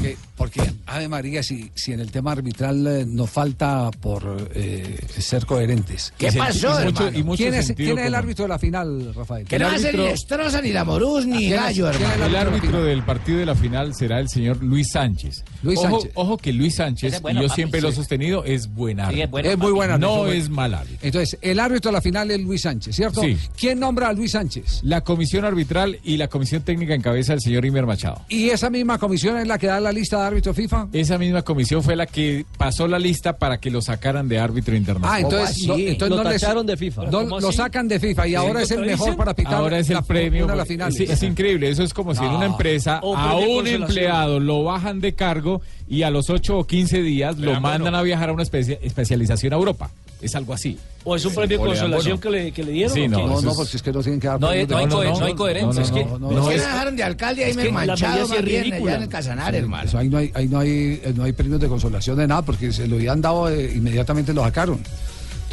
Porque, 0.03 0.17
porque 0.37 0.73
Ave 0.87 1.09
María, 1.09 1.43
si, 1.43 1.71
si 1.75 1.93
en 1.93 2.01
el 2.01 2.11
tema 2.11 2.33
arbitral 2.33 2.87
eh, 2.87 3.05
nos 3.07 3.31
falta 3.31 3.91
por 4.01 4.51
eh, 4.55 4.99
ser 5.19 5.47
coherentes. 5.47 6.13
¿Qué 6.19 6.33
pasó, 6.33 6.69
y 6.83 6.85
mucho- 6.87 7.03
hermano? 7.05 7.19
y 7.19 7.23
mucho 7.23 7.43
¿Quién 7.43 7.55
es, 7.55 7.67
sentido 7.67 7.95
quién 7.95 7.99
es 7.99 8.05
el 8.07 8.13
común. 8.13 8.25
árbitro 8.25 8.45
de 8.45 8.49
la 8.49 8.59
final, 8.59 9.15
Rafael? 9.15 9.47
Que 9.47 9.59
no 9.59 9.67
va 9.67 9.75
a 9.75 9.79
ser 9.79 9.95
ni 9.95 10.01
árbitro- 10.01 10.15
Estroza, 10.15 10.61
ni 10.63 10.73
la 10.73 10.85
Morús, 10.85 11.27
ni 11.27 11.39
¿Quién 11.39 11.53
es- 11.55 11.61
Gallo, 11.61 11.91
quién 11.91 12.03
es 12.03 12.09
hermano. 12.11 12.27
El 12.27 12.37
árbitro 12.37 12.53
árbitro 12.53 12.85
del 12.85 13.03
partido 13.05 13.39
de 13.39 13.47
la 13.47 13.55
final 13.55 13.95
será 13.95 14.21
el 14.21 14.29
señor 14.29 14.63
Luis 14.63 14.91
Sánchez. 14.93 15.45
Luis 15.63 15.79
ojo, 15.79 15.91
Sánchez. 16.01 16.11
ojo 16.15 16.37
que 16.37 16.53
Luis 16.53 16.75
Sánchez, 16.77 17.09
Ese 17.09 17.17
es 17.17 17.23
bueno, 17.23 17.41
y 17.41 17.43
yo 17.45 17.49
papi, 17.49 17.57
siempre 17.61 17.81
lo 17.81 17.89
he 17.89 17.93
sí. 17.93 17.97
sostenido, 17.97 18.45
es 18.45 18.67
buen 18.73 19.01
árbitro. 19.01 19.25
es 19.25 19.31
bueno, 19.31 19.49
es 19.51 19.57
muy 19.59 19.67
papi. 19.67 19.77
buena. 19.77 19.99
no 19.99 20.27
es 20.27 20.51
mal 20.51 20.75
árbitro. 20.75 20.99
Entonces, 21.07 21.39
el 21.41 21.59
árbitro 21.61 21.91
de 21.91 21.93
la 21.95 22.01
final 22.03 22.31
es 22.31 22.41
Luis 22.41 22.63
Sánchez, 22.63 22.95
¿cierto? 22.97 23.21
Sí. 23.23 23.37
¿Quién 23.57 23.79
nombra 23.81 24.09
a 24.09 24.13
Luis 24.13 24.33
Sánchez? 24.33 24.81
La 24.83 25.01
comisión 25.03 25.45
arbitral 25.45 25.99
y 26.05 26.17
la 26.17 26.29
comisión 26.29 26.63
técnica 26.63 26.95
en 26.95 27.03
cabeza 27.03 27.33
del 27.33 27.41
señor 27.41 27.65
Imer 27.65 27.87
Machado. 27.87 28.23
¿Y 28.29 28.51
esa 28.51 28.69
misma 28.71 28.99
comisión 28.99 29.37
es 29.39 29.47
la 29.47 29.59
que 29.59 29.69
da 29.69 29.81
la 29.81 29.92
lista 29.93 30.19
de 30.21 30.27
árbitros 30.27 30.57
FIFA? 30.57 30.89
Esa 30.93 31.19
misma 31.19 31.43
comisión 31.43 31.83
fue 31.83 31.97
la 31.97 32.07
que 32.07 32.45
pasó 32.57 32.87
la 32.89 32.99
lista 32.99 33.37
para 33.37 33.59
que 33.59 33.71
lo 33.71 33.81
sacaran 33.83 34.29
de 34.29 34.39
árbitro 34.39 34.75
Ah, 34.75 34.79
internacional. 34.79 35.21
entonces, 35.23 35.51
así? 35.51 35.67
no, 35.67 35.75
entonces 35.77 36.09
Lo 36.11 36.17
no 36.17 36.31
les- 36.31 36.67
de 36.67 36.77
FIFA. 36.77 37.05
no- 37.05 37.11
¿Cómo 37.11 37.41
lo 37.41 37.53
sacan 37.53 37.89
de 37.89 38.01
FIFA 38.01 38.29
y 38.29 38.35
ahora 38.35 38.63
es 38.63 38.71
el 38.71 38.85
mejor 38.85 39.17
para 39.17 39.35
pitar 39.35 39.55
Ahora 39.55 39.79
es 39.79 39.89
el 39.89 39.95
la- 39.97 40.03
premio. 40.03 40.47
finales. 40.67 40.97
Sí, 40.97 41.05
es 41.05 41.23
increíble. 41.23 41.69
Eso 41.71 41.83
es 41.83 41.93
como 41.95 42.15
si 42.15 42.25
en 42.25 42.31
una 42.31 42.47
empresa 42.47 42.99
a 42.99 43.37
un 43.37 43.67
empleado 43.67 44.41
lo 44.41 44.65
bajan 44.65 45.01
de 45.01 45.15
cargo 45.15 45.61
y 45.93 46.03
a 46.05 46.11
los 46.11 46.31
8 46.31 46.59
o 46.59 46.65
15 46.67 47.03
días 47.03 47.37
lo 47.39 47.61
mandan 47.61 47.95
a 47.95 48.01
viajar 48.03 48.31
a 48.31 48.33
una 48.33 48.43
especia- 48.43 48.79
especialización 48.83 49.53
a 49.53 49.57
Europa. 49.57 49.91
Es 50.23 50.35
algo 50.37 50.55
así. 50.55 50.79
¿O 51.05 51.17
es 51.17 51.25
un 51.27 51.35
premio 51.35 51.59
de 51.59 51.65
consolación 51.67 52.19
que 52.19 52.31
le, 52.31 52.53
que 52.53 52.63
le 52.63 52.71
dieron? 52.73 52.95
Sí, 52.95 53.09
no? 53.09 53.27
No, 53.27 53.43
no, 53.43 53.55
porque 53.55 53.77
es 53.77 53.83
que 53.83 53.93
no 53.93 54.01
tienen 54.03 54.21
que 54.21 54.29
dar 54.29 54.41
No 54.41 54.49
hay- 54.49 54.67
no 54.67 54.77
hay 54.79 54.87
de- 54.87 54.93
cohe- 54.95 55.19
no 55.19 55.25
hay 55.27 55.35
coherencia. 55.35 55.83
es 55.83 55.91
que 55.91 56.05
no, 56.05 56.19
no, 56.19 56.29
¿Por 56.29 56.37
no, 56.37 56.49
qué 56.49 56.55
es- 56.55 56.63
no 56.63 56.69
dejaron 56.69 56.97
de 56.97 57.03
alcalde 57.03 57.45
ahí 57.45 57.55
me 57.55 57.67
es 57.67 57.73
más 57.73 57.87
bien 58.01 58.45
ridícula. 58.45 58.93
allá 58.93 58.97
en 58.97 59.03
el 59.03 59.09
Casanar, 59.09 59.55
hermano? 59.55 59.85
Eso 59.89 59.99
ahí 59.99 60.09
no 60.09 60.17
hay, 60.19 60.31
ahí 60.35 60.49
no 60.49 60.61
hay, 60.61 61.03
no 61.15 61.25
hay 61.25 61.33
premios 61.33 61.61
de 61.61 61.69
consolación 61.69 62.17
de 62.17 62.27
nada, 62.29 62.41
porque 62.43 62.73
se 62.73 62.87
lo 62.87 62.97
habían 62.97 63.21
dado 63.21 63.51
eh, 63.51 63.73
inmediatamente 63.75 64.33
lo 64.33 64.43
sacaron. 64.45 64.81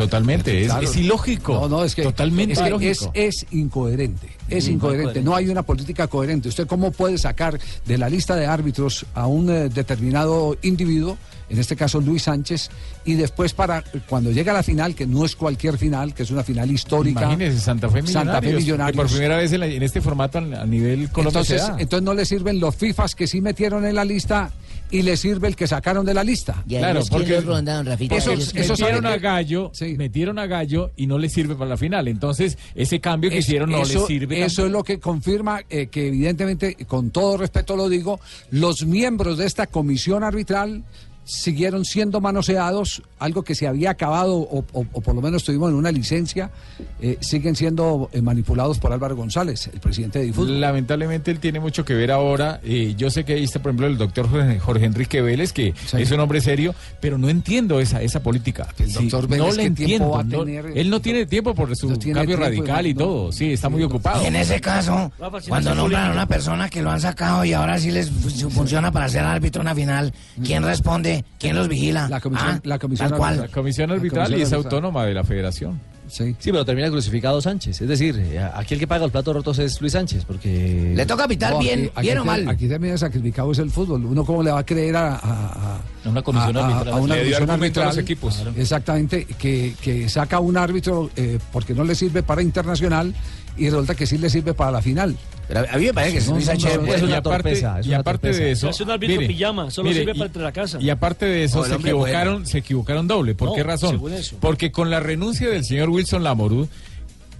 Totalmente. 0.03 0.61
Es, 0.61 0.67
Claro. 0.67 0.87
es 0.87 0.95
ilógico. 0.97 1.53
No, 1.53 1.67
no, 1.69 1.83
es 1.83 1.93
que 1.95 2.03
Totalmente 2.03 2.53
es, 2.53 2.59
que 2.59 2.67
ilógico. 2.67 3.11
es, 3.13 3.43
es 3.43 3.45
incoherente. 3.51 4.27
Es 4.49 4.65
no 4.67 4.73
incoherente. 4.73 5.03
coherente. 5.05 5.21
No 5.29 5.35
hay 5.35 5.49
una 5.49 5.63
política 5.63 6.07
coherente. 6.07 6.49
¿Usted 6.49 6.67
cómo 6.67 6.91
puede 6.91 7.17
sacar 7.17 7.59
de 7.85 7.97
la 7.97 8.09
lista 8.09 8.35
de 8.35 8.45
árbitros 8.45 9.05
a 9.13 9.27
un 9.27 9.49
eh, 9.49 9.69
determinado 9.69 10.57
individuo, 10.61 11.17
en 11.49 11.57
este 11.59 11.75
caso 11.75 11.99
Luis 11.99 12.23
Sánchez, 12.23 12.69
y 13.05 13.13
después 13.15 13.53
para 13.53 13.83
cuando 14.07 14.31
llega 14.31 14.51
a 14.51 14.55
la 14.55 14.63
final, 14.63 14.95
que 14.95 15.05
no 15.07 15.25
es 15.25 15.35
cualquier 15.35 15.77
final, 15.77 16.13
que 16.13 16.23
es 16.23 16.31
una 16.31 16.43
final 16.43 16.69
histórica. 16.71 17.21
Imagínese, 17.23 17.59
Santa 17.59 17.89
Fe 17.89 18.01
Millonarios. 18.01 18.13
Santa 18.33 18.41
Fe 18.41 18.49
que 18.51 18.55
Millonarios. 18.57 18.95
por 19.03 19.11
primera 19.11 19.37
vez 19.37 19.51
en, 19.51 19.59
la- 19.59 19.67
en 19.67 19.83
este 19.83 19.99
formato 20.01 20.37
a 20.37 20.65
nivel 20.65 21.09
Colombia 21.09 21.43
se 21.43 21.55
Entonces, 21.55 21.81
entonces 21.81 22.05
no 22.05 22.13
le 22.13 22.25
sirven 22.25 22.59
los 22.59 22.75
FIFAs 22.75 23.15
que 23.15 23.27
sí 23.27 23.41
metieron 23.41 23.85
en 23.85 23.95
la 23.95 24.05
lista 24.05 24.51
y 24.91 25.01
le 25.03 25.17
sirve 25.17 25.47
el 25.47 25.55
que 25.55 25.67
sacaron 25.67 26.05
de 26.05 26.13
la 26.13 26.23
lista. 26.23 26.63
¿Y 26.67 26.75
a 26.75 26.79
Claro, 26.79 27.01
porque- 27.09 27.41
rondaron, 27.41 27.85
Rafita? 27.85 28.15
Eso, 28.15 28.33
eso 28.33 28.73
metieron 28.73 29.05
a 29.05 29.17
Gallo, 29.17 29.71
Sí. 29.73 29.95
metieron 29.97 30.39
a 30.39 30.47
Gallo 30.47 30.91
y 30.97 31.07
no 31.07 31.17
le 31.17 31.29
sirve 31.29 31.55
para 31.55 31.69
la 31.69 31.77
final. 31.77 32.07
Entonces, 32.07 32.57
ese 32.75 32.99
cambio 32.99 33.29
que 33.29 33.37
Es- 33.39 33.45
hicieron 33.47 33.69
no 33.71 33.81
eso, 33.83 34.01
le 34.01 34.07
sirve. 34.07 34.43
Eso 34.43 34.65
es 34.65 34.71
lo 34.71 34.83
que 34.83 34.99
confirma 34.99 35.61
eh, 35.69 35.87
que 35.87 36.07
evidentemente, 36.07 36.75
con 36.87 37.11
todo 37.11 37.37
respeto 37.37 37.75
lo 37.75 37.89
digo, 37.89 38.19
los 38.51 38.85
miembros 38.85 39.37
de 39.37 39.45
esta 39.45 39.67
comisión 39.67 40.23
arbitral 40.23 40.83
siguieron 41.31 41.85
siendo 41.85 42.19
manoseados, 42.21 43.03
algo 43.19 43.43
que 43.43 43.53
se 43.53 43.67
había 43.67 43.91
acabado 43.91 44.35
o, 44.37 44.65
o- 44.73 44.85
o 44.91 45.01
por 45.01 45.13
lo 45.13 45.21
menos 45.21 45.43
tuvimos 45.43 45.69
en 45.69 45.75
una 45.75 45.91
licencia, 45.91 46.49
eh, 46.99 47.17
siguen 47.21 47.55
siendo 47.55 48.09
eh, 48.13 48.21
manipulados 48.21 48.79
por 48.79 48.91
Álvaro 48.91 49.15
González, 49.15 49.69
el 49.71 49.79
presidente 49.79 50.17
de 50.19 50.25
Difútbol. 50.25 50.59
Lamentablemente 50.59 51.29
él 51.29 51.39
tiene 51.39 51.59
mucho 51.59 51.85
que 51.85 51.93
ver 51.93 52.11
ahora. 52.11 52.59
Eh, 52.63 52.95
yo 52.97 53.11
sé 53.11 53.25
que 53.25 53.33
ahí 53.33 53.43
está, 53.43 53.59
por 53.61 53.69
ejemplo, 53.69 53.85
el 53.85 53.97
doctor 53.99 54.27
Jorge, 54.27 54.59
Jorge 54.59 54.85
Enrique 54.85 55.21
Vélez, 55.21 55.53
que 55.53 55.73
Sí. 55.85 55.97
es 56.01 56.09
un 56.11 56.19
hombre 56.19 56.41
serio, 56.41 56.73
pero 56.99 57.19
no 57.19 57.29
entiendo 57.29 57.79
esa, 57.79 58.01
esa 58.01 58.21
política. 58.23 58.67
El 58.79 58.91
doctor 58.91 59.27
Vélez, 59.27 59.45
no 59.47 59.51
le 59.53 59.63
¿qué 59.63 59.69
tiempo 59.69 59.81
entiendo. 59.83 60.09
va 60.09 60.19
a 60.21 60.23
no- 60.23 60.45
tener? 60.45 60.77
él 60.77 60.89
no 60.89 60.99
tiene 60.99 61.25
tiempo 61.27 61.53
por 61.53 61.75
su 61.75 61.89
No 61.89 61.93
cambio 61.99 62.25
tiempo, 62.25 62.43
radical 62.43 62.87
y 62.87 62.93
no. 62.95 62.99
todo. 63.01 63.31
Sí, 63.31 63.53
está 63.53 63.69
muy 63.69 63.83
ocupado. 63.83 64.23
Y 64.23 64.25
en 64.27 64.35
ese 64.35 64.59
caso, 64.59 65.11
cuando 65.47 65.75
nombran 65.75 66.09
a 66.09 66.13
una 66.13 66.25
persona 66.25 66.69
que 66.69 66.81
lo 66.81 66.89
han 66.89 67.01
sacado 67.01 67.45
y 67.45 67.53
ahora 67.53 67.77
sí 67.77 67.91
les 67.91 68.09
fu- 68.09 68.49
funciona 68.49 68.91
para 68.91 69.07
ser 69.09 69.21
árbitro 69.21 69.61
en 69.61 69.67
una 69.67 69.75
final, 69.75 70.13
¿quién 70.43 70.63
responde? 70.63 71.18
¿Quién 71.39 71.55
los 71.55 71.67
vigila? 71.67 72.07
La 72.09 72.19
comisión- 72.19 72.49
Ah, 72.55 72.61
la 72.63 72.79
comisión 72.79 73.09
cual. 73.11 73.37
La 73.37 73.47
comisión 73.47 73.91
arbitral 73.91 74.25
comisión 74.25 74.39
y 74.39 74.43
es 74.43 74.53
arbitral. 74.53 74.73
autónoma 74.75 75.05
de 75.05 75.13
la 75.13 75.23
federación. 75.23 75.79
Sí. 76.07 76.35
Sí, 76.39 76.51
pero 76.51 76.65
termina 76.65 76.89
crucificado 76.89 77.39
Sánchez. 77.39 77.81
Es 77.81 77.87
decir, 77.87 78.17
eh, 78.17 78.39
aquí 78.55 78.73
el 78.73 78.79
que 78.79 78.87
paga 78.87 79.01
los 79.01 79.11
platos 79.11 79.31
rotos 79.35 79.59
es 79.59 79.79
Luis 79.79 79.93
Sánchez, 79.93 80.25
porque... 80.25 80.93
Le 80.95 81.05
toca 81.05 81.27
pitar 81.27 81.53
No, 81.53 81.59
bien, 81.59 81.81
aquí- 81.81 81.91
aquí 81.93 82.01
bien 82.07 82.17
o 82.17 82.25
mal. 82.25 82.49
Aquí 82.49 82.67
también 82.67 82.97
sacrificado 82.97 83.51
es 83.51 83.59
el 83.59 83.69
fútbol. 83.69 84.03
Uno 84.05 84.25
cómo 84.25 84.41
le 84.41 84.51
va 84.51 84.59
a 84.59 84.65
creer 84.65 84.95
a, 84.95 85.13
a- 85.17 85.17
a- 85.75 86.09
Una 86.09 86.23
comisión 86.23 86.57
a- 86.57 86.61
a- 86.61 86.65
arbitral. 86.65 86.93
a 86.93 86.97
una 86.97 87.13
Le 87.15 87.21
comisión 87.21 87.49
argumento 87.51 87.81
a 87.81 87.85
los 87.85 87.97
arbitral, 87.97 88.03
equipos. 88.03 88.43
Exactamente, 88.57 89.25
que, 89.25 89.75
que 89.79 90.09
saca 90.09 90.39
un 90.39 90.57
árbitro 90.57 91.11
eh, 91.15 91.37
porque 91.53 91.75
no 91.75 91.83
le 91.83 91.93
sirve 91.93 92.23
para 92.23 92.41
internacional 92.41 93.13
y 93.55 93.65
resulta 93.69 93.93
que 93.93 94.07
sí 94.07 94.17
le 94.17 94.31
sirve 94.31 94.55
para 94.55 94.71
la 94.71 94.81
final. 94.81 95.15
Pero 95.49 95.61
a 95.69 95.77
mí 95.77 95.85
me 95.87 95.93
parece 95.93 96.19
que 96.19 96.25
No, 96.25 96.33
Luis 96.35 96.45
no, 96.45 96.51
Sánchez 96.51 96.77
no, 96.81 96.93
es 96.93 97.01
una 97.01 97.11
y 97.11 97.13
aparte, 97.15 97.21
torpeza, 97.49 97.79
es 97.79 97.87
y 97.87 97.93
aparte 97.93 98.27
torpeza. 98.27 98.43
de 98.43 98.51
eso, 98.51 98.69
Es 98.69 98.79
un 98.81 98.91
árbitro 98.91 99.27
pijama, 99.27 99.71
solo 99.71 99.91
sirve 99.91 100.13
para 100.13 100.25
entre 100.27 100.43
la 100.43 100.51
casa. 100.51 100.77
Y 100.79 100.89
aparte 100.91 101.25
de 101.25 101.43
eso, 101.43 101.65
se 101.65 101.73
equivocaron, 101.75 102.33
bueno. 102.35 102.45
se 102.47 102.57
equivocaron 102.59 103.07
doble. 103.07 103.33
¿Por 103.35 103.49
No, 103.49 103.55
qué 103.55 103.63
razón? 103.63 103.99
Porque 104.39 104.71
con 104.71 104.89
la 104.91 104.99
renuncia 104.99 105.49
del 105.49 105.65
señor 105.65 105.89
Wilson 105.89 106.23
Lamorú 106.23 106.69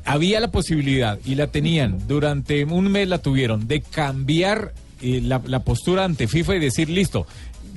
había 0.05 0.39
la 0.39 0.49
posibilidad 0.49 1.19
y 1.23 1.35
la 1.35 1.47
tenían 1.47 2.07
durante 2.07 2.65
un 2.65 2.91
mes 2.91 3.07
la 3.07 3.19
tuvieron 3.19 3.67
de 3.67 3.81
cambiar 3.81 4.73
eh, 5.01 5.21
la, 5.23 5.39
la 5.45 5.59
postura 5.59 6.03
ante 6.03 6.27
FIFA 6.27 6.55
y 6.55 6.59
decir 6.59 6.89
listo. 6.89 7.27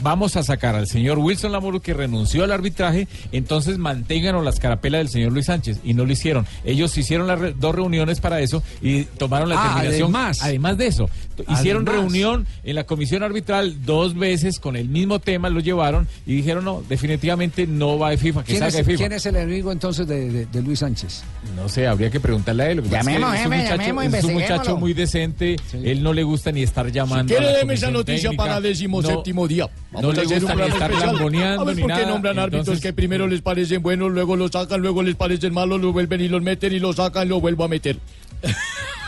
Vamos 0.03 0.37
a 0.37 0.43
sacar 0.43 0.75
al 0.75 0.87
señor 0.87 1.19
Wilson 1.19 1.53
Lamoro 1.53 1.81
que 1.81 1.95
renunció 1.95 2.45
al 2.45 2.53
arbitraje, 2.53 3.09
entonces 3.33 3.79
manténganos 3.79 4.45
las 4.45 4.59
carapelas 4.59 5.01
del 5.01 5.09
señor 5.09 5.33
Luis 5.33 5.47
Sánchez. 5.47 5.79
Y 5.85 5.95
no 5.95 6.05
lo 6.05 6.13
hicieron. 6.13 6.47
Ellos 6.65 6.97
hicieron 6.99 7.27
las 7.27 7.39
re- 7.39 7.55
dos 7.59 7.75
reuniones 7.75 8.21
para 8.21 8.41
eso 8.41 8.63
y 8.81 9.05
tomaron 9.05 9.49
la 9.49 9.57
Ah, 9.57 9.65
determinación. 9.83 10.03
además. 10.15 10.43
además 10.43 10.79
de 10.79 10.87
eso, 10.87 11.11
hicieron 11.49 11.83
Además. 11.89 11.95
reunión 12.11 12.47
en 12.65 12.75
la 12.75 12.85
comisión 12.85 13.23
arbitral 13.23 13.85
dos 13.85 14.15
veces 14.17 14.59
con 14.61 14.77
el 14.77 14.89
mismo 14.89 15.19
tema, 15.19 15.49
lo 15.49 15.61
llevaron 15.61 16.09
y 16.27 16.35
dijeron 16.37 16.65
no, 16.65 16.83
definitivamente 16.89 17.67
no 17.67 17.99
va 17.99 18.11
de 18.11 18.19
FIFA, 18.19 18.41
que 18.41 18.47
¿Quién 18.47 18.59
salga 18.61 18.69
es, 18.81 18.87
de 18.87 18.93
FIFA. 18.93 18.99
quién 18.99 19.13
es 19.13 19.27
el 19.27 19.37
enemigo 19.37 19.73
entonces 19.73 20.07
de, 20.07 20.31
de- 20.31 20.47
de 20.47 20.63
Luis 20.63 20.79
Sánchez? 20.81 21.23
No 21.57 21.69
sé, 21.69 21.87
habría 21.87 22.11
que 22.11 22.21
preguntarle 22.21 22.63
a 22.65 22.71
él. 22.71 22.83
Llamemos, 22.89 23.35
es 23.35 23.47
un 23.47 23.53
jefe, 23.53 23.63
muchacho, 23.63 23.77
llamemos, 23.83 24.15
es 24.15 24.25
un 24.25 24.33
muchacho 24.35 24.77
muy 24.77 24.95
decente. 24.95 25.57
Él 25.73 26.03
no 26.03 26.13
le 26.13 26.23
gusta 26.23 26.51
ni 26.53 26.63
estar 26.63 26.91
llamando. 26.91 27.33
quiere, 27.33 27.49
a 27.49 27.53
la 27.53 27.59
deme 27.59 27.75
esa 27.75 27.91
noticia 27.91 28.31
técnica. 28.31 28.43
para 28.45 28.61
décimo 28.61 29.03
séptimo 29.03 29.47
día. 29.49 29.69
No 30.01 30.13
le 30.13 30.25
gusta 30.25 30.55
ni 30.55 30.63
estar 30.63 30.91
lamboneando 30.91 31.65
por 31.65 31.75
qué 31.75 32.07
nombran 32.07 32.39
árbitros 32.39 32.61
Entonces- 32.61 32.83
que 32.83 32.93
primero 32.93 33.27
les 33.27 33.43
parecen 33.43 33.83
buenos, 33.83 34.11
luego 34.11 34.37
los 34.37 34.51
sacan, 34.51 34.81
luego 34.81 35.03
les 35.03 35.15
parecen 35.15 35.53
malos, 35.53 35.81
lo 35.81 35.93
vuelven 35.93 36.21
y 36.21 36.29
los 36.29 36.43
meten 36.43 36.73
y 36.73 36.79
los 36.79 36.97
sacan, 36.97 37.29
lo 37.29 37.41
vuelvo 37.41 37.65
a 37.65 37.69
meter. 37.69 37.99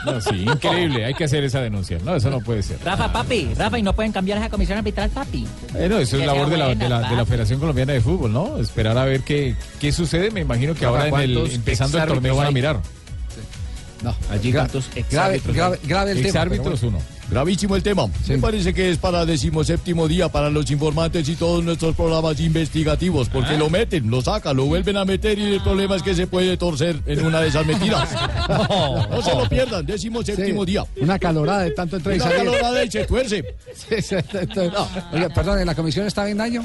No, 0.05 0.20
sí, 0.20 0.45
increíble. 0.45 1.05
Hay 1.05 1.14
que 1.14 1.24
hacer 1.24 1.45
esa 1.45 1.62
denuncia. 1.62 1.99
No, 2.05 2.14
eso 2.14 2.28
no 2.28 2.41
puede 2.41 2.62
ser. 2.62 2.78
Rafa, 2.85 3.11
papi, 3.11 3.55
Rafa, 3.57 3.78
y 3.78 3.82
no 3.82 3.95
pueden 3.95 4.12
cambiar 4.12 4.37
esa 4.37 4.51
comisión 4.51 4.76
arbitral, 4.76 5.09
papi. 5.09 5.47
Eh, 5.74 5.89
no, 5.89 5.99
eso 5.99 6.18
Que 6.18 6.24
es 6.24 6.26
labor 6.26 6.51
de 6.51 6.59
la, 6.59 6.68
de, 6.68 6.74
buena, 6.74 6.89
la, 6.89 7.09
de 7.09 7.14
la 7.14 7.18
papi. 7.20 7.30
Federación 7.30 7.61
Colombiana 7.61 7.95
de 7.95 8.03
Fútbol, 8.03 8.30
¿no? 8.32 8.59
Esperar 8.59 8.99
a 8.99 9.05
ver 9.05 9.22
qué, 9.22 9.57
qué 9.80 9.93
sucede. 9.93 10.30
Me 10.30 10.43
imagino 10.43 10.74
que 10.74 10.85
ahora 10.85 11.09
en 11.09 11.14
el, 11.20 11.32
¿cuántos 11.35 11.55
empezando 11.55 11.99
el 11.99 12.07
torneo 12.07 12.37
van 12.37 12.49
a 12.49 12.51
mirar. 12.51 12.80
No. 14.03 14.14
Allí 14.30 14.53
cuántos 14.53 14.91
grave, 15.11 15.37
el 16.12 16.22
tema. 16.22 16.45
Bueno. 16.45 16.74
uno. 16.82 16.99
Gravísimo 17.31 17.75
el 17.75 17.83
tema. 17.83 18.07
Me 18.29 18.39
parece 18.39 18.72
que 18.75 18.91
es 18.91 18.99
para 18.99 19.25
decimoséptimo 19.27 20.07
día 20.09 20.29
para 20.29 20.51
los 20.51 20.70
informantes 20.70 21.29
y 21.29 21.35
todos 21.37 21.64
nuestros 21.64 21.95
programas 21.97 22.39
investigativos, 22.41 23.29
porque 23.29 23.57
lo 23.57 23.70
meten, 23.70 24.11
lo 24.11 24.20
sacan, 24.20 24.57
lo 24.57 24.66
vuelven 24.66 24.97
a 24.97 25.05
meter 25.05 25.39
y 25.39 25.55
el 25.55 25.61
problema 25.62 25.97
es 25.97 26.03
que 26.03 26.14
se 26.14 26.27
puede 26.27 26.57
torcer 26.57 27.01
en 27.07 27.25
una 27.25 27.41
de 27.41 27.49
esas 27.49 27.66
metidas. 27.66 28.09
No, 28.47 29.22
se 29.22 29.35
lo 29.35 29.49
pierdan, 29.49 29.87
décimo 29.87 30.22
séptimo 30.22 30.64
Sí, 30.64 30.72
día. 30.72 30.85
Una 31.01 31.18
calorada 31.18 31.61
de 31.62 31.70
tanto 31.70 31.97
entrar 31.97 32.14
y 32.16 32.20
Una 32.20 32.31
calorada 32.31 32.85
y 32.85 32.91
se 32.91 33.05
tuerce. 33.07 33.43
Sí, 33.75 34.03
sí, 34.03 34.16
perdón, 35.35 35.61
¿en 35.61 35.66
la 35.66 35.75
comisión 35.75 36.07
está 36.07 36.25
Bendaño? 36.25 36.62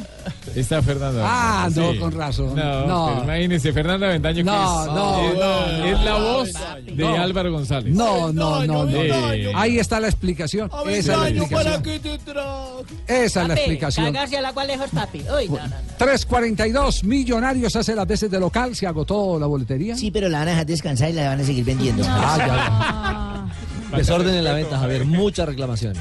Está 0.56 0.82
Fernanda. 0.82 1.22
Ah, 1.26 1.70
no, 1.74 1.98
con 2.00 2.12
razón. 2.12 2.56
No, 2.56 2.86
No. 2.86 3.24
imagínese, 3.24 3.72
Fernanda 3.72 4.08
Avendaño 4.08 4.44
No, 4.44 4.52
que 4.52 4.90
es, 4.90 4.94
no, 4.96 5.24
es- 5.24 5.34
no, 5.40 5.86
es 5.86 6.04
la 6.06 6.16
voz 6.16 6.50
no. 6.54 6.96
de 6.96 7.18
Álvaro 7.18 7.52
González. 7.54 7.94
No, 7.96 8.34
no, 8.34 8.66
no, 8.66 8.86
no. 8.86 9.58
Ahí 9.58 9.80
está 9.80 10.00
la 10.00 10.08
explicación. 10.08 10.59
Esa 10.66 10.90
es 10.98 11.08
la 11.08 11.14
Avendaño, 11.22 11.50
¿para 11.50 11.70
explicación. 11.76 11.84
qué 11.84 12.00
te 12.18 12.18
trajo? 12.34 12.84
Esa 13.08 13.42
es 13.42 13.48
la 13.48 13.54
explicación. 13.54 14.06
cagarse 14.14 14.38
al 14.38 14.46
agua 14.46 14.66
lejos, 14.66 14.90
papi. 14.94 15.20
Uy, 15.20 15.48
no, 15.50 15.58
no, 15.58 15.68
no. 15.68 15.76
342 15.98 17.04
millonarios 17.04 17.76
hace 17.76 17.96
las 17.96 18.08
veces 18.08 18.30
de 18.32 18.40
local. 18.40 18.76
¿Se 18.76 18.88
agotó 18.88 19.40
la 19.40 19.46
boletería? 19.48 19.96
Sí, 19.96 20.12
pero 20.12 20.30
la 20.30 20.40
van 20.40 20.48
a 20.48 20.52
dejar 20.52 20.66
descansar 20.66 21.10
y 21.10 21.14
la 21.14 21.30
van 21.30 21.40
a 21.42 21.44
seguir 21.44 21.66
vendiendo. 21.66 22.04
Ah, 22.08 23.46
Desorden 23.96 24.36
en 24.36 24.44
la 24.44 24.54
venta, 24.54 24.78
Javier. 24.78 25.04
Muchas 25.04 25.48
reclamaciones. 25.48 25.98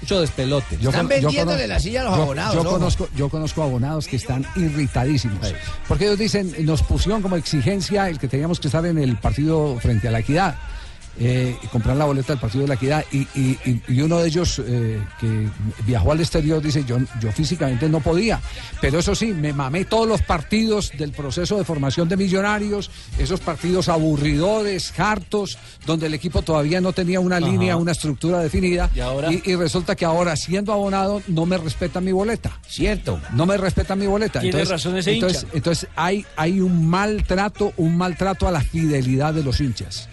Mucho 0.00 0.20
despelote. 0.20 0.78
Yo 0.80 0.90
Están 0.90 1.08
con- 1.08 1.16
yo 1.18 1.22
vendiéndole 1.26 1.66
la 1.66 1.80
silla 1.80 2.02
a 2.02 2.04
los 2.04 2.16
yo- 2.16 2.22
abonados, 2.22 2.54
Yo, 2.54 2.60
ojo. 2.60 2.70
conozco, 2.70 3.08
yo 3.16 3.28
conozco 3.28 3.62
abonados 3.64 4.06
que 4.06 4.14
están 4.16 4.46
irritadísimos. 4.54 5.52
Porque 5.88 6.04
ellos 6.04 6.18
dicen, 6.18 6.54
nos 6.60 6.82
pusieron 6.84 7.20
como 7.20 7.34
exigencia 7.34 8.08
el 8.08 8.20
que 8.20 8.28
teníamos 8.28 8.60
que 8.60 8.68
estar 8.68 8.86
en 8.86 8.96
el 8.98 9.16
partido 9.16 9.76
frente 9.80 10.06
a 10.06 10.12
la 10.12 10.20
equidad. 10.20 10.54
Eh, 11.18 11.56
y 11.62 11.66
comprar 11.68 11.96
la 11.96 12.04
boleta 12.06 12.32
del 12.32 12.40
partido 12.40 12.62
de 12.62 12.68
la 12.68 12.74
equidad 12.74 13.04
y, 13.12 13.18
y- 13.38 13.80
y- 13.88 14.00
uno 14.00 14.18
de 14.18 14.28
ellos 14.28 14.60
eh, 14.66 15.00
que 15.20 15.48
viajó 15.86 16.12
al 16.12 16.20
exterior 16.20 16.62
dice 16.62 16.84
yo, 16.84 16.96
yo 17.20 17.30
físicamente 17.32 17.88
no 17.88 18.00
podía 18.00 18.40
pero 18.80 18.98
eso 18.98 19.14
sí 19.14 19.26
me 19.26 19.52
mamé 19.52 19.84
todos 19.84 20.08
los 20.08 20.22
partidos 20.22 20.90
del 20.96 21.12
proceso 21.12 21.58
de 21.58 21.64
formación 21.64 22.08
de 22.08 22.16
millonarios 22.16 22.90
esos 23.18 23.40
partidos 23.40 23.88
aburridores 23.88 24.98
hartos 24.98 25.58
donde 25.86 26.06
el 26.06 26.14
equipo 26.14 26.42
todavía 26.42 26.80
no 26.80 26.92
tenía 26.92 27.20
una 27.20 27.36
Ajá. 27.36 27.46
línea 27.46 27.76
una 27.76 27.92
estructura 27.92 28.38
definida 28.40 28.90
Y 28.94 29.00
ahora- 29.00 29.32
y, 29.32 29.42
y 29.44 29.54
resulta 29.56 29.94
que 29.94 30.04
ahora 30.04 30.34
siendo 30.36 30.72
abonado 30.72 31.22
no 31.28 31.44
me 31.46 31.58
respeta 31.58 32.00
mi 32.00 32.12
boleta. 32.12 32.58
Cierto. 32.66 33.20
No 33.34 33.46
me 33.46 33.56
respeta 33.56 33.94
mi 33.96 34.06
boleta. 34.06 34.40
Tiene 34.40 34.64
razón 34.64 34.96
ese 34.96 35.12
hincha. 35.12 35.26
entonces, 35.26 35.48
entonces 35.52 35.88
hay, 35.96 36.24
hay 36.36 36.60
un 36.60 36.88
maltrato, 36.88 37.72
un 37.76 37.96
maltrato 37.96 38.46
a 38.48 38.50
la 38.50 38.60
fidelidad 38.60 39.34
de 39.34 39.42
los 39.44 39.60
hinchas 39.60 40.08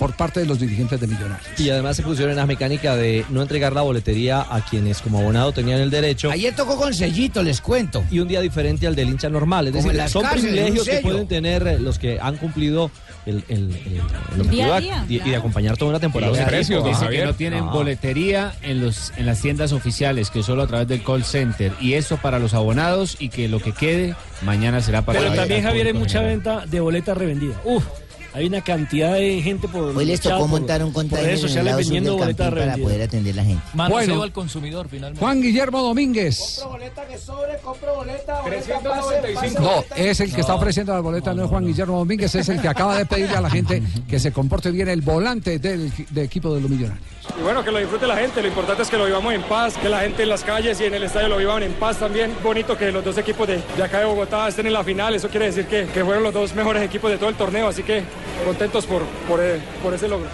por 0.00 0.14
parte 0.16 0.40
de 0.40 0.46
los 0.46 0.58
dirigentes 0.58 0.98
de 0.98 1.06
Millonarios. 1.06 1.46
Y 1.60 1.68
además 1.70 1.94
se 1.96 2.02
pusieron 2.02 2.30
en 2.32 2.38
la 2.38 2.46
mecánica 2.46 2.96
de 2.96 3.24
no 3.28 3.42
entregar 3.42 3.72
la 3.74 3.82
boletería 3.82 4.40
a 4.50 4.64
quienes 4.64 5.00
como 5.02 5.18
abonado 5.20 5.52
tenían 5.52 5.78
el 5.80 5.90
derecho. 5.90 6.30
Ayer 6.30 6.56
tocó 6.56 6.76
con 6.76 6.92
sellito, 6.94 7.42
les 7.42 7.60
cuento. 7.60 8.02
Y 8.10 8.18
un 8.18 8.26
día 8.26 8.40
diferente 8.40 8.86
al 8.86 8.96
del 8.96 9.10
hincha 9.10 9.28
normal. 9.28 9.68
Es 9.68 9.74
decir, 9.74 9.92
son 10.08 10.22
cárceles, 10.22 10.50
privilegios 10.52 10.88
que 10.88 10.98
pueden 11.00 11.28
tener 11.28 11.80
los 11.82 11.98
que 11.98 12.18
han 12.18 12.36
cumplido 12.38 12.90
el, 13.26 13.44
el, 13.48 13.70
el- 13.70 14.00
el 14.34 14.40
objetivo 14.40 14.50
Día 14.50 14.74
a 14.74 14.80
de- 14.80 14.80
día, 14.86 15.04
y, 15.06 15.14
y 15.16 15.30
de 15.30 15.36
acompañar 15.36 15.76
toda 15.76 15.90
una 15.90 16.00
temporada. 16.00 16.32
los 16.32 16.40
precios, 16.48 16.82
Dice 16.82 17.06
que 17.10 17.24
no 17.26 17.34
tienen 17.34 17.64
Ah. 17.64 17.70
boletería 17.70 18.54
en 18.62 18.80
los 18.80 19.12
en 19.18 19.26
las 19.26 19.42
tiendas 19.42 19.72
oficiales, 19.72 20.30
que 20.30 20.42
solo 20.42 20.62
a 20.62 20.66
través 20.66 20.88
del 20.88 21.02
call 21.04 21.24
center. 21.24 21.72
Y 21.78 21.92
eso 21.92 22.16
para 22.16 22.38
los 22.38 22.54
abonados 22.54 23.16
y 23.20 23.28
que 23.28 23.48
lo 23.48 23.60
que 23.60 23.72
quede 23.72 24.14
mañana 24.42 24.80
será 24.80 25.02
para 25.02 25.20
Pero 25.20 25.34
también, 25.34 25.62
Javier, 25.62 25.88
hay 25.88 25.92
mucha 25.92 26.20
general. 26.20 26.28
venta 26.36 26.66
de 26.66 26.80
boleta 26.80 27.12
revendida. 27.12 27.54
Uf, 27.64 27.84
hay 28.32 28.46
una 28.46 28.60
cantidad 28.60 29.14
de 29.14 29.40
gente 29.42 29.68
por. 29.68 29.96
Hoy 29.96 30.04
les 30.04 30.20
tocó 30.20 30.46
montar 30.46 30.82
un 30.84 30.92
container 30.92 31.26
redes 31.26 31.40
en 31.40 31.44
el 31.44 31.48
sociales 31.48 31.70
lado 31.72 31.82
sur 31.82 31.92
vendiendo 31.92 32.10
del 32.10 32.20
boletas 32.20 32.46
campín 32.46 32.64
para 32.66 32.76
poder 32.76 33.02
atender 33.02 33.34
la 33.34 33.44
gente. 33.44 33.62
Manoseo 33.74 34.06
Bueno. 34.08 34.22
al 34.22 34.32
consumidor, 34.32 34.88
finalmente. 34.88 35.20
Juan 35.20 35.42
Guillermo 35.42 35.82
Domínguez. 35.82 36.62
boleta 36.64 37.06
que 37.06 37.18
sobre, 37.18 37.58
compro 37.58 37.94
boleta. 37.96 38.40
395. 38.44 39.60
No, 39.62 39.84
es 39.96 40.20
el 40.20 40.34
que 40.34 40.40
está 40.40 40.54
ofreciendo 40.54 40.92
la 40.94 41.00
boleta, 41.00 41.34
no, 41.34 41.44
es 41.44 41.50
Juan 41.50 41.66
Guillermo 41.66 41.98
Domínguez, 41.98 42.34
es 42.34 42.48
el 42.48 42.60
que 42.60 42.68
acaba 42.68 42.96
de 42.96 43.06
pedirle 43.06 43.36
a 43.36 43.40
la 43.40 43.50
gente 43.50 43.82
que 44.08 44.18
se 44.20 44.32
comporte 44.32 44.70
bien 44.70 44.88
el 44.88 45.00
volante 45.02 45.58
del, 45.58 45.90
del 46.10 46.24
equipo 46.24 46.54
de 46.54 46.60
los 46.60 46.70
millonarios. 46.70 47.04
Y 47.38 47.42
bueno, 47.42 47.62
que 47.62 47.70
lo 47.70 47.78
disfrute 47.78 48.06
la 48.06 48.16
gente, 48.16 48.42
lo 48.42 48.48
importante 48.48 48.82
es 48.82 48.88
que 48.88 48.96
lo 48.96 49.04
vivamos 49.06 49.32
en 49.32 49.42
paz, 49.42 49.76
que 49.76 49.88
la 49.88 50.00
gente 50.00 50.22
en 50.24 50.28
las 50.28 50.42
calles 50.42 50.80
y 50.80 50.84
en 50.84 50.94
el 50.94 51.02
estadio 51.04 51.28
lo 51.28 51.36
vivan 51.36 51.62
en 51.62 51.72
paz 51.74 51.98
también. 51.98 52.32
Bonito 52.42 52.76
que 52.76 52.90
los 52.90 53.04
dos 53.04 53.16
equipos 53.18 53.46
de, 53.46 53.62
de 53.76 53.82
acá 53.82 54.00
de 54.00 54.06
Bogotá 54.06 54.48
estén 54.48 54.66
en 54.66 54.72
la 54.72 54.82
final, 54.82 55.14
eso 55.14 55.28
quiere 55.28 55.46
decir 55.46 55.66
que, 55.66 55.86
que 55.86 56.04
fueron 56.04 56.22
los 56.24 56.34
dos 56.34 56.54
mejores 56.54 56.82
equipos 56.82 57.10
de 57.10 57.18
todo 57.18 57.28
el 57.28 57.36
torneo, 57.36 57.68
así 57.68 57.82
que 57.82 58.02
contentos 58.44 58.86
por, 58.86 59.02
por, 59.28 59.42
eh, 59.42 59.60
por 59.82 59.94
ese 59.94 60.08
logro. 60.08 60.28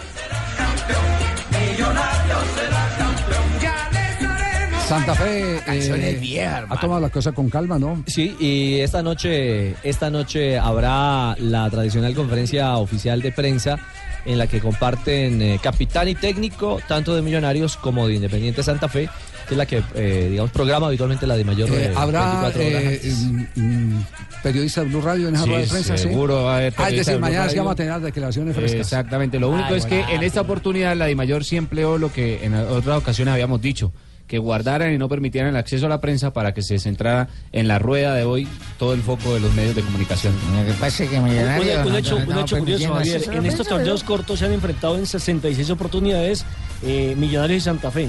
Santa 4.86 5.16
Fe 5.16 5.58
eh, 5.66 6.18
viejas, 6.20 6.64
ha 6.68 6.78
tomado 6.78 7.00
las 7.00 7.10
cosas 7.10 7.34
con 7.34 7.50
calma, 7.50 7.76
¿no? 7.76 8.04
Sí, 8.06 8.36
y 8.38 8.78
esta 8.78 9.02
noche, 9.02 9.74
esta 9.82 10.10
noche 10.10 10.58
habrá 10.58 11.34
la 11.40 11.68
tradicional 11.70 12.14
conferencia 12.14 12.76
oficial 12.76 13.20
de 13.20 13.32
prensa 13.32 13.80
en 14.26 14.38
la 14.38 14.46
que 14.46 14.60
comparten 14.60 15.42
eh, 15.42 15.58
capitán 15.60 16.08
y 16.08 16.14
técnico 16.14 16.78
tanto 16.86 17.16
de 17.16 17.22
Millonarios 17.22 17.76
como 17.76 18.06
de 18.06 18.14
Independiente 18.14 18.62
Santa 18.62 18.88
Fe, 18.88 19.08
que 19.46 19.54
es 19.54 19.58
la 19.58 19.66
que, 19.66 19.82
eh, 19.94 20.28
digamos, 20.30 20.50
programa 20.50 20.88
habitualmente 20.88 21.26
la 21.26 21.36
de 21.36 21.44
mayor 21.44 21.70
Eh, 21.70 21.86
eh, 21.86 21.94
habrá 21.96 22.42
24 22.42 22.66
horas 22.66 22.82
eh, 22.84 23.14
mm, 23.54 23.60
mm, 23.60 24.06
periodista 24.42 24.80
de 24.82 24.88
Blue 24.88 25.00
Radio 25.00 25.28
en 25.28 25.34
esa 25.36 25.44
Sí, 25.44 25.50
rueda 25.50 25.62
de 25.62 25.68
prensa, 25.68 25.96
¿sí? 25.96 26.02
seguro 26.02 26.42
va 26.44 26.54
a 26.54 26.56
haber 26.58 26.74
Ah, 26.76 26.88
es 26.90 26.96
decir, 26.96 27.14
de 27.14 27.18
mañana 27.20 27.42
sí 27.44 27.48
Radio. 27.50 27.60
vamos 27.62 27.72
a 27.72 27.76
tener 27.76 28.00
declaraciones 28.00 28.54
frescas. 28.56 28.80
Exactamente. 28.80 29.38
Lo 29.38 29.50
único 29.50 29.68
Ay, 29.70 29.78
es 29.78 29.86
que 29.86 30.00
en 30.00 30.22
esta 30.22 30.40
oportunidad 30.40 30.96
la 30.96 31.06
DIMAYOR 31.06 31.44
sí 31.44 31.56
empleó 31.56 31.96
lo 31.98 32.12
que 32.12 32.44
en 32.44 32.54
otras 32.54 32.98
ocasiones 32.98 33.32
habíamos 33.32 33.60
dicho, 33.62 33.92
que 34.26 34.38
guardaran 34.38 34.92
y 34.92 34.98
no 34.98 35.08
permitieran 35.08 35.50
el 35.50 35.56
acceso 35.56 35.86
a 35.86 35.88
la 35.88 36.00
prensa 36.00 36.32
para 36.32 36.52
que 36.52 36.60
se 36.60 36.80
centrara 36.80 37.28
en 37.52 37.68
la 37.68 37.78
rueda 37.78 38.12
de 38.14 38.24
hoy 38.24 38.48
todo 38.76 38.92
el 38.92 39.00
foco 39.02 39.32
de 39.34 39.38
los 39.38 39.54
medios 39.54 39.76
de 39.76 39.82
comunicación. 39.82 40.34
Lo 40.56 40.66
que 40.66 40.72
pasa 40.72 41.04
es 41.04 41.10
que 41.10 41.18
Un, 41.20 41.24
Millonarios... 41.26 41.86
un 41.86 41.94
hecho, 41.94 42.18
no- 42.18 42.24
un 42.26 42.34
no 42.34 42.40
hecho 42.40 42.58
curioso, 42.58 42.92
Javier. 42.92 43.22
En 43.32 43.46
estos 43.46 43.68
torneos 43.68 44.02
cortos 44.02 44.40
se 44.40 44.46
han 44.46 44.52
enfrentado 44.52 44.98
en 44.98 45.06
66 45.06 45.70
oportunidades 45.70 46.44
eh, 46.82 47.14
Millonarios 47.16 47.58
y 47.58 47.64
Santa 47.64 47.92
Fe. 47.92 48.08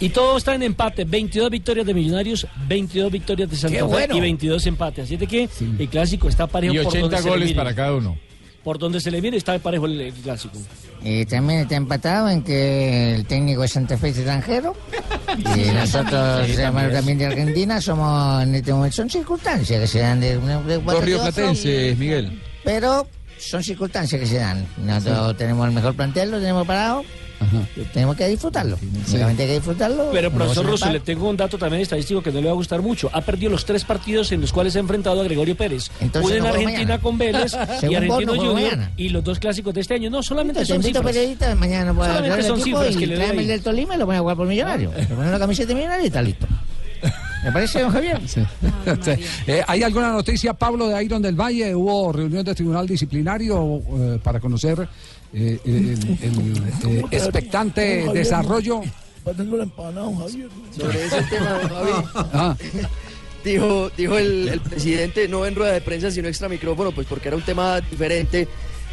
Y 0.00 0.10
todo 0.10 0.36
está 0.36 0.54
en 0.54 0.62
empate. 0.62 1.04
22 1.04 1.50
victorias 1.50 1.86
de 1.86 1.94
Millonarios, 1.94 2.46
22 2.68 3.10
victorias 3.10 3.48
de 3.50 3.56
Santa 3.56 3.76
¡Qué 3.76 3.82
Fe 3.82 3.88
bueno! 3.88 4.16
y 4.16 4.20
22 4.20 4.66
empates. 4.66 5.04
Así 5.04 5.16
de 5.16 5.26
que 5.26 5.48
el 5.78 5.88
clásico 5.88 6.28
está 6.28 6.46
parejo 6.46 6.74
Y 6.74 6.78
por 6.78 6.86
80 6.88 7.00
donde 7.02 7.16
se 7.18 7.24
le 7.24 7.30
goles 7.30 7.52
para 7.54 7.74
cada 7.74 7.94
uno. 7.94 8.16
Por 8.62 8.78
donde 8.78 9.00
se 9.00 9.10
le 9.12 9.20
viene 9.20 9.36
está 9.36 9.56
parejo 9.60 9.86
el, 9.86 10.00
el 10.00 10.12
clásico. 10.12 10.58
Eh, 11.04 11.24
también 11.26 11.60
está 11.60 11.76
empatado 11.76 12.28
en 12.28 12.42
que 12.42 13.14
el 13.14 13.24
técnico 13.26 13.62
de 13.62 13.68
Santa 13.68 13.96
Fe 13.96 14.08
es 14.08 14.16
extranjero. 14.18 14.74
Y 15.38 15.70
nosotros, 15.70 16.46
Sí, 16.46 16.52
hermanos 16.54 16.92
también. 16.92 16.92
también 16.92 17.18
de 17.18 17.26
Argentina, 17.26 17.80
somos 17.80 18.42
en 18.42 18.54
este 18.54 18.72
momento, 18.72 18.96
son 18.96 19.10
circunstancias 19.10 19.80
que 19.80 19.86
se 19.86 19.98
dan 19.98 20.18
de, 20.20 20.38
una- 20.38 20.62
y 20.66 21.00
rioplatenses, 21.04 21.98
Miguel. 21.98 22.40
Pero 22.64 23.06
son 23.38 23.62
circunstancias 23.62 24.18
que 24.20 24.26
se 24.26 24.36
dan. 24.38 24.66
Nosotros 24.78 25.36
tenemos 25.36 25.66
el 25.68 25.74
mejor 25.74 25.94
plantel, 25.94 26.30
lo 26.30 26.38
tenemos 26.38 26.66
parado. 26.66 27.04
Tenemos 27.92 28.16
que 28.16 28.26
disfrutarlo. 28.28 28.78
Únicamente 29.08 29.42
hay 29.42 29.48
que 29.48 29.54
disfrutarlo. 29.54 30.08
Pero, 30.12 30.30
profesor 30.32 30.66
Russo, 30.66 30.90
le 30.90 31.00
tengo 31.00 31.28
un 31.28 31.36
dato 31.36 31.58
también 31.58 31.82
estadístico 31.82 32.22
que 32.22 32.32
no 32.32 32.40
le 32.40 32.46
va 32.46 32.52
a 32.52 32.54
gustar 32.54 32.82
mucho. 32.82 33.10
Ha 33.12 33.20
perdido 33.20 33.50
los 33.50 33.64
tres 33.64 33.84
partidos 33.84 34.32
en 34.32 34.40
los 34.40 34.52
cuales 34.52 34.74
ha 34.76 34.78
enfrentado 34.78 35.20
a 35.20 35.24
Gregorio 35.24 35.56
Pérez. 35.56 35.90
Entonces 36.00 36.24
Uno 36.30 36.36
en 36.36 36.42
no 36.42 36.48
Argentina 36.48 36.78
mañana. 36.78 36.98
con 37.00 37.18
Vélez 37.18 37.52
y 37.88 37.94
Argentino 37.94 38.34
no 38.34 38.40
Junior 38.40 38.54
mañana. 38.54 38.92
y 38.96 39.08
los 39.10 39.22
dos 39.22 39.38
clásicos 39.38 39.74
de 39.74 39.80
este 39.82 39.94
año. 39.94 40.10
No, 40.10 40.22
solamente 40.22 40.60
Te 40.60 40.66
son 40.66 40.82
cifras. 40.82 41.04
periodista, 41.04 41.54
mañana 41.54 41.92
puede 41.94 42.12
Solamente 42.14 42.42
son 42.46 42.60
cifras 42.60 42.96
que 42.96 43.06
le 43.06 43.16
doy 43.16 43.38
el 43.38 43.46
del 43.46 43.62
Tolima 43.62 43.94
y 43.94 43.98
lo 43.98 44.06
voy 44.06 44.16
a 44.16 44.20
jugar 44.20 44.36
por 44.36 44.46
millonario. 44.46 44.90
Le 44.96 45.04
ponen 45.06 45.30
la 45.32 45.38
camiseta 45.38 45.68
de 45.68 45.74
millonario 45.74 46.04
y 46.04 46.06
está 46.08 46.22
listo. 46.22 46.46
¿Me 47.44 47.52
parece, 47.52 47.80
don 47.80 47.92
Javier? 47.92 48.20
Sí. 48.26 48.40
Eh, 49.46 49.62
¿Hay 49.66 49.82
alguna 49.82 50.10
noticia, 50.10 50.52
Pablo, 50.54 50.88
de 50.88 51.04
Iron 51.04 51.22
del 51.22 51.34
Valle? 51.34 51.74
¿Hubo 51.74 52.12
reunión 52.12 52.44
de 52.44 52.54
tribunal 52.54 52.86
disciplinario 52.86 53.80
eh, 53.98 54.18
para 54.22 54.40
conocer 54.40 54.88
eh, 55.32 55.58
el, 55.64 55.74
el, 56.22 56.56
eh, 56.98 57.04
expectante 57.10 58.06
desarrollo? 58.12 58.82
Tengo 59.36 59.56
la 59.56 59.64
empanada, 59.64 60.06
don 60.06 60.16
Javier. 60.18 60.48
Sobre 60.76 61.04
ese 61.04 61.22
tema, 61.22 61.50
don 61.60 61.68
Javi. 61.68 61.92
Ah. 62.32 62.56
Dijo, 63.44 63.90
dijo 63.96 64.18
el, 64.18 64.48
el 64.48 64.60
presidente, 64.60 65.28
no 65.28 65.46
en 65.46 65.54
rueda 65.54 65.72
de 65.72 65.80
prensa, 65.80 66.10
sino 66.10 66.26
extra 66.28 66.48
micrófono, 66.48 66.90
pues 66.92 67.06
porque 67.06 67.28
era 67.28 67.36
un 67.36 67.44
tema 67.44 67.80
diferente, 67.80 68.48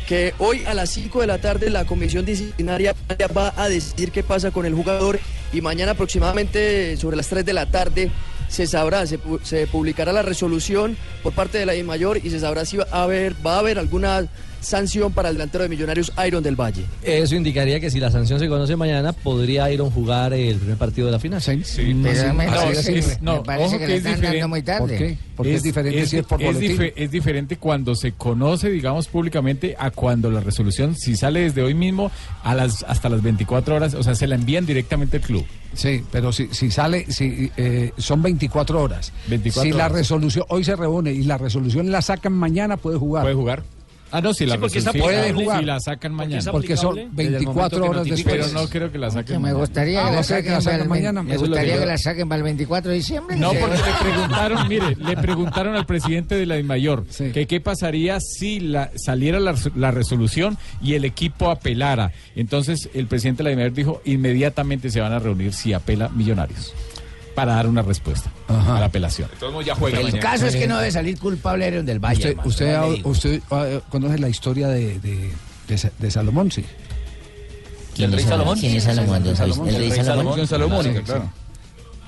que 0.08 0.34
hoy 0.38 0.64
a 0.66 0.74
las 0.76 0.90
5 0.92 1.22
de 1.22 1.28
la 1.28 1.40
tarde 1.40 1.70
la 1.72 1.86
comisión 1.86 2.24
disciplinaria 2.26 2.94
va 3.36 3.54
a 3.56 3.68
decidir 3.70 4.12
qué 4.12 4.22
pasa 4.22 4.52
con 4.52 4.66
el 4.68 4.74
jugador 4.76 5.20
y 5.54 5.62
mañana 5.62 5.94
aproximadamente 5.94 6.98
sobre 6.98 7.16
las 7.18 7.28
3 7.30 7.44
de 7.46 7.54
la 7.54 7.66
tarde 7.72 8.12
se 8.48 8.68
sabrá, 8.68 9.08
se, 9.08 9.20
pu- 9.20 9.42
se 9.44 9.66
publicará 9.66 10.12
la 10.14 10.22
resolución 10.22 10.98
por 11.24 11.34
parte 11.34 11.58
de 11.58 11.66
la 11.66 11.76
I 11.76 11.82
mayor 11.84 12.20
y 12.24 12.30
se 12.30 12.40
sabrá 12.40 12.66
si 12.66 12.78
va 12.78 12.86
a 12.92 13.04
haber, 13.04 13.34
va 13.46 13.56
a 13.56 13.60
haber 13.60 13.80
alguna 13.80 14.28
sanción 14.64 15.12
para 15.12 15.30
el 15.30 15.36
delantero 15.36 15.64
de 15.64 15.70
Millonarios 15.70 16.12
Iron 16.26 16.44
del 16.44 16.56
Valle. 16.60 16.86
Eso 17.04 17.36
indicaría 17.36 17.80
que 17.80 17.90
si 17.90 18.00
la 18.00 18.12
sanción 18.12 18.40
se 18.40 18.48
conoce 18.48 18.76
mañana, 18.76 19.14
podría 19.14 19.72
ir 19.72 19.82
a 19.82 19.86
jugar 19.90 20.34
el 20.34 20.58
primer 20.58 20.78
partido 20.78 21.08
de 21.08 21.12
la 21.12 21.20
final. 21.20 21.42
Parece- 21.42 23.20
me 23.22 23.42
parece 23.44 23.80
que 23.80 23.88
le 23.88 23.96
están 23.98 24.22
dando 24.22 24.48
muy 24.48 24.62
tarde. 24.62 24.80
¿Por 24.80 24.98
qué? 24.98 25.18
Porque 25.36 25.56
es, 25.56 25.64
diferente 25.64 26.06
si 26.06 26.18
es 26.18 26.26
por 26.26 26.42
es 26.42 26.94
es 26.96 27.12
diferente 27.12 27.58
cuando 27.58 27.96
se 27.96 28.12
conoce, 28.14 28.70
digamos, 28.70 29.08
públicamente 29.08 29.76
a 29.78 29.90
cuando 29.92 30.30
la 30.30 30.40
resolución, 30.40 30.96
si 30.96 31.16
sale 31.16 31.42
desde 31.42 31.64
hoy 31.64 31.74
mismo 31.74 32.12
a 32.44 32.54
las 32.56 32.84
hasta 32.84 33.10
las 33.10 33.22
24 33.22 33.76
horas, 33.76 33.94
o 33.96 34.04
sea, 34.04 34.16
se 34.16 34.28
la 34.28 34.36
envían 34.36 34.66
directamente 34.66 35.18
al 35.18 35.24
club. 35.24 35.46
Sí, 35.74 36.04
pero 36.12 36.32
si, 36.32 36.50
si 36.52 36.70
sale, 36.70 37.12
si 37.12 37.52
eh, 37.58 37.92
son 37.98 38.22
24 38.22 38.82
horas. 38.82 39.12
24 39.28 39.72
si 39.72 39.78
la 39.78 39.90
resolución, 39.90 40.46
hoy 40.50 40.64
se 40.64 40.76
reúne 40.76 41.12
y 41.12 41.24
la 41.24 41.38
resolución 41.38 41.92
la 41.92 42.02
sacan 42.02 42.34
mañana, 42.34 42.78
puede 42.78 42.98
jugar. 42.98 43.24
Puede 43.24 43.36
jugar. 43.36 43.64
Ah, 44.16 44.22
no, 44.22 44.32
si 44.34 44.46
la 44.46 44.54
Sí, 44.54 44.60
porque 44.62 44.80
si 44.82 45.00
Puede 45.00 45.34
jugar. 45.34 45.64
la 45.64 45.80
sacan 45.80 46.14
mañana. 46.14 46.52
Porque 46.52 46.78
son 46.78 46.96
Desde 46.96 47.38
el 47.38 47.46
momento 47.46 47.80
24 47.80 47.82
que 47.82 47.90
horas 47.90 48.04
después. 48.06 48.36
Pero 48.36 48.48
no 48.50 48.68
creo 48.70 48.92
que 48.92 48.98
la 49.00 49.10
saquen 49.10 49.26
Que 49.26 49.34
me 49.34 49.40
mañana. 49.40 49.60
gustaría 49.60 50.00
Ah, 50.00 50.04
que, 50.04 50.12
la 50.16 50.22
¿no 50.22 50.28
cree 50.28 50.44
que 50.44 50.62
saquen 50.62 50.88
mañana? 50.88 51.24
Me 51.24 51.38
gustaría 51.38 51.80
que 51.80 51.86
la 51.88 51.98
saquen 51.98 52.30
para 52.30 52.38
el 52.38 52.44
24 52.44 52.92
de 52.92 52.98
diciembre. 52.98 53.36
No, 53.38 53.52
porque 53.54 53.76
le 53.78 53.84
preguntaron, 54.12 54.68
mire, 54.68 54.96
le 54.98 55.18
preguntaron 55.18 55.76
al 55.76 55.86
presidente 55.88 56.36
de 56.36 56.46
la 56.46 56.56
DIMAYOR 56.56 57.06
que 57.34 57.48
qué 57.48 57.60
pasaría 57.60 58.20
si 58.20 58.60
la, 58.60 58.92
saliera 58.96 59.40
la, 59.40 59.56
la 59.76 59.90
resolución 59.92 60.58
y 60.82 60.94
el 60.94 61.06
equipo 61.06 61.50
apelara. 61.50 62.12
Entonces 62.36 62.90
el 62.94 63.08
presidente 63.08 63.40
de 63.42 63.46
la 63.46 63.50
DIMAYOR 63.50 63.74
dijo, 63.74 64.02
inmediatamente 64.06 64.92
se 64.92 65.02
van 65.02 65.14
a 65.14 65.18
reunir 65.20 65.54
si 65.54 65.74
apela 65.74 66.10
Millonarios 66.10 66.72
para 67.36 67.56
dar 67.56 67.68
una 67.68 67.82
respuesta 67.82 68.32
a 68.48 68.80
la 68.80 68.86
apelación. 68.86 69.30
Modos 69.42 69.66
ya 69.66 69.76
juega 69.76 69.98
El 70.00 70.04
mañana. 70.06 70.22
caso 70.22 70.46
es 70.48 70.56
que 70.56 70.68
no 70.68 70.78
debe 70.78 70.92
salir 70.92 71.18
culpable 71.20 71.68
Iron 71.68 71.86
del 71.86 72.00
Valle. 72.00 72.36
Usted, 72.44 72.46
usted, 72.46 72.74
ha- 72.76 73.08
usted 73.10 73.42
ah, 73.52 73.66
conoce 73.90 74.20
la 74.20 74.30
historia 74.30 74.68
de, 74.68 75.00
de, 75.00 75.32
de 75.68 75.92
de 76.00 76.12
Salomón, 76.12 76.52
sí. 76.52 76.64
¿Quién 77.96 78.14
es 78.14 78.24
Salomón? 78.24 78.60
¿Quién 78.60 78.76
es 78.76 78.84
Salomón? 78.84 79.26
¿El 79.26 79.76
rey 79.76 79.92
Salomón? 80.04 80.48
Salomónica, 80.48 81.00
Sí, 81.00 81.04
claro. 81.06 81.30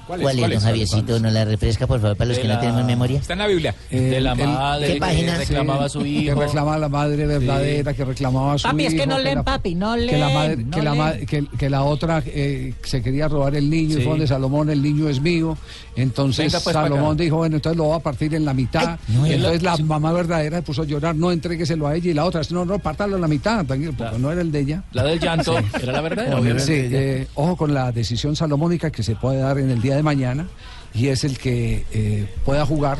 ¿Cuál 0.07 0.21
es, 0.21 0.37
don 0.51 0.59
Javiercito? 0.59 1.19
¿No 1.19 1.29
la 1.31 1.45
refresca, 1.45 1.87
por 1.87 1.99
favor, 1.99 2.15
para 2.15 2.27
los 2.29 2.37
De 2.37 2.43
que 2.43 2.47
no 2.47 2.53
la- 2.55 2.59
tenemos 2.59 2.85
memoria? 2.85 3.19
Está 3.19 3.33
en 3.33 3.39
la 3.39 3.47
Biblia. 3.47 3.75
De 3.89 4.21
la 4.21 4.35
madre 4.35 4.87
¿Qué 4.87 4.93
que 4.93 4.99
página? 4.99 5.37
reclamaba 5.37 5.85
a 5.85 5.89
su 5.89 5.99
Que 6.03 6.07
hijo. 6.09 6.39
reclamaba 6.41 6.75
a 6.75 6.79
la 6.79 6.89
madre 6.89 7.25
verdadera, 7.25 7.93
que 7.93 8.05
reclamaba 8.05 8.53
a 8.53 8.57
su 8.57 8.67
Papi, 8.67 8.83
hijo. 8.83 8.91
es 8.93 9.01
que 9.01 9.07
no 9.07 9.17
leen, 9.19 9.43
papi, 9.43 9.75
no 9.75 9.95
que 9.95 10.17
la, 10.17 10.29
madre- 10.29 10.55
leen, 10.57 10.69
que, 10.69 10.77
no 10.77 10.83
la 10.83 10.93
ma- 10.95 11.11
leen. 11.13 11.25
que, 11.25 11.45
que 11.57 11.69
la 11.69 11.83
otra 11.83 12.21
eh, 12.25 12.73
se 12.83 13.01
quería 13.01 13.27
robar 13.27 13.55
el 13.55 13.69
niño, 13.69 13.95
Sí. 13.95 14.01
y 14.01 14.03
fue 14.03 14.11
donde 14.11 14.27
Salomón, 14.27 14.69
el 14.69 14.81
niño 14.81 15.09
es 15.09 15.19
mío. 15.19 15.57
Entonces 15.95 16.51
Venga, 16.51 16.59
pues, 16.63 16.73
Salomón 16.73 17.17
dijo, 17.17 17.37
bueno, 17.37 17.55
entonces 17.55 17.77
lo 17.77 17.85
voy 17.85 17.95
a 17.97 17.99
partir 17.99 18.33
en 18.35 18.45
la 18.45 18.53
mitad. 18.53 18.99
no, 19.07 19.25
y 19.25 19.31
él 19.31 19.35
entonces 19.37 19.63
la 19.63 19.77
mamá 19.77 20.11
verdadera 20.11 20.57
se 20.57 20.63
puso 20.63 20.81
a 20.81 20.85
llorar, 20.85 21.15
no 21.15 21.31
entrégueselo 21.31 21.87
a 21.87 21.95
ella. 21.95 22.11
Y 22.11 22.13
la 22.13 22.25
otra, 22.25 22.41
no, 22.51 22.65
no, 22.65 22.79
pártalo 22.79 23.15
en 23.15 23.21
la 23.21 23.27
mitad, 23.27 23.65
tranquilo, 23.65 23.93
porque 23.97 24.19
no 24.19 24.31
era 24.31 24.41
el 24.41 24.51
de 24.51 24.59
ella. 24.59 24.83
La 24.91 25.03
del 25.03 25.19
llanto 25.19 25.57
era 25.81 25.91
la 25.91 26.01
verdadera. 26.01 26.59
Sí, 26.59 26.73
eh, 26.75 27.27
ojo 27.35 27.55
con 27.55 27.73
la 27.73 27.91
decisión 27.91 28.35
salomónica 28.35 28.91
que 28.91 29.03
se 29.03 29.15
puede 29.15 29.39
dar 29.39 29.57
en 29.57 29.69
el 29.69 29.81
día 29.81 29.94
de 29.95 30.03
mañana 30.03 30.47
y 30.93 31.07
es 31.07 31.23
el 31.23 31.37
que 31.37 31.85
eh, 31.91 32.33
pueda 32.45 32.65
jugar 32.65 32.97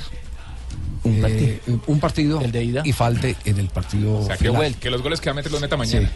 un 1.03 1.21
partido, 1.21 1.55
un 1.85 1.99
partido 1.99 2.41
El 2.41 2.51
de 2.51 2.63
ida. 2.63 2.81
y 2.83 2.91
falte 2.91 3.35
en 3.45 3.59
el 3.59 3.67
partido 3.69 4.17
O 4.19 4.25
sea, 4.25 4.37
que, 4.37 4.49
final. 4.49 4.75
que 4.75 4.89
los 4.89 5.03
goles 5.03 5.21
que 5.21 5.29
va 5.29 5.33
a 5.33 5.35
meter 5.35 5.51
los 5.51 5.61
meta 5.61 5.77
mañana. 5.77 6.09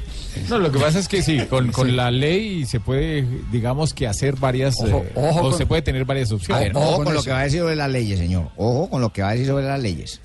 No, 0.50 0.58
lo 0.58 0.72
que 0.72 0.80
pasa 0.80 0.98
es 1.00 1.08
que 1.08 1.22
sí, 1.22 1.40
con, 1.48 1.72
con 1.72 1.88
Sí. 1.88 1.94
la 1.94 2.10
ley 2.10 2.66
se 2.66 2.80
puede, 2.80 3.26
digamos 3.52 3.94
que 3.94 4.08
hacer 4.08 4.36
varias, 4.38 4.76
Ojo, 4.80 5.04
eh, 5.06 5.12
ojo 5.16 5.40
o 5.40 5.50
con- 5.50 5.58
se 5.60 5.66
puede 5.68 5.84
tener 5.84 6.06
varias 6.06 6.32
opciones. 6.32 6.66
ver, 6.70 6.76
Ojo 6.76 6.86
ojo 6.88 6.96
con 6.98 7.06
con 7.06 7.14
lo 7.14 7.24
que 7.24 7.30
va 7.30 7.40
a 7.40 7.44
decir 7.44 7.60
sobre 7.60 7.76
las 7.76 7.90
leyes, 7.92 8.18
señor. 8.20 8.50
Ojo 8.58 8.90
con 8.90 9.00
lo 9.02 9.14
que 9.14 9.22
va 9.22 9.30
a 9.30 9.32
decir 9.34 9.48
sobre 9.48 9.66
las 9.66 9.80
leyes. 9.80 10.22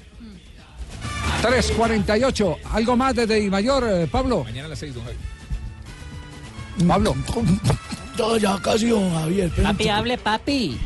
3.48, 1.43 2.57
algo 2.73 2.97
más 2.97 3.15
desde 3.15 3.35
Di 3.41 3.51
Mayor, 3.51 3.85
eh, 3.87 4.07
Pablo. 4.11 4.45
Mañana 4.45 4.67
a 4.67 4.71
las 4.71 4.79
6, 4.79 4.95
don 4.95 5.05
Javi. 5.05 5.17
Pablo. 6.89 7.15
Ya, 8.17 8.39
ya 8.39 8.59
casi, 8.63 8.89
don 8.89 9.11
Javier. 9.13 9.51
Papi, 9.51 9.89
hable, 9.89 10.19
papi. 10.19 10.79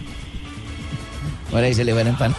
Ahora 1.52 1.66
ahí 1.66 1.74
se 1.74 1.84
le 1.84 1.92
van 1.92 2.06
a 2.06 2.10
empanar. 2.10 2.36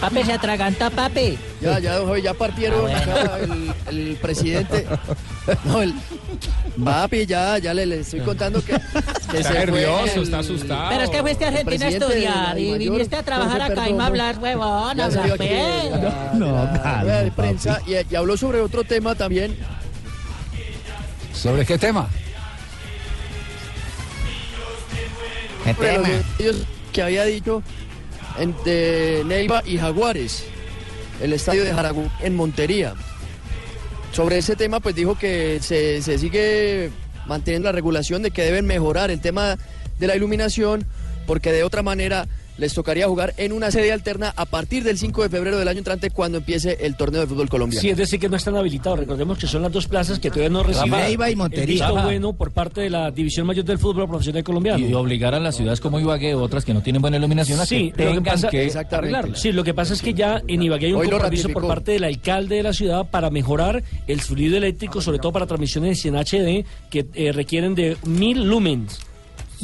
Papi, 0.00 0.22
se 0.24 0.32
atraganta, 0.32 0.90
papi. 0.90 1.38
Ya, 1.60 1.78
ya, 1.78 1.96
don 1.96 2.08
Javi, 2.08 2.22
ya 2.22 2.34
partieron 2.34 2.80
Ah, 2.90 3.02
bueno. 3.06 3.12
acá 3.22 3.38
el, 3.38 3.74
el 4.10 4.16
presidente. 4.16 4.86
No, 5.64 5.82
el. 5.82 5.94
Papi, 6.84 7.26
ya, 7.26 7.58
ya 7.58 7.72
le, 7.72 7.86
le 7.86 8.00
estoy 8.00 8.20
contando 8.20 8.62
que. 8.64 8.72
que 9.30 9.38
Está 9.38 9.52
nervioso, 9.54 10.16
el- 10.16 10.22
está 10.24 10.38
asustado. 10.40 10.88
Pero 10.90 11.04
es 11.04 11.10
que 11.10 11.20
fuiste 11.22 11.44
a 11.44 11.48
Argentina 11.48 11.86
a 11.86 11.90
la 11.90 11.96
estudiar 11.96 12.58
y 12.58 12.88
viniste 12.88 13.16
a 13.16 13.22
trabajar 13.22 13.62
acá 13.62 13.88
y 13.88 13.94
me 13.94 14.02
hablas, 14.04 14.38
huevón, 14.38 14.96
Ya 14.96 15.08
pues. 15.08 15.38
de 15.38 15.90
la- 15.90 16.30
No, 16.34 16.52
la 16.52 16.82
papi. 16.82 17.30
prensa 17.30 17.80
y, 17.86 17.92
y 18.12 18.16
habló 18.16 18.36
sobre 18.36 18.60
otro 18.60 18.82
tema 18.84 19.14
también. 19.14 19.56
¿Sobre 21.32 21.64
qué 21.64 21.78
tema? 21.78 22.08
¿Qué 25.64 25.74
tema? 25.74 26.08
ellos 26.38 26.66
que 26.92 27.02
había 27.02 27.24
dicho 27.24 27.62
entre 28.38 29.24
Neiva 29.24 29.62
y 29.64 29.78
Jaguares, 29.78 30.44
el 31.20 31.32
estadio 31.32 31.64
de 31.64 31.72
Jaragú 31.72 32.08
en 32.20 32.36
Montería. 32.36 32.94
Sobre 34.12 34.38
ese 34.38 34.56
tema, 34.56 34.80
pues 34.80 34.94
dijo 34.94 35.16
que 35.16 35.58
se, 35.60 36.02
se 36.02 36.18
sigue 36.18 36.90
manteniendo 37.26 37.68
la 37.68 37.72
regulación 37.72 38.22
de 38.22 38.30
que 38.30 38.42
deben 38.42 38.66
mejorar 38.66 39.10
el 39.10 39.20
tema 39.20 39.56
de 39.98 40.06
la 40.06 40.16
iluminación, 40.16 40.84
porque 41.26 41.50
de 41.52 41.64
otra 41.64 41.82
manera 41.82 42.26
les 42.58 42.72
tocaría 42.74 43.06
jugar 43.08 43.34
en 43.36 43.52
una 43.52 43.70
sede 43.70 43.92
alterna 43.92 44.32
a 44.36 44.46
partir 44.46 44.84
del 44.84 44.98
5 44.98 45.22
de 45.24 45.28
febrero 45.28 45.58
del 45.58 45.68
año 45.68 45.78
entrante 45.78 46.10
cuando 46.10 46.38
empiece 46.38 46.78
el 46.80 46.96
torneo 46.96 47.20
de 47.22 47.26
fútbol 47.26 47.48
colombiano. 47.48 47.80
Sí, 47.80 47.90
es 47.90 47.96
decir, 47.96 48.20
que 48.20 48.28
no 48.28 48.36
están 48.36 48.56
habilitados. 48.56 48.98
Recordemos 49.00 49.38
que 49.38 49.46
son 49.46 49.62
las 49.62 49.72
dos 49.72 49.86
plazas 49.88 50.18
que 50.18 50.30
todavía 50.30 50.50
no 50.50 50.62
reciben 50.62 50.90
Neiva 50.90 51.28
y 51.28 51.32
el 51.32 51.36
Montería. 51.38 51.90
bueno 51.90 52.32
por 52.32 52.50
parte 52.52 52.80
de 52.82 52.90
la 52.90 53.10
División 53.10 53.46
Mayor 53.46 53.64
del 53.64 53.78
Fútbol 53.78 54.08
Profesional 54.08 54.44
Colombiano. 54.44 54.86
Y 54.86 54.92
obligar 54.94 55.34
a 55.34 55.40
las 55.40 55.56
ciudades 55.56 55.80
como 55.80 55.98
Ibagué, 56.00 56.34
otras 56.34 56.64
que 56.64 56.72
no 56.74 56.82
tienen 56.82 57.02
buena 57.02 57.16
iluminación, 57.16 57.58
a 57.60 57.66
Sí, 57.66 57.92
que 57.96 58.04
lo 58.04 58.10
que 58.10 58.16
tengan 58.16 58.24
pasa- 58.24 58.48
que 58.50 58.70
arreglarla. 58.96 59.36
Sí, 59.36 59.52
lo 59.52 59.64
que 59.64 59.74
pasa 59.74 59.94
es 59.94 60.02
que 60.02 60.14
ya 60.14 60.42
en 60.46 60.62
Ibagué 60.62 60.86
hay 60.86 60.92
un 60.92 61.00
Hoy 61.00 61.08
compromiso 61.10 61.48
por 61.48 61.66
parte 61.66 61.92
del 61.92 62.04
alcalde 62.04 62.56
de 62.56 62.62
la 62.62 62.72
ciudad 62.72 63.10
para 63.10 63.30
mejorar 63.30 63.82
el 64.06 64.20
fluido 64.20 64.56
eléctrico, 64.56 65.00
sobre 65.00 65.18
todo 65.18 65.32
para 65.32 65.46
transmisiones 65.46 66.04
en 66.06 66.16
HD 66.16 66.64
que 66.90 67.06
eh, 67.14 67.32
requieren 67.32 67.74
de 67.74 67.96
mil 68.04 68.44
lumens. 68.44 69.00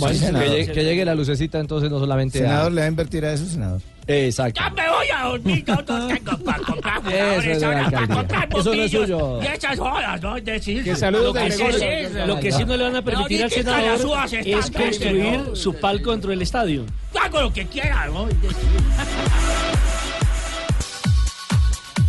Bueno, 0.00 0.18
que, 0.18 0.26
senador. 0.26 0.48
llegue, 0.48 0.72
que 0.72 0.84
llegue 0.84 1.04
la 1.04 1.14
lucecita 1.14 1.60
entonces 1.60 1.90
no 1.90 1.98
solamente 1.98 2.38
a... 2.38 2.42
Senador, 2.42 2.72
¿le 2.72 2.80
va 2.80 2.86
a 2.86 2.90
invertir 2.90 3.24
a 3.24 3.32
eso, 3.32 3.46
senador? 3.46 3.80
Exacto. 4.06 4.60
me 4.74 4.88
voy 4.88 5.06
a 5.14 5.24
dormir, 5.28 5.64
yo 5.64 5.74
no 5.74 5.84
tengo 5.84 6.38
para 6.44 6.58
comprar 6.58 7.02
Eso 7.06 7.50
es 7.50 7.60
de 7.60 7.66
la 7.66 7.66
ahora 7.66 7.90
para 7.90 8.08
comprar 8.08 8.48
Eso 8.58 8.74
no 8.74 8.82
es 8.82 8.90
suyo. 8.90 9.42
Y 9.42 9.46
esas 9.46 9.78
jodas, 9.78 10.22
¿no? 10.22 10.36
Es 10.36 10.44
decir, 10.44 10.82
Que 10.82 10.96
saludos 10.96 11.26
Lo 11.26 11.32
que, 11.34 11.40
de 11.40 12.08
sí, 12.08 12.14
lo 12.26 12.40
que 12.40 12.52
sí 12.52 12.64
no 12.64 12.76
le 12.76 12.84
van 12.84 12.96
a 12.96 13.02
permitir 13.02 13.44
al 13.44 13.50
que 13.50 13.62
senador 13.62 14.28
es 14.32 14.70
construir 14.70 15.40
su 15.54 15.74
palco 15.74 16.10
dentro 16.10 16.30
del 16.30 16.42
estadio. 16.42 16.84
hago 17.20 17.42
lo 17.42 17.52
que 17.52 17.66
quiera, 17.66 18.06
¿no? 18.06 18.28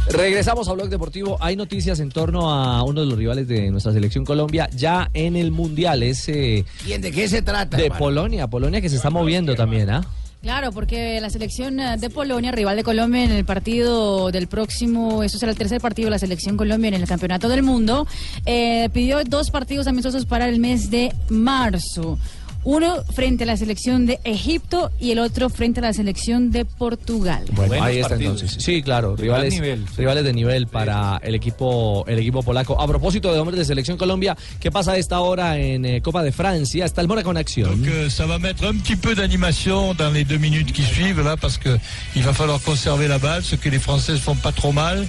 Regresamos 0.09 0.67
a 0.67 0.73
Blog 0.73 0.89
Deportivo. 0.89 1.37
Hay 1.39 1.55
noticias 1.55 1.99
en 1.99 2.09
torno 2.09 2.51
a 2.51 2.83
uno 2.83 3.01
de 3.01 3.07
los 3.07 3.17
rivales 3.17 3.47
de 3.47 3.69
nuestra 3.71 3.93
selección 3.93 4.25
Colombia 4.25 4.69
ya 4.75 5.09
en 5.13 5.35
el 5.35 5.51
Mundial. 5.51 6.03
Es 6.03 6.27
eh, 6.27 6.65
¿Quién, 6.83 7.01
¿De 7.01 7.11
qué 7.11 7.27
se 7.27 7.41
trata? 7.41 7.77
de 7.77 7.85
hermano? 7.85 7.99
Polonia. 7.99 8.47
Polonia 8.47 8.81
que 8.81 8.89
se 8.89 8.95
está 8.97 9.09
moviendo 9.09 9.55
también, 9.55 9.89
¿ah? 9.89 10.05
Claro, 10.41 10.71
porque 10.71 11.21
la 11.21 11.29
selección 11.29 11.79
eh, 11.79 11.97
de 11.99 12.09
Polonia, 12.09 12.51
rival 12.51 12.75
de 12.75 12.83
Colombia 12.83 13.23
en 13.23 13.31
el 13.31 13.45
partido 13.45 14.31
del 14.31 14.47
próximo, 14.47 15.21
eso 15.21 15.37
será 15.37 15.51
el 15.51 15.57
tercer 15.57 15.79
partido 15.79 16.07
de 16.07 16.11
la 16.11 16.19
selección 16.19 16.57
Colombia 16.57 16.87
en 16.87 16.95
el 16.95 17.07
Campeonato 17.07 17.47
del 17.47 17.61
Mundo, 17.61 18.07
eh, 18.47 18.89
pidió 18.91 19.23
dos 19.23 19.51
partidos 19.51 19.85
amistosos 19.85 20.25
para 20.25 20.49
el 20.49 20.59
mes 20.59 20.89
de 20.89 21.13
marzo. 21.29 22.17
Uno 22.63 23.03
frente 23.15 23.43
a 23.43 23.47
la 23.47 23.57
selección 23.57 24.05
de 24.05 24.19
Egipto 24.23 24.91
y 24.99 25.11
el 25.11 25.19
otro 25.19 25.49
frente 25.49 25.79
a 25.79 25.83
la 25.83 25.93
selección 25.93 26.51
de 26.51 26.63
Portugal. 26.65 27.43
Bueno, 27.53 27.83
ahí 27.83 27.97
está 27.99 28.15
entonces. 28.15 28.55
Sí, 28.59 28.83
claro, 28.83 29.15
De 29.15 29.23
rivales, 29.23 29.53
nivel. 29.53 29.83
rivales 29.97 30.23
de 30.23 30.33
nivel 30.33 30.67
para 30.67 31.19
el 31.23 31.33
equipo, 31.33 32.05
el 32.07 32.19
equipo 32.19 32.43
polaco. 32.43 32.79
A 32.79 32.87
propósito 32.87 33.33
de 33.33 33.39
hombres 33.39 33.57
de 33.57 33.65
selección 33.65 33.97
Colombia, 33.97 34.37
¿qué 34.59 34.69
pasa 34.71 34.91
a 34.91 34.97
esta 34.97 35.21
hora 35.21 35.57
en 35.57 35.85
eh, 35.85 36.01
Copa 36.01 36.21
de 36.21 36.31
Francia? 36.31 36.85
Está 36.85 37.01
el 37.01 37.07
Mora 37.07 37.23
con 37.23 37.35
acción. 37.35 37.69
Donc 37.69 37.87
euh, 37.87 38.09
ça 38.09 38.27
va 38.27 38.37
mettre 38.37 38.65
un 38.67 38.77
petit 38.77 38.95
peu 38.95 39.15
d'animation 39.15 39.95
dans 39.95 40.11
les 40.11 40.23
deux 40.23 40.37
minutes 40.39 40.71
qui 40.71 40.83
suivent 40.83 41.21
là 41.23 41.35
parce 41.37 41.57
que 41.57 41.79
il 42.15 42.21
va 42.23 42.33
falloir 42.33 42.61
conserver 42.61 43.07
la 43.07 43.17
balle, 43.17 43.43
ce 43.43 43.55
que 43.55 43.69
les 43.69 43.79
Françaises 43.79 44.19
font 44.19 44.35
pas 44.35 44.51
trop 44.51 44.71
mal. 44.71 45.07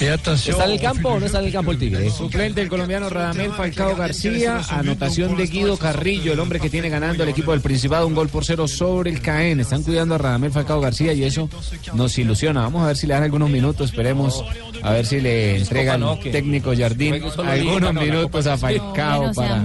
¿Está 0.00 0.64
en 0.64 0.70
el 0.72 0.80
campo 0.80 1.10
o 1.10 1.20
no 1.20 1.26
está 1.26 1.38
en 1.38 1.46
el 1.46 1.52
campo 1.52 1.70
el 1.70 1.78
Tigre? 1.78 2.10
Suplente 2.10 2.60
el 2.60 2.68
colombiano 2.68 3.08
Radamel 3.08 3.52
Falcao 3.52 3.96
García, 3.96 4.60
anotación 4.70 5.36
de 5.36 5.46
Guido 5.46 5.76
Carrillo, 5.76 6.32
el 6.32 6.40
hombre 6.40 6.58
que 6.60 6.70
tiene 6.70 6.88
ganando 6.88 7.22
el 7.22 7.28
equipo 7.28 7.52
del 7.52 7.60
Principado 7.60 8.06
un 8.06 8.14
gol 8.14 8.28
por 8.28 8.44
cero 8.44 8.66
sobre 8.66 9.10
el 9.10 9.20
Caen. 9.20 9.60
Están 9.60 9.82
cuidando 9.82 10.14
a 10.14 10.18
Radamel 10.18 10.50
Falcao 10.50 10.80
García 10.80 11.12
y 11.12 11.24
eso 11.24 11.48
nos 11.94 12.18
ilusiona. 12.18 12.62
Vamos 12.62 12.82
a 12.82 12.88
ver 12.88 12.96
si 12.96 13.06
le 13.06 13.14
dan 13.14 13.22
algunos 13.22 13.50
minutos, 13.50 13.90
esperemos 13.90 14.44
a 14.82 14.90
ver 14.92 15.06
si 15.06 15.20
le 15.20 15.58
entrega 15.58 15.98
Copa, 15.98 16.20
el 16.24 16.32
técnico 16.32 16.72
Jardín 16.76 17.22
algunos 17.46 17.94
minutos 17.94 18.30
Copa 18.30 18.52
a. 18.52 18.58
Falcao 18.58 19.32
para 19.32 19.62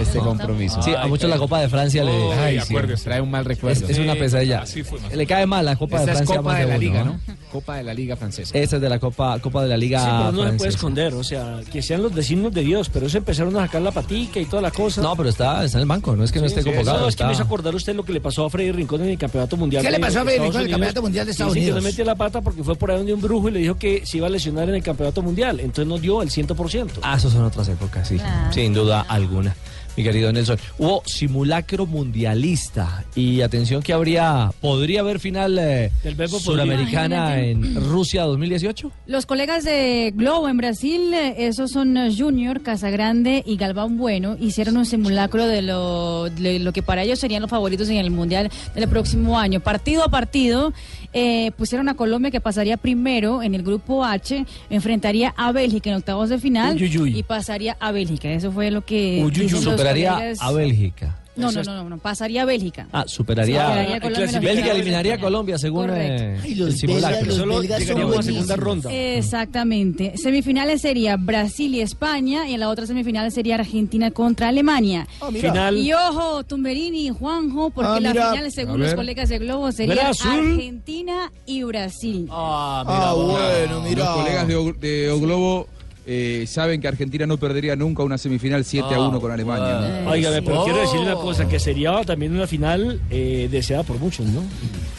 este 0.00 0.18
compromiso. 0.18 0.82
Sí, 0.82 0.94
a 0.94 1.06
muchos 1.06 1.30
la 1.30 1.38
Copa 1.38 1.60
de 1.60 1.68
Francia 1.68 2.04
le, 2.04 2.32
Ay, 2.34 2.60
sí, 2.60 2.74
trae 3.04 3.20
un 3.20 3.30
mal 3.30 3.44
recuerdo. 3.44 3.84
Es, 3.84 3.90
es 3.90 3.98
una 3.98 4.14
pesadilla. 4.14 4.64
Le 5.12 5.26
cae 5.26 5.46
mal 5.46 5.64
la 5.64 5.76
Copa 5.76 5.98
Esta 5.98 6.06
de 6.06 6.12
es 6.12 6.16
Francia. 6.18 6.36
Copa 6.36 6.50
más 6.50 6.58
de 6.58 6.66
la 6.66 6.70
uno, 6.70 6.78
Liga, 6.78 7.04
¿no? 7.04 7.20
Copa 7.50 7.76
de 7.76 7.82
la 7.84 7.94
Liga 7.94 8.16
francesa. 8.16 8.58
Esta 8.58 8.76
es 8.76 8.82
de 8.82 8.88
la 8.88 8.98
Copa, 8.98 9.38
Copa 9.38 9.62
de 9.62 9.65
la 9.68 9.76
Liga 9.76 9.98
Sí, 10.00 10.04
pero 10.06 10.18
no 10.18 10.30
se 10.30 10.32
puede 10.34 10.46
francesa. 10.48 10.68
esconder, 10.68 11.14
o 11.14 11.24
sea, 11.24 11.60
que 11.72 11.82
sean 11.82 12.02
los 12.02 12.14
designios 12.14 12.52
de 12.52 12.62
Dios, 12.62 12.88
pero 12.88 13.06
eso 13.06 13.18
empezaron 13.18 13.56
a 13.56 13.66
sacar 13.66 13.82
la 13.82 13.90
patica 13.92 14.40
y 14.40 14.46
toda 14.46 14.62
la 14.62 14.70
cosa. 14.70 15.02
No, 15.02 15.14
pero 15.16 15.28
está, 15.28 15.64
está 15.64 15.78
en 15.78 15.82
el 15.82 15.88
banco, 15.88 16.14
no 16.16 16.24
es 16.24 16.32
que 16.32 16.40
no 16.40 16.46
esté 16.46 16.62
convocado. 16.62 17.00
No, 17.00 17.08
es 17.08 17.16
que 17.16 17.24
me 17.24 17.32
hizo 17.32 17.42
acordar 17.42 17.74
usted 17.74 17.94
lo 17.94 18.04
que 18.04 18.12
le 18.12 18.20
pasó 18.20 18.44
a 18.46 18.50
Freddy 18.50 18.72
Rincón 18.72 19.02
en 19.02 19.10
el 19.10 19.18
Campeonato 19.18 19.56
Mundial. 19.56 19.82
¿Qué 19.82 19.90
le 19.90 19.96
de 19.96 20.00
pasó 20.02 20.20
a 20.20 20.22
Freddy 20.24 20.38
Rincón 20.38 20.46
en 20.48 20.56
el 20.56 20.62
Unidos. 20.62 20.70
Campeonato 20.72 21.02
Mundial 21.02 21.26
de 21.26 21.32
Estados 21.32 21.54
Dice 21.54 21.64
que 21.66 21.70
Unidos? 21.72 21.82
no 21.84 21.88
metió 21.90 22.04
la 22.04 22.14
pata 22.14 22.40
porque 22.40 22.62
fue 22.64 22.74
por 22.76 22.90
ahí 22.90 22.98
donde 22.98 23.14
un 23.14 23.20
brujo 23.20 23.48
y 23.48 23.52
le 23.52 23.58
dijo 23.60 23.76
que 23.78 24.04
se 24.06 24.18
iba 24.18 24.26
a 24.26 24.30
lesionar 24.30 24.68
en 24.68 24.74
el 24.76 24.82
Campeonato 24.82 25.22
Mundial, 25.22 25.60
entonces 25.60 25.86
no 25.86 25.98
dio 25.98 26.22
el 26.22 26.30
100%. 26.30 26.90
Ah, 27.02 27.16
eso 27.16 27.30
son 27.30 27.44
otras 27.44 27.68
épocas, 27.68 28.08
sí. 28.08 28.16
Claro. 28.16 28.52
Sin 28.52 28.72
duda 28.74 29.00
alguna. 29.08 29.54
Mi 29.96 30.04
querido 30.04 30.30
Nelson, 30.30 30.58
hubo 30.76 31.02
simulacro 31.06 31.86
mundialista 31.86 33.04
y 33.14 33.40
atención 33.40 33.82
que 33.82 33.94
habría, 33.94 34.52
podría 34.60 35.00
haber 35.00 35.20
final 35.20 35.58
eh, 35.58 35.90
suramericana 36.38 37.40
en 37.40 37.74
Rusia 37.76 38.24
2018. 38.24 38.92
Los 39.06 39.24
colegas 39.24 39.64
de 39.64 40.12
Globo 40.14 40.50
en 40.50 40.58
Brasil, 40.58 41.14
eh, 41.14 41.46
esos 41.46 41.70
son 41.70 41.96
eh, 41.96 42.14
Junior, 42.14 42.60
Casagrande 42.60 43.42
y 43.46 43.56
Galván 43.56 43.96
Bueno, 43.96 44.36
hicieron 44.38 44.76
un 44.76 44.84
simulacro 44.84 45.46
de 45.46 45.62
lo, 45.62 46.28
de 46.28 46.58
lo 46.58 46.74
que 46.74 46.82
para 46.82 47.02
ellos 47.02 47.18
serían 47.18 47.40
los 47.40 47.50
favoritos 47.50 47.88
en 47.88 47.96
el 47.96 48.10
Mundial 48.10 48.50
del 48.74 48.88
próximo 48.88 49.38
año. 49.38 49.60
Partido 49.60 50.04
a 50.04 50.10
partido, 50.10 50.74
eh, 51.18 51.50
pusieron 51.56 51.88
a 51.88 51.94
Colombia 51.94 52.30
que 52.30 52.40
pasaría 52.42 52.76
primero 52.76 53.42
en 53.42 53.54
el 53.54 53.62
grupo 53.62 54.04
H, 54.04 54.44
enfrentaría 54.68 55.32
a 55.36 55.50
Bélgica 55.50 55.88
en 55.88 55.96
octavos 55.96 56.28
de 56.28 56.38
final 56.38 56.76
Uy, 56.76 56.84
uy, 56.84 56.98
uy. 56.98 57.18
y 57.18 57.22
pasaría 57.22 57.74
a 57.80 57.90
Bélgica. 57.90 58.30
Eso 58.30 58.52
fue 58.52 58.70
lo 58.70 58.84
que... 58.84 59.26
Superaría 59.48 60.34
a 60.38 60.52
Bélgica. 60.52 61.16
No, 61.36 61.52
no, 61.52 61.62
no, 61.62 61.88
no, 61.88 61.98
pasaría 61.98 62.42
a 62.42 62.44
Bélgica. 62.44 62.86
Ah, 62.92 63.04
superaría. 63.06 63.66
Superaría 63.66 63.96
a 63.96 64.00
Colombia 64.00 64.26
los 64.32 64.40
Bélgica 64.42 64.72
eliminaría 64.72 65.14
a. 65.14 65.18
Colombia 65.18 65.58
según 65.58 65.86
Correcto. 65.86 66.22
eh, 66.24 66.40
Ay, 66.42 66.60
el 66.62 66.76
simulacro. 66.76 67.32
Solo 67.32 67.62
llegaríamos 67.62 68.18
a 68.18 68.22
segunda 68.22 68.56
ronda. 68.56 68.90
Exactamente. 68.92 70.16
Semifinales 70.16 70.80
sería 70.82 71.16
Brasil 71.16 71.74
y 71.74 71.80
España 71.80 72.48
y 72.48 72.54
en 72.54 72.60
la 72.60 72.68
otra 72.70 72.86
semifinal 72.86 73.30
sería 73.32 73.56
Argentina 73.56 74.10
contra 74.10 74.48
Alemania. 74.48 75.06
mira. 75.30 75.50
Final. 75.52 75.76
Y 75.78 75.92
ojo, 75.92 76.44
Tumberini 76.44 77.06
y 77.06 77.10
Juanjo, 77.10 77.70
porque 77.70 77.90
Ah, 77.90 78.00
la 78.00 78.12
mira. 78.12 78.30
final, 78.32 78.52
según 78.52 78.80
los 78.80 78.94
colegas 78.94 79.28
de 79.28 79.38
Globo, 79.38 79.72
sería. 79.72 80.08
Argentina 80.08 81.30
y 81.46 81.62
Brasil. 81.62 82.28
Ah, 82.30 83.14
bueno, 83.16 83.80
mira. 83.82 84.04
Los 84.04 84.16
colegas 84.16 84.48
de, 84.48 84.56
O- 84.56 84.72
de 84.72 85.10
O 85.10 85.20
Globo 85.20 85.68
eh, 86.06 86.44
saben 86.46 86.80
que 86.80 86.86
Argentina 86.88 87.26
no 87.26 87.36
perdería 87.36 87.74
nunca 87.76 88.02
una 88.04 88.16
semifinal 88.16 88.64
7 88.64 88.94
a 88.94 89.00
1 89.00 89.20
con 89.20 89.30
Alemania. 89.32 90.04
Óigame, 90.08 90.40
pero 90.42 90.64
quiero 90.64 90.80
decirle 90.80 91.00
Oh. 91.12 91.12
una 91.12 91.14
cosa, 91.16 91.48
que 91.48 91.58
sería 91.58 92.00
también 92.04 92.32
una 92.34 92.46
final 92.46 93.00
eh, 93.10 93.48
deseada 93.50 93.82
por 93.82 93.98
muchos, 93.98 94.26
¿no? 94.26 94.42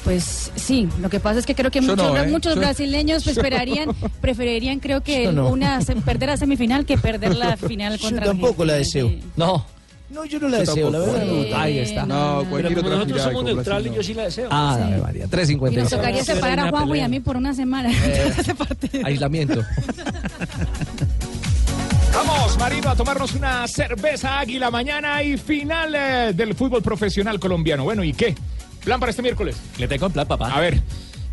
Pues 0.04 0.52
sí, 0.56 0.88
lo 1.02 1.10
que 1.10 1.20
pasa 1.20 1.40
es 1.40 1.46
que 1.46 1.56
creo 1.56 1.72
que 1.72 1.80
Yo 1.82 1.88
muchos, 1.96 2.14
no, 2.14 2.18
¿eh? 2.18 2.28
muchos 2.28 2.56
Yo- 2.56 2.62
brasileños 2.62 3.24
pues, 3.24 3.38
esperarían, 3.38 3.90
preferirían 4.22 4.80
creo 4.80 5.02
que 5.02 5.24
Yo 5.26 5.32
no. 5.32 5.50
una 5.50 5.82
se- 5.82 5.96
perder 5.96 6.30
la 6.30 6.38
semifinal 6.38 6.86
que 6.86 6.98
perder 6.98 7.36
la 7.36 7.56
final 7.58 8.00
contra 8.00 8.26
tampoco 8.26 8.64
la 8.66 8.74
deseo. 8.74 9.12
No. 9.36 9.66
No, 10.10 10.24
yo 10.24 10.40
no 10.40 10.48
la 10.48 10.64
Yo 10.64 10.74
deseo, 10.74 10.90
la 10.90 11.00
verdad. 11.00 11.28
Eh, 11.28 11.52
Ahí 11.54 11.80
está. 11.80 12.06
No, 12.06 12.46
Pero 12.50 12.74
como 12.76 12.90
nosotros 12.92 13.22
somos 13.24 13.44
neutrales, 13.44 13.84
Brasil, 13.84 13.92
yo 13.94 14.02
sí 14.04 14.14
la 14.14 14.24
deseo. 14.24 14.48
Ah, 14.50 14.76
Sí. 14.78 14.84
Ave 14.94 15.02
María. 15.02 15.20
Y 15.26 15.28
nos 15.28 15.32
3.56. 15.32 15.90
tocaría 15.90 16.24
separar 16.24 16.60
a 16.62 16.70
Juanjo 16.70 16.96
y 16.96 17.00
a 17.02 17.10
mí 17.10 17.20
por 17.20 17.36
una 17.36 17.54
semana. 17.54 17.90
Aislamiento. 19.04 19.66
Vamos, 22.18 22.58
Marino, 22.58 22.90
a 22.90 22.96
tomarnos 22.96 23.36
una 23.36 23.68
cerveza 23.68 24.40
águila 24.40 24.72
mañana 24.72 25.22
y 25.22 25.38
final 25.38 25.94
eh, 25.94 26.34
del 26.34 26.56
fútbol 26.56 26.82
profesional 26.82 27.40
colombiano. 27.40 27.84
Bueno, 27.84 28.04
¿y 28.04 28.12
qué? 28.12 28.34
¿Plan 28.84 29.00
para 29.00 29.12
este 29.12 29.22
miércoles? 29.22 29.56
Le 29.78 29.88
tengo 29.88 30.08
un 30.08 30.14
plan, 30.14 30.28
papá. 30.28 30.52
A 30.52 30.60
ver. 30.60 30.82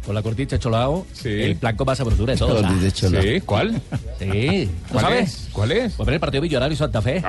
Con 0.07 0.15
la 0.15 0.23
cortita 0.23 0.59
cholao, 0.59 1.07
el 1.25 1.57
plan 1.57 1.77
con 1.77 1.87
más 1.87 1.97
sabrosura 1.97 2.35
de 2.35 2.39
todo. 2.39 2.57
Cortita 2.57 2.75
¿sabes? 2.77 2.95
cholao. 2.95 3.23
Sí, 3.23 3.41
¿cuál? 3.41 3.83
Sí. 4.19 4.65
¿Lo 4.67 4.93
¿Cuál 4.93 5.05
sabes? 5.05 5.29
es? 5.35 5.49
¿Cuál 5.53 5.73
es? 5.73 5.93
Pues 5.95 6.07
ver 6.07 6.15
el 6.15 6.21
partido 6.21 6.43
Millonario 6.43 6.75
y 6.75 6.77
Santa 6.77 7.01
Fe. 7.01 7.23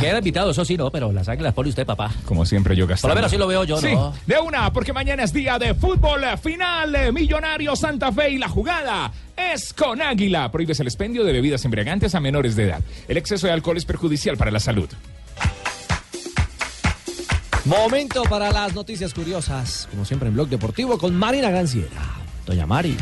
Queda 0.00 0.18
invitado, 0.18 0.50
eso 0.50 0.64
sí, 0.64 0.76
no, 0.76 0.90
pero 0.90 1.10
las 1.12 1.28
águilas 1.28 1.54
pone 1.54 1.70
usted, 1.70 1.86
papá. 1.86 2.10
Como 2.26 2.44
siempre, 2.44 2.76
yo 2.76 2.84
Por 2.84 2.90
gastando. 2.90 3.14
lo 3.14 3.18
menos 3.20 3.30
así 3.30 3.38
lo 3.38 3.46
veo 3.46 3.64
yo, 3.64 3.78
Sí, 3.78 3.92
¿no? 3.94 4.12
de 4.26 4.38
una, 4.38 4.70
porque 4.72 4.92
mañana 4.92 5.22
es 5.24 5.32
día 5.32 5.58
de 5.58 5.74
fútbol 5.74 6.20
final. 6.42 6.94
eh, 6.94 7.10
Millonario 7.12 7.74
Santa 7.74 8.12
Fe 8.12 8.30
y 8.32 8.38
la 8.38 8.48
jugada 8.48 9.10
es 9.54 9.72
con 9.72 10.02
Águila. 10.02 10.50
Prohíbes 10.52 10.78
el 10.80 10.86
expendio 10.88 11.24
de 11.24 11.32
bebidas 11.32 11.64
embriagantes 11.64 12.14
a 12.14 12.20
menores 12.20 12.54
de 12.56 12.64
edad. 12.64 12.80
El 13.08 13.16
exceso 13.16 13.46
de 13.46 13.54
alcohol 13.54 13.78
es 13.78 13.86
perjudicial 13.86 14.36
para 14.36 14.50
la 14.50 14.60
salud. 14.60 14.88
Momento 17.64 18.22
para 18.22 18.50
las 18.50 18.74
noticias 18.74 19.12
curiosas, 19.12 19.86
como 19.90 20.06
siempre 20.06 20.28
en 20.28 20.34
Blog 20.34 20.48
Deportivo 20.48 20.96
con 20.96 21.14
Marina 21.14 21.50
Ganciera. 21.50 22.16
Doña 22.46 22.66
Mari. 22.66 22.96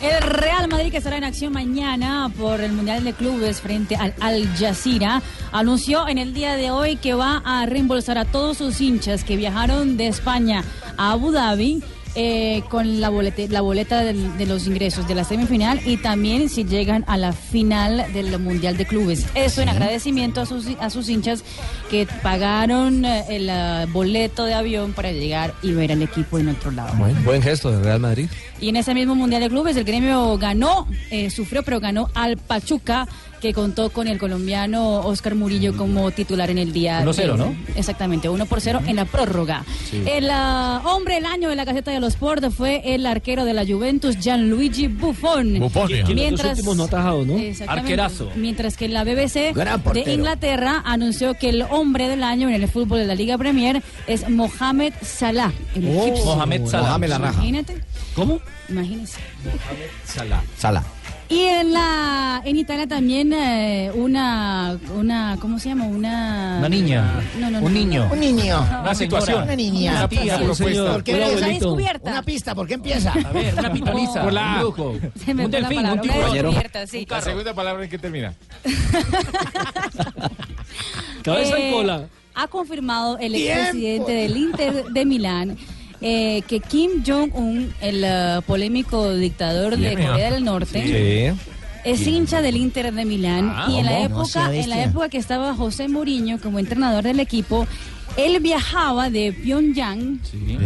El 0.00 0.22
Real 0.22 0.68
Madrid, 0.68 0.90
que 0.90 0.96
estará 0.96 1.18
en 1.18 1.24
acción 1.24 1.52
mañana 1.52 2.32
por 2.38 2.60
el 2.60 2.72
Mundial 2.72 3.04
de 3.04 3.12
Clubes 3.12 3.60
frente 3.60 3.96
al 3.96 4.14
Al 4.20 4.48
Jazeera, 4.56 5.20
anunció 5.52 6.08
en 6.08 6.18
el 6.18 6.32
día 6.32 6.54
de 6.56 6.70
hoy 6.70 6.96
que 6.96 7.14
va 7.14 7.42
a 7.44 7.66
reembolsar 7.66 8.16
a 8.16 8.24
todos 8.24 8.58
sus 8.58 8.80
hinchas 8.80 9.24
que 9.24 9.36
viajaron 9.36 9.96
de 9.96 10.06
España 10.06 10.64
a 10.96 11.12
Abu 11.12 11.32
Dhabi. 11.32 11.82
Eh, 12.20 12.64
con 12.68 13.00
la, 13.00 13.10
bolete- 13.10 13.48
la 13.48 13.60
boleta 13.60 14.02
de 14.02 14.44
los 14.46 14.66
ingresos 14.66 15.06
de 15.06 15.14
la 15.14 15.22
semifinal 15.22 15.80
y 15.86 15.98
también 15.98 16.48
si 16.48 16.64
llegan 16.64 17.04
a 17.06 17.16
la 17.16 17.32
final 17.32 18.04
del 18.12 18.36
Mundial 18.40 18.76
de 18.76 18.86
Clubes. 18.86 19.24
Eso 19.36 19.62
en 19.62 19.68
agradecimiento 19.68 20.40
a 20.40 20.46
sus, 20.46 20.66
a 20.80 20.90
sus 20.90 21.08
hinchas 21.08 21.44
que 21.92 22.08
pagaron 22.22 23.04
eh, 23.04 23.24
el 23.28 23.48
eh, 23.48 23.86
boleto 23.92 24.44
de 24.46 24.54
avión 24.54 24.94
para 24.94 25.12
llegar 25.12 25.54
y 25.62 25.70
ver 25.72 25.92
al 25.92 26.02
equipo 26.02 26.40
en 26.40 26.48
otro 26.48 26.72
lado. 26.72 26.92
Buen, 26.96 27.24
buen 27.24 27.40
gesto 27.40 27.70
del 27.70 27.84
Real 27.84 28.00
Madrid. 28.00 28.28
Y 28.60 28.68
en 28.70 28.76
ese 28.76 28.92
mismo 28.94 29.14
Mundial 29.14 29.40
de 29.40 29.48
Clubes 29.48 29.76
el 29.76 29.84
gremio 29.84 30.36
ganó, 30.38 30.88
eh, 31.12 31.30
sufrió, 31.30 31.62
pero 31.62 31.78
ganó 31.78 32.10
al 32.14 32.36
Pachuca, 32.36 33.06
que 33.40 33.54
contó 33.54 33.90
con 33.90 34.08
el 34.08 34.18
colombiano 34.18 34.98
Oscar 35.02 35.36
Murillo 35.36 35.76
como 35.76 36.10
titular 36.10 36.50
en 36.50 36.58
el 36.58 36.72
día. 36.72 37.04
1-0, 37.04 37.14
de- 37.14 37.38
¿no? 37.38 37.54
Exactamente, 37.76 38.28
1 38.28 38.46
por 38.46 38.60
0 38.60 38.80
en 38.88 38.96
la 38.96 39.04
prórroga. 39.04 39.64
Sí. 39.88 40.02
El 40.04 40.28
ah, 40.32 40.82
hombre 40.86 41.14
del 41.14 41.26
año 41.26 41.48
de 41.48 41.54
la 41.54 41.64
Gaceta 41.64 41.92
de 41.92 42.00
los 42.00 42.07
Sport 42.08 42.50
fue 42.50 42.94
el 42.94 43.06
arquero 43.06 43.44
de 43.44 43.54
la 43.54 43.64
Juventus, 43.64 44.18
Gianluigi 44.18 44.88
Buffon. 44.88 45.58
Buffon, 45.60 45.88
Que- 45.88 46.02
que 46.04 46.14
los 46.14 46.76
no 46.76 46.82
ha 46.82 46.86
atajado, 46.86 47.24
¿no? 47.24 47.36
Arquerazo. 47.66 48.30
Mientras 48.36 48.76
que 48.76 48.88
la 48.88 49.04
BBC 49.04 49.52
de. 50.04 50.12
Inglaterra 50.14 50.82
anunció 50.84 51.34
que 51.34 51.50
el 51.50 51.62
hombre 51.62 52.08
del 52.08 52.22
año 52.24 52.48
en 52.48 52.62
el 52.62 52.68
fútbol 52.68 52.98
de 52.98 53.06
la 53.06 53.14
Liga 53.14 53.38
Premier 53.38 53.82
es 54.06 54.28
Mohamed 54.28 54.92
Salah, 55.02 55.52
el 55.74 55.86
Oh. 55.88 56.24
Mohamed 56.24 56.66
Salah. 56.66 56.88
Mohamed 56.88 57.08
la 57.08 57.18
raja. 57.18 57.34
Imagínate. 57.34 57.76
¿Cómo? 58.14 58.40
Imagínese. 58.68 59.18
Sala. 60.04 60.42
Sala. 60.56 60.82
Y 61.30 61.40
en 61.42 61.74
la 61.74 62.40
en 62.44 62.56
Italia 62.56 62.86
también 62.88 63.32
eh, 63.34 63.92
una 63.94 64.78
una 64.96 65.36
¿cómo 65.40 65.58
se 65.58 65.68
llama? 65.68 65.84
Una 65.84 66.56
Una 66.58 66.68
niña. 66.70 67.20
No, 67.38 67.50
no, 67.50 67.60
no, 67.60 67.66
un 67.66 67.74
no. 67.74 67.78
niño. 67.80 68.08
Un 68.10 68.20
niño. 68.20 68.66
Una 68.80 68.94
situación. 68.94 69.42
Una 69.42 69.54
niña. 69.56 69.92
Una 69.92 70.08
tía 70.08 70.38
Sí, 70.38 70.44
propuesta. 70.44 70.92
¿Por 70.94 71.04
qué 71.04 71.14
Un 71.14 71.22
empieza? 71.22 71.46
descubierta. 71.48 72.10
Una 72.10 72.22
pista, 72.22 72.54
¿por 72.54 72.66
qué 72.66 72.74
empieza? 72.74 73.12
A 73.12 73.32
ver, 73.32 73.54
una 73.58 73.70
pitoniza. 73.72 74.22
Por 74.24 74.32
la 74.32 74.54
A. 74.54 74.54
Un 74.54 74.60
brujo. 74.74 74.96
Se 75.24 75.34
me 75.34 75.44
un 75.44 75.50
la 75.52 75.58
delfín, 75.58 75.76
palabra, 75.82 76.02
un 76.02 76.08
una 76.08 76.12
tiburón. 76.14 76.32
descubierta, 76.44 76.86
sí. 76.86 77.06
La 77.10 77.20
segunda 77.20 77.52
palabra 77.54 77.84
en 77.84 77.90
que 77.90 77.98
termina. 77.98 78.34
Cabeza 81.22 81.58
Eh, 81.58 81.68
y 81.68 81.72
cola. 81.72 82.08
Ha 82.34 82.46
confirmado 82.48 83.18
el 83.18 83.34
expresidente 83.34 84.12
del 84.12 84.36
Inter 84.36 84.84
de 84.86 85.04
Milán 85.04 85.58
eh, 86.00 86.42
que 86.46 86.60
Kim 86.60 87.02
Jong-un, 87.06 87.72
el 87.80 88.02
eh, 88.04 88.40
polémico 88.46 89.14
dictador 89.14 89.76
de 89.76 89.94
Bien, 89.94 90.08
Corea 90.08 90.30
del 90.30 90.44
Norte, 90.44 91.34
es 91.84 92.06
hincha 92.06 92.42
del 92.42 92.56
Inter 92.56 92.92
de 92.92 93.04
Milán. 93.04 93.52
Ah, 93.54 93.66
y 93.70 93.78
en 93.78 93.86
la 93.86 94.00
época 94.00 94.54
en 94.54 94.70
la 94.70 94.84
época 94.84 95.08
que 95.08 95.18
estaba 95.18 95.54
José 95.54 95.88
Mourinho 95.88 96.38
como 96.40 96.58
entrenador 96.58 97.04
del 97.04 97.20
equipo 97.20 97.66
Él 98.16 98.40
viajaba 98.40 99.10
de 99.10 99.32
Pyongyang 99.32 100.20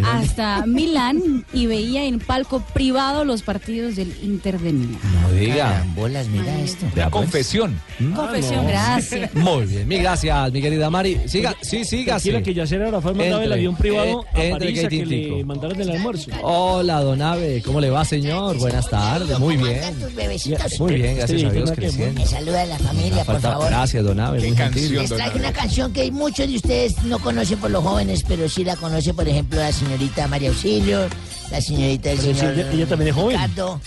hasta 0.04 0.64
Milán 0.66 1.44
y 1.52 1.66
veía 1.66 2.04
en 2.04 2.18
palco 2.18 2.60
privado 2.72 3.24
los 3.24 3.42
partidos 3.42 3.96
del 3.96 4.14
Inter 4.22 4.58
de 4.58 4.72
Milán. 4.72 5.00
No 5.22 5.32
diga. 5.32 5.84
Bolas, 5.94 6.28
mira 6.28 6.58
esto. 6.60 6.86
La 6.94 7.10
confesión. 7.10 7.78
Confesión, 8.14 8.66
gracias. 8.66 9.34
Muy 9.34 9.66
bien, 9.66 9.86
mil 9.86 10.00
gracias, 10.00 10.52
mi 10.52 10.62
querida 10.62 10.88
Mari. 10.88 11.20
Siga, 11.26 11.54
sí, 11.60 11.84
siga. 11.84 12.14
Tranquila 12.14 12.42
que 12.42 12.54
Yacer 12.54 12.82
ahora 12.82 13.00
fue 13.00 13.12
mandado 13.12 13.42
el 13.42 13.52
avión 13.52 13.76
privado 13.76 14.24
a 14.32 14.42
entre 14.42 14.58
París 14.58 14.84
a 14.84 14.88
que 14.88 15.06
le 15.06 15.44
mandaran 15.44 15.80
el 15.80 15.90
almuerzo. 15.90 16.30
Hola, 16.42 17.00
don 17.00 17.20
Ave, 17.20 17.62
¿cómo 17.64 17.80
le 17.80 17.90
va, 17.90 18.04
señor? 18.04 18.56
Buenas 18.58 18.88
tardes, 18.88 19.38
muy 19.38 19.56
bien. 19.56 19.94
Tus 20.00 20.14
bebecitos. 20.14 20.80
Muy 20.80 20.94
bien, 20.94 21.16
gracias 21.16 21.44
a 21.44 21.50
Dios, 21.50 21.72
creciendo. 21.72 22.20
Me 22.20 22.26
saluda 22.26 22.62
a 22.62 22.66
la 22.66 22.78
familia, 22.78 23.24
por 23.24 23.40
favor. 23.40 23.66
Gracias, 23.66 24.04
don 24.04 24.20
Ave, 24.20 24.40
muy 24.40 24.56
gentil. 24.56 24.94
Les 24.94 25.10
traigo 25.10 25.38
una 25.38 25.52
canción 25.52 25.92
que 25.92 26.10
muchos 26.10 26.48
de 26.48 26.56
ustedes 26.56 27.02
no 27.04 27.18
conocen 27.18 27.31
por 27.60 27.70
los 27.70 27.82
jóvenes, 27.82 28.24
pero 28.26 28.48
sí 28.48 28.62
la 28.64 28.76
conoce, 28.76 29.14
por 29.14 29.26
ejemplo, 29.28 29.58
la 29.58 29.72
señorita 29.72 30.28
María 30.28 30.50
Auxilio, 30.50 31.08
la 31.50 31.60
señorita 31.60 32.10
del 32.10 32.18
Pero 32.18 32.34
señor 32.38 32.54
sí, 32.54 32.60
ella- 32.60 32.72
ella 32.72 32.86
también 32.86 33.08
es 33.08 33.14
joven. 33.14 33.36
Ricardo, 33.36 33.80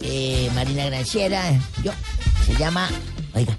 eh, 0.00 0.50
Marina 0.54 0.86
Granciera, 0.86 1.42
yo. 1.82 1.92
Se 2.46 2.54
llama, 2.56 2.88
oiga. 3.34 3.56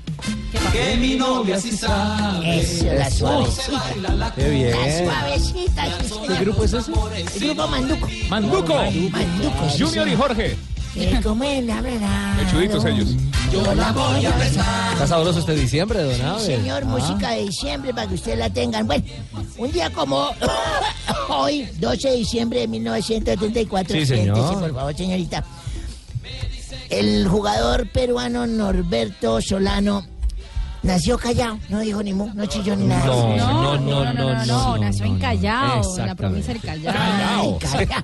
Que 0.72 0.98
mi 0.98 1.16
novia 1.16 1.60
sí 1.60 1.72
sabe. 1.72 2.60
Eso, 2.62 2.86
la 2.94 3.10
suavecita. 3.12 4.34
Qué 4.36 4.50
bien. 4.50 4.72
La 4.72 5.06
suavecita. 5.14 5.84
¿Qué 6.28 6.36
grupo 6.44 6.64
es 6.64 6.74
ese? 6.74 6.91
El 7.36 7.39
grupo 7.46 7.68
Manduco. 7.68 8.08
Manduco. 8.30 8.74
Manduco. 8.76 9.70
Junior 9.78 10.08
y. 10.08 10.16
Jorge. 10.16 10.58
Eh, 10.96 11.20
como 11.24 11.44
es 11.44 11.64
la 11.66 11.82
verdad. 11.82 12.36
Mechuditos 12.38 12.86
ellos. 12.86 13.10
Yo 13.54 13.76
la 13.76 13.91
voy 13.91 14.26
a 14.26 14.32
besar. 14.38 14.93
Está 14.93 15.08
sabroso 15.08 15.39
este 15.39 15.54
diciembre, 15.56 16.01
don 16.01 16.22
Ave. 16.28 16.39
Señor, 16.43 16.84
Ah. 16.84 16.88
música 16.88 17.32
de 17.32 17.43
diciembre 17.43 17.93
para 17.93 18.08
que 18.08 18.16
ustedes 18.16 18.39
la 18.39 18.49
tengan. 18.49 18.88
Bueno, 18.88 19.04
un 19.58 19.72
día 19.72 19.91
como 19.91 20.30
hoy, 21.30 21.68
12 21.80 22.10
de 22.10 22.16
diciembre 22.18 22.60
de 22.62 22.68
1974. 22.68 23.95
Sí, 23.95 24.06
señor. 24.06 24.36
siéntese, 24.38 24.60
por 24.60 24.74
favor, 24.76 24.95
señorita. 24.95 25.43
El 26.89 27.28
jugador 27.28 27.88
peruano 27.91 28.45
Norberto 28.47 29.39
Solano 29.41 30.04
nació 30.84 31.18
callado, 31.18 31.58
no 31.70 31.80
dijo 31.80 32.04
ni 32.04 32.14
mu, 32.14 32.30
no 32.34 32.45
chilló 32.47 32.76
ni 32.76 32.86
nada. 32.86 33.06
No, 33.06 33.36
No, 33.38 33.78
no, 33.78 34.14
no, 34.14 34.14
no, 34.14 34.45
no, 34.45 34.78
nació 34.78 35.06
en 35.06 35.18
Callao, 35.20 35.97
en 35.99 36.06
la 36.08 36.16
provincia 36.16 36.54
del 36.54 36.62
Callao. 36.62 37.60
Callao. 37.60 38.01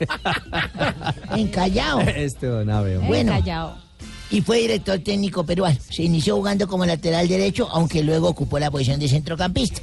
en 1.36 1.48
Callao. 1.50 2.00
Este 2.02 2.48
don 2.48 2.70
Ave, 2.70 2.96
hombre. 2.98 3.08
Bueno. 3.08 3.34
En 3.34 3.40
Callao. 3.40 3.89
Y 4.32 4.42
fue 4.42 4.60
director 4.60 5.00
técnico 5.00 5.44
peruano. 5.44 5.78
Se 5.90 6.04
inició 6.04 6.36
jugando 6.36 6.68
como 6.68 6.86
lateral 6.86 7.28
derecho, 7.28 7.68
aunque 7.72 8.04
luego 8.04 8.30
ocupó 8.30 8.60
la 8.60 8.70
posición 8.70 9.00
de 9.00 9.08
centrocampista. 9.08 9.82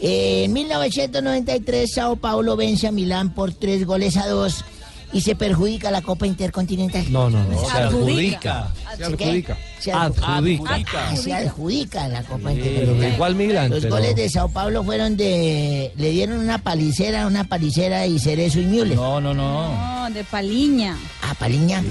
Eh, 0.00 0.44
en 0.44 0.52
1993, 0.52 1.92
Sao 1.92 2.16
Paulo 2.16 2.56
vence 2.56 2.86
a 2.86 2.92
Milán 2.92 3.34
por 3.34 3.52
tres 3.52 3.84
goles 3.86 4.16
a 4.16 4.28
dos 4.28 4.64
y 5.12 5.20
se 5.20 5.34
perjudica 5.34 5.90
la 5.90 6.00
Copa 6.02 6.26
Intercontinental. 6.26 7.04
No, 7.12 7.28
no, 7.30 7.42
no. 7.44 7.58
Se 7.68 7.76
adjudica. 7.78 8.72
Se 8.96 9.04
adjudica. 9.04 9.56
Se 9.78 9.92
Adjudica. 9.92 11.16
Se 11.16 11.32
adjudica 11.34 12.08
la 12.08 12.22
Copa 12.22 12.50
Pero 12.50 12.56
Intercontinental. 12.56 13.12
igual 13.14 13.34
Milan. 13.34 13.70
Los 13.70 13.80
pero- 13.80 13.96
goles 13.96 14.16
de 14.16 14.28
Sao 14.28 14.48
Paulo 14.48 14.84
fueron 14.84 15.16
de... 15.16 15.92
Le 15.96 16.10
dieron 16.10 16.38
una 16.38 16.58
palicera, 16.58 17.26
una 17.26 17.44
palicera 17.44 18.06
y 18.06 18.18
Cerezo 18.18 18.60
y 18.60 18.66
Müller. 18.66 18.96
No, 18.96 19.20
no, 19.20 19.34
no. 19.34 20.02
No, 20.08 20.10
de 20.14 20.24
Paliña. 20.24 20.96
Ah, 21.22 21.34
Paliña. 21.38 21.82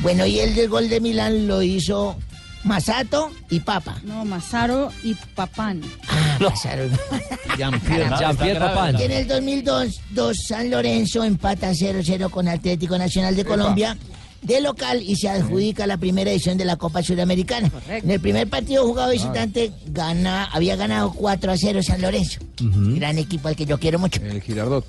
Bueno, 0.00 0.26
y 0.26 0.38
el 0.40 0.54
del 0.54 0.68
gol 0.68 0.88
de 0.88 1.00
Milán 1.00 1.46
lo 1.46 1.62
hizo 1.62 2.16
Masato 2.64 3.30
y 3.48 3.60
Papa. 3.60 3.96
No, 4.04 4.24
Mazaro 4.24 4.90
y 5.02 5.14
Papán. 5.14 5.80
Ah, 6.08 6.38
Masato. 6.40 6.82
Jean-Pierre 7.58 8.10
Jean-Pierre 8.18 8.60
Papán. 8.60 8.98
Y 8.98 9.02
en 9.04 9.12
el 9.12 9.28
2002, 9.28 10.00
dos 10.10 10.36
San 10.46 10.70
Lorenzo 10.70 11.24
empata 11.24 11.70
0-0 11.70 12.30
con 12.30 12.48
Atlético 12.48 12.98
Nacional 12.98 13.34
de 13.36 13.44
Colombia 13.44 13.96
de 14.42 14.60
local 14.60 15.02
y 15.02 15.16
se 15.16 15.28
adjudica 15.28 15.86
la 15.86 15.96
primera 15.98 16.30
edición 16.30 16.56
de 16.56 16.64
la 16.64 16.76
Copa 16.76 17.02
Sudamericana. 17.02 17.70
En 17.88 18.10
el 18.10 18.20
primer 18.20 18.48
partido 18.48 18.86
jugado 18.86 19.12
visitante 19.12 19.72
gana, 19.86 20.44
había 20.44 20.76
ganado 20.76 21.12
4 21.12 21.52
a 21.52 21.56
0 21.56 21.82
San 21.82 22.00
Lorenzo. 22.00 22.40
Gran 22.58 23.18
equipo 23.18 23.48
al 23.48 23.56
que 23.56 23.66
yo 23.66 23.78
quiero 23.78 23.98
mucho. 23.98 24.20
El 24.22 24.40
Girardot. 24.40 24.86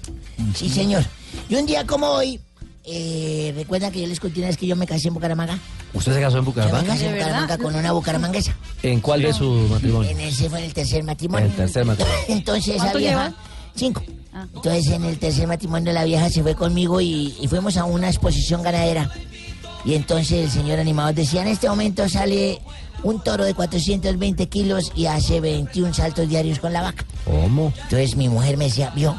Sí, 0.56 0.70
señor. 0.70 1.04
Y 1.50 1.56
un 1.56 1.66
día 1.66 1.86
como 1.86 2.08
hoy, 2.08 2.40
eh, 2.86 3.54
¿recuerdan 3.56 3.92
que 3.92 4.02
yo 4.02 4.08
les 4.08 4.20
conté 4.20 4.40
una 4.40 4.48
vez 4.48 4.58
que 4.58 4.68
yo 4.68 4.76
me 4.76 4.88
casé 4.88 5.08
en 5.10 5.14
Bucaramanga? 5.14 5.58
¿Usted 5.94 6.14
se 6.14 6.22
casó 6.22 6.38
en 6.40 6.46
Yo 6.46 6.52
me 6.52 6.62
Bucaramanga? 6.62 6.88
casé 6.88 7.08
en 7.08 7.14
Bucaramanga 7.16 7.58
con 7.58 7.76
una 7.76 7.92
bucaramanguesa. 7.92 8.56
¿En 8.84 9.00
cuál 9.02 9.22
de 9.22 9.34
su 9.34 9.50
matrimonio? 9.70 10.10
En 10.10 10.20
ese 10.20 10.50
fue 10.50 10.60
en 10.60 10.66
el 10.66 10.74
tercer 10.74 11.04
matrimonio. 11.04 11.46
En 11.46 11.52
el 11.52 11.58
tercer 11.58 11.86
matrimonio. 11.86 12.18
Entonces 12.28 12.68
esa 12.76 12.78
¿Cuánto 12.84 12.98
vieja, 13.00 13.24
lleva? 13.30 13.34
cinco. 13.76 14.04
Entonces 14.56 14.88
en 14.88 15.04
el 15.06 15.20
tercer 15.20 15.48
matrimonio 15.48 15.92
la 15.94 16.04
vieja 16.06 16.30
se 16.30 16.42
fue 16.42 16.56
conmigo 16.56 17.02
y, 17.02 17.36
y 17.40 17.48
fuimos 17.48 17.78
a 17.78 17.86
una 17.86 18.08
exposición 18.10 18.64
ganadera. 18.64 19.12
Y 19.84 19.96
entonces 19.96 20.46
el 20.46 20.52
señor 20.52 20.80
animador 20.80 21.14
decía, 21.16 21.42
en 21.42 21.48
este 21.50 21.68
momento 21.68 22.08
sale 22.08 22.62
un 23.04 23.20
toro 23.24 23.44
de 23.46 23.54
420 23.56 24.48
kilos 24.48 24.92
y 24.96 25.08
hace 25.08 25.40
21 25.42 25.94
saltos 25.94 26.30
diarios 26.30 26.60
con 26.60 26.72
la 26.72 26.82
vaca. 26.84 27.04
¿Cómo? 27.26 27.74
Entonces 27.84 28.16
mi 28.16 28.30
mujer 28.30 28.58
me 28.58 28.66
decía, 28.66 28.92
vio, 28.96 29.16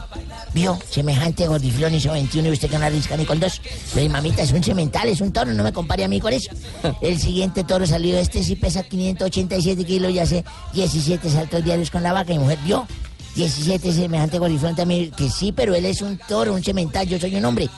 vio, 0.55 0.79
semejante 0.91 1.47
gordiflón 1.47 1.95
hizo 1.95 2.13
21 2.13 2.49
y 2.49 2.53
usted 2.53 2.71
que 2.71 2.79
no 2.79 2.87
arrisca 2.87 3.17
ni 3.17 3.25
con 3.25 3.41
dos. 3.41 3.61
Le 3.95 4.03
dije, 4.03 4.13
mamita, 4.13 4.43
es 4.43 4.53
un 4.53 4.63
cemental, 4.63 5.09
es 5.09 5.21
un 5.21 5.33
toro, 5.33 5.53
no 5.53 5.63
me 5.63 5.73
compare 5.73 6.05
a 6.05 6.09
mí 6.09 6.21
con 6.21 6.33
eso. 6.33 6.51
El 7.01 7.19
siguiente 7.19 7.65
toro 7.65 7.87
salió, 7.87 8.19
este 8.19 8.43
sí 8.43 8.57
pesa 8.57 8.83
587 8.83 9.85
kilos 9.85 10.13
y 10.13 10.19
hace 10.19 10.45
17 10.75 11.29
saltos 11.31 11.65
diarios 11.65 11.91
con 11.91 12.03
la 12.03 12.13
vaca. 12.13 12.33
Y 12.33 12.39
mi 12.39 12.45
mujer, 12.45 12.59
vio, 12.65 12.87
17 13.35 13.93
semejante 13.93 14.39
gordiflón 14.39 14.77
también, 14.77 15.11
que 15.13 15.31
sí, 15.31 15.53
pero 15.53 15.75
él 15.75 15.87
es 15.87 16.03
un 16.03 16.19
toro, 16.29 16.53
un 16.53 16.63
cemental, 16.63 17.09
yo 17.09 17.19
soy 17.19 17.35
un 17.35 17.45
hombre. 17.45 17.69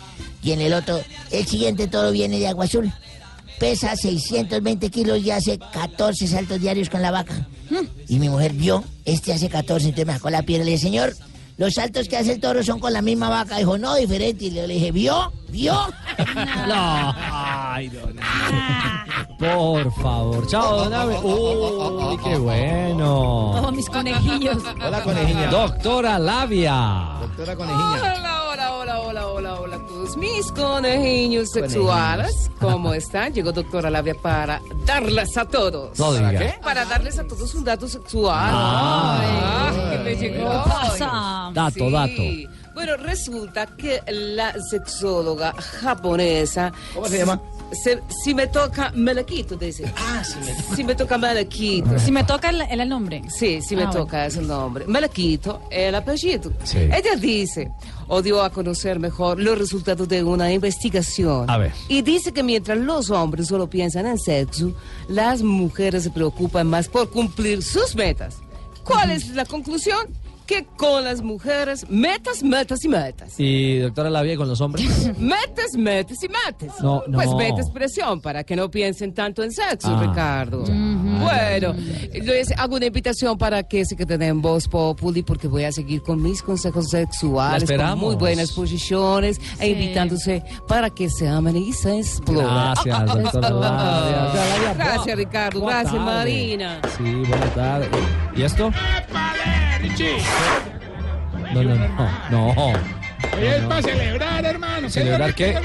Y 0.42 0.52
en 0.52 0.60
el 0.60 0.74
otro, 0.74 1.00
el 1.30 1.46
siguiente 1.46 1.86
toro 1.86 2.10
viene 2.10 2.38
de 2.38 2.48
Agua 2.48 2.64
Azul. 2.64 2.92
Pesa 3.58 3.94
620 3.96 4.90
kilos 4.90 5.20
y 5.22 5.30
hace 5.30 5.58
14 5.58 6.26
saltos 6.26 6.60
diarios 6.60 6.90
con 6.90 7.00
la 7.02 7.12
vaca. 7.12 7.46
Y 8.08 8.18
mi 8.18 8.28
mujer 8.28 8.52
vio, 8.52 8.84
este 9.04 9.32
hace 9.32 9.48
14, 9.48 9.86
entonces 9.86 10.06
me 10.06 10.12
sacó 10.12 10.28
la 10.28 10.42
piedra 10.42 10.64
y 10.64 10.66
le 10.66 10.72
dije, 10.72 10.84
señor, 10.84 11.14
los 11.56 11.74
saltos 11.74 12.08
que 12.08 12.16
hace 12.16 12.32
el 12.32 12.40
toro 12.40 12.62
son 12.62 12.80
con 12.80 12.92
la 12.92 13.02
misma 13.02 13.28
vaca. 13.28 13.58
Dijo, 13.58 13.78
no, 13.78 13.94
diferente. 13.94 14.46
Y 14.46 14.50
le 14.50 14.66
dije, 14.66 14.92
¿vio? 14.92 15.32
¿Vio? 15.48 15.74
No. 16.68 17.14
Ay, 17.16 17.88
don 17.88 18.16
Por 19.38 19.92
favor. 20.02 20.46
Chao, 20.46 20.84
don 20.84 20.94
Ave. 20.94 21.18
Uy, 21.22 22.16
qué 22.24 22.36
bueno. 22.38 23.50
Oh, 23.50 23.72
mis 23.72 23.88
conejillos. 23.88 24.62
Hola, 24.84 25.02
conejilla. 25.02 25.48
Doctora 25.50 26.18
Labia. 26.18 27.18
Doctora 27.20 27.54
hola, 27.54 28.14
hola, 28.18 28.43
mis 30.16 30.50
conejillos 30.52 31.50
sexuales. 31.50 32.50
¿Cómo 32.60 32.94
están? 32.94 33.32
Llegó 33.32 33.52
doctora 33.52 33.90
Labia 33.90 34.14
para 34.14 34.60
darles 34.86 35.36
a 35.36 35.44
todos. 35.44 35.98
No 35.98 36.12
diga. 36.12 36.26
¿Para 36.32 36.38
qué? 36.38 36.54
Para 36.62 36.84
darles 36.84 37.18
a 37.18 37.24
todos 37.26 37.54
un 37.54 37.64
dato 37.64 37.88
sexual. 37.88 38.36
Ah. 38.52 39.70
Ay, 39.70 39.96
que 39.98 40.04
me 40.04 40.16
llegó. 40.16 40.50
¿Qué 40.50 40.70
pasa? 40.70 41.50
Dato, 41.52 41.74
Sí. 41.88 41.90
dato. 41.92 42.54
Bueno, 42.74 42.96
resulta 42.96 43.66
que 43.66 44.02
la 44.08 44.52
sexóloga 44.68 45.52
japonesa... 45.52 46.72
¿Cómo 46.92 47.06
se 47.06 47.18
llama? 47.18 47.40
Se- 47.84 48.02
si 48.24 48.34
me 48.34 48.48
toca, 48.48 48.90
me 48.96 49.14
la 49.14 49.22
quito, 49.24 49.54
dice. 49.56 49.92
Ah, 49.96 50.22
sí, 50.24 50.34
me 50.40 50.76
Si 50.76 50.84
me 50.84 50.94
toca, 50.96 51.16
me 51.18 51.34
la 51.34 51.44
quito. 51.44 51.98
Si 52.00 52.10
me 52.10 52.24
toca 52.24 52.50
el, 52.50 52.62
el 52.62 52.88
nombre. 52.88 53.22
Sí, 53.28 53.60
si 53.62 53.76
me 53.76 53.82
Ah, 53.82 53.86
bueno. 53.86 54.00
toca 54.04 54.26
ese 54.26 54.42
nombre. 54.42 54.86
Me 54.88 55.00
la 55.00 55.08
quito 55.08 55.62
el 55.70 55.94
apellido. 55.94 56.52
Sí. 56.64 56.78
Ella 56.78 57.14
dice, 57.16 57.70
o 58.08 58.22
dio 58.22 58.42
a 58.42 58.50
conocer 58.50 58.98
mejor 58.98 59.40
los 59.40 59.58
resultados 59.58 60.08
de 60.08 60.22
una 60.22 60.52
investigación. 60.52 61.48
A 61.48 61.58
ver. 61.58 61.72
Y 61.88 62.02
dice 62.02 62.32
que 62.32 62.42
mientras 62.42 62.78
los 62.78 63.10
hombres 63.10 63.48
solo 63.48 63.68
piensan 63.68 64.06
en 64.06 64.18
sexo, 64.18 64.72
las 65.08 65.42
mujeres 65.42 66.04
se 66.04 66.10
preocupan 66.10 66.66
más 66.66 66.88
por 66.88 67.10
cumplir 67.10 67.62
sus 67.62 67.94
metas. 67.94 68.36
¿Cuál 68.84 69.10
es 69.10 69.28
la 69.30 69.44
conclusión? 69.44 70.08
Que 70.46 70.66
con 70.76 71.04
las 71.04 71.22
mujeres, 71.22 71.86
metas, 71.88 72.42
metas 72.42 72.84
y 72.84 72.88
metas. 72.88 73.34
¿Y 73.38 73.78
doctora 73.78 74.10
Labia 74.10 74.36
con 74.36 74.46
los 74.46 74.60
hombres? 74.60 74.84
Metes, 75.18 75.74
metes 75.78 76.22
y 76.22 76.28
metes. 76.28 76.72
No, 76.82 77.02
no. 77.06 77.16
Pues 77.16 77.34
vete 77.36 77.62
expresión 77.62 78.20
para 78.20 78.44
que 78.44 78.54
no 78.54 78.70
piensen 78.70 79.14
tanto 79.14 79.42
en 79.42 79.50
sexo, 79.52 79.88
Ah. 79.96 80.02
Ricardo. 80.06 80.64
Bueno, 80.64 81.74
les 82.12 82.50
hago 82.58 82.76
una 82.76 82.86
invitación 82.86 83.38
para 83.38 83.62
que 83.62 83.86
se 83.86 83.96
queden 83.96 84.20
en 84.22 84.42
Voz 84.42 84.68
Populi 84.68 85.22
porque 85.22 85.48
voy 85.48 85.64
a 85.64 85.72
seguir 85.72 86.02
con 86.02 86.20
mis 86.20 86.42
consejos 86.42 86.90
sexuales, 86.90 87.62
con 87.64 87.72
esperamos. 87.72 88.04
muy 88.04 88.16
buenas 88.16 88.52
posiciones 88.52 89.40
e 89.58 89.68
invitándose 89.70 90.42
para 90.68 90.90
que 90.90 91.08
se 91.08 91.26
amen 91.26 91.56
y 91.56 91.72
se 91.72 91.98
exploren. 92.00 92.46
Gracias, 92.46 93.06
doctora 93.06 94.74
Gracias, 94.76 95.16
Ricardo. 95.16 95.60
Gracias, 95.62 95.92
tarde. 95.92 96.04
Marina. 96.04 96.80
Sí, 96.98 97.14
buenas 97.28 97.54
tardes. 97.54 97.88
¿Y 98.36 98.42
esto? 98.42 98.70
No, 101.52 101.62
no, 101.62 101.74
no. 101.74 102.10
No. 102.30 102.72
Hoy 103.36 103.46
es 103.46 103.62
para 103.64 103.82
celebrar, 103.82 104.44
hermano. 104.44 104.88
¿Celebrar 104.90 105.34
qué? 105.34 105.58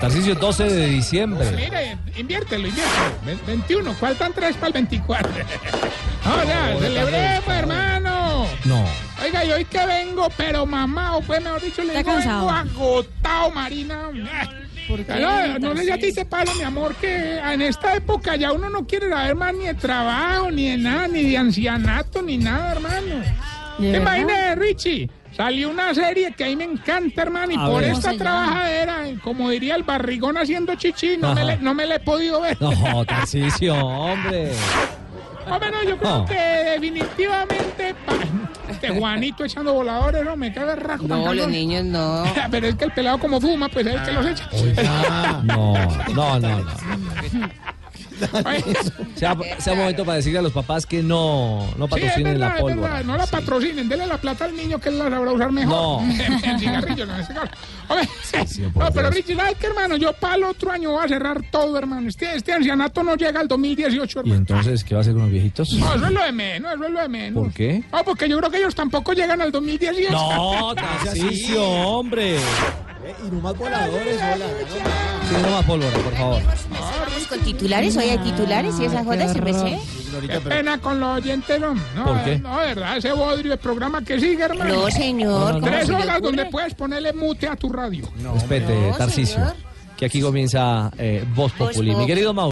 Tarcisio 0.00 0.34
12 0.34 0.64
de 0.64 0.86
diciembre. 0.86 1.50
Mire, 1.52 1.96
inviértelo, 2.16 2.66
inviértelo. 2.68 3.04
Ve- 3.24 3.38
21, 3.46 3.92
faltan 3.94 4.32
3 4.32 4.56
para 4.56 4.66
el 4.68 4.72
24. 4.74 5.32
Ahora, 6.24 6.76
celebremos, 6.80 7.48
hermano. 7.48 8.46
No. 8.64 8.84
Oiga, 9.22 9.44
y 9.44 9.52
hoy 9.52 9.64
que 9.64 9.86
vengo, 9.86 10.28
pero 10.36 10.66
mamá, 10.66 11.16
o 11.16 11.20
pues 11.22 11.40
mejor 11.42 11.60
dicho, 11.62 11.82
le 11.82 11.96
Está 11.96 12.18
digo, 12.18 12.30
vengo 12.32 12.46
cansado. 12.48 12.50
agotado, 12.50 13.50
Marina. 13.52 14.10
¿Por 14.92 15.04
qué, 15.06 15.14
No, 15.20 15.58
no 15.58 15.76
sé 15.76 15.84
si 15.84 15.90
a 15.90 15.94
ti 15.94 16.00
Tarcisio? 16.00 16.14
te 16.24 16.24
pasa, 16.26 16.54
mi 16.54 16.62
amor, 16.62 16.94
que 16.96 17.38
en 17.38 17.62
esta 17.62 17.94
época 17.94 18.36
ya 18.36 18.52
uno 18.52 18.68
no 18.68 18.86
quiere 18.86 19.08
saber 19.08 19.34
más 19.34 19.54
ni 19.54 19.64
de 19.64 19.74
trabajo, 19.74 20.50
ni 20.50 20.68
de 20.68 20.76
nada, 20.76 21.08
ni 21.08 21.22
de 21.30 21.38
ancianato, 21.38 22.20
ni 22.22 22.36
nada, 22.38 22.72
hermano. 22.72 23.22
Imagínate, 23.78 24.54
Richie, 24.56 25.08
salió 25.34 25.70
una 25.70 25.94
serie 25.94 26.32
que 26.36 26.44
a 26.44 26.46
mí 26.48 26.56
me 26.56 26.64
encanta, 26.64 27.22
hermano, 27.22 27.52
y 27.52 27.56
A 27.56 27.66
por 27.66 27.80
ver. 27.80 27.92
esta 27.92 28.12
trabajadera, 28.16 29.04
como 29.24 29.48
diría 29.48 29.76
el 29.76 29.82
barrigón 29.82 30.36
haciendo 30.36 30.74
chichi, 30.74 31.16
no, 31.16 31.34
me 31.34 31.42
le, 31.44 31.56
no 31.60 31.72
me 31.74 31.86
la 31.86 31.94
he 31.96 32.00
podido 32.00 32.42
ver. 32.42 32.56
No, 32.60 33.04
Tarcicio, 33.06 33.74
hombre. 33.74 34.52
Hombre, 35.50 35.70
no, 35.72 35.82
yo 35.82 35.96
creo 35.98 36.18
No. 36.18 36.24
que 36.24 36.34
definitivamente 36.34 37.96
este 38.72 38.88
Juanito 38.90 39.44
echando 39.44 39.72
voladores, 39.72 40.24
no 40.24 40.36
me 40.36 40.52
caga 40.52 40.74
rajo. 40.76 41.04
No, 41.06 41.32
los 41.32 41.48
niños 41.48 41.84
no. 41.84 42.24
Pero 42.50 42.66
es 42.66 42.74
que 42.74 42.84
el 42.84 42.92
pelado 42.92 43.18
como 43.18 43.40
fuma, 43.40 43.68
pues 43.68 43.86
es 43.86 43.94
el 43.94 44.02
que 44.02 44.12
los 44.12 44.26
echa. 44.26 44.48
No, 45.44 45.74
no, 46.14 46.38
no, 46.40 46.60
no. 46.60 46.72
Sea, 49.16 49.36
sea 49.58 49.74
momento 49.74 50.04
para 50.04 50.16
decirle 50.16 50.38
a 50.38 50.42
los 50.42 50.52
papás 50.52 50.86
que 50.86 51.02
no, 51.02 51.66
no 51.76 51.88
Sí, 51.88 51.94
es 51.94 52.00
patrocinen 52.02 52.34
verdad, 52.34 52.54
la 52.54 52.60
pólvora. 52.60 53.02
no 53.02 53.16
la 53.16 53.26
patrocinen, 53.26 53.88
denle 53.88 54.06
la 54.06 54.18
plata 54.18 54.44
al 54.44 54.56
niño 54.56 54.78
que 54.78 54.90
él 54.90 54.98
la 54.98 55.10
sabrá 55.10 55.32
usar 55.32 55.52
mejor. 55.52 56.02
No. 56.02 56.12
en 56.42 56.58
cigarrillos, 56.58 57.08
no 57.08 57.16
en 57.16 57.26
cigarro. 57.26 57.50
Hombre, 57.92 58.08
no, 58.74 58.92
pero. 58.92 59.10
Richie, 59.10 59.36
¿sabes 59.36 59.56
qué, 59.58 59.66
hermano? 59.66 59.96
Yo 59.96 60.12
para 60.14 60.36
el 60.36 60.44
otro 60.44 60.70
año 60.70 60.92
voy 60.92 61.04
a 61.04 61.08
cerrar 61.08 61.42
todo, 61.50 61.76
hermano. 61.78 62.08
Este, 62.08 62.34
este 62.34 62.52
ancianato 62.52 63.02
no 63.02 63.14
llega 63.16 63.40
al 63.40 63.48
2018, 63.48 64.18
¿Y 64.18 64.20
hermano. 64.20 64.34
entonces 64.40 64.84
qué 64.84 64.94
va 64.94 65.00
a 65.00 65.02
hacer 65.02 65.12
con 65.12 65.22
los 65.22 65.30
viejitos? 65.30 65.72
No, 65.74 65.94
eso 65.94 66.06
es 66.06 66.12
lo 66.12 66.22
de 66.22 66.32
menos, 66.32 66.72
eso 66.74 66.84
es 66.84 66.90
lo 66.90 67.00
de 67.00 67.08
menos. 67.08 67.42
¿Por 67.44 67.52
qué? 67.52 67.84
No, 67.92 68.04
porque 68.04 68.28
yo 68.28 68.38
creo 68.38 68.50
que 68.50 68.58
ellos 68.58 68.74
tampoco 68.74 69.12
llegan 69.12 69.40
al 69.40 69.52
2018. 69.52 70.10
No, 70.12 70.74
Tarcicio, 70.74 71.62
hombre. 71.64 72.38
Y 73.26 73.30
nomás 73.32 73.56
voladores, 73.58 74.16
hola. 74.16 74.46
Sí, 75.28 75.34
no 75.42 75.50
más 75.50 75.64
pólvora, 75.64 75.98
por 75.98 76.14
favor. 76.14 76.42
Con 77.28 77.40
titulares, 77.40 77.96
hoy 77.96 78.04
hay 78.10 78.18
titulares 78.18 78.78
y 78.78 78.84
esa 78.84 79.02
joda 79.04 79.32
se 79.32 79.40
me 79.40 79.52
sé. 79.52 79.78
Qué 80.28 80.40
pena 80.40 80.78
con 80.78 81.00
los 81.00 81.16
oyentes, 81.16 81.58
no. 81.58 81.74
No, 81.96 82.04
¿Por 82.04 82.24
qué? 82.24 82.38
no, 82.38 82.56
verdad, 82.58 82.98
ese 82.98 83.12
bodrio 83.12 83.50
de 83.52 83.56
programa 83.56 84.02
que 84.04 84.20
sigue, 84.20 84.42
hermano. 84.44 84.74
No, 84.82 84.90
señor, 84.90 85.54
¿cómo 85.54 85.66
Tres 85.66 85.88
horas 85.90 86.20
donde 86.20 86.44
puedes 86.46 86.74
ponerle 86.74 87.12
mute 87.12 87.48
a 87.48 87.56
tu 87.56 87.70
radio. 87.70 87.81
Respete, 88.34 88.90
No, 88.90 88.96
Tarcicio. 88.96 89.34
señor. 89.36 89.54
Que 89.96 90.06
aquí 90.06 90.20
comienza 90.20 90.90
eh, 90.98 91.24
Voz 91.34 91.52
Populi. 91.52 91.94
Mi 91.94 92.06
querido 92.06 92.34
Mauro. 92.34 92.50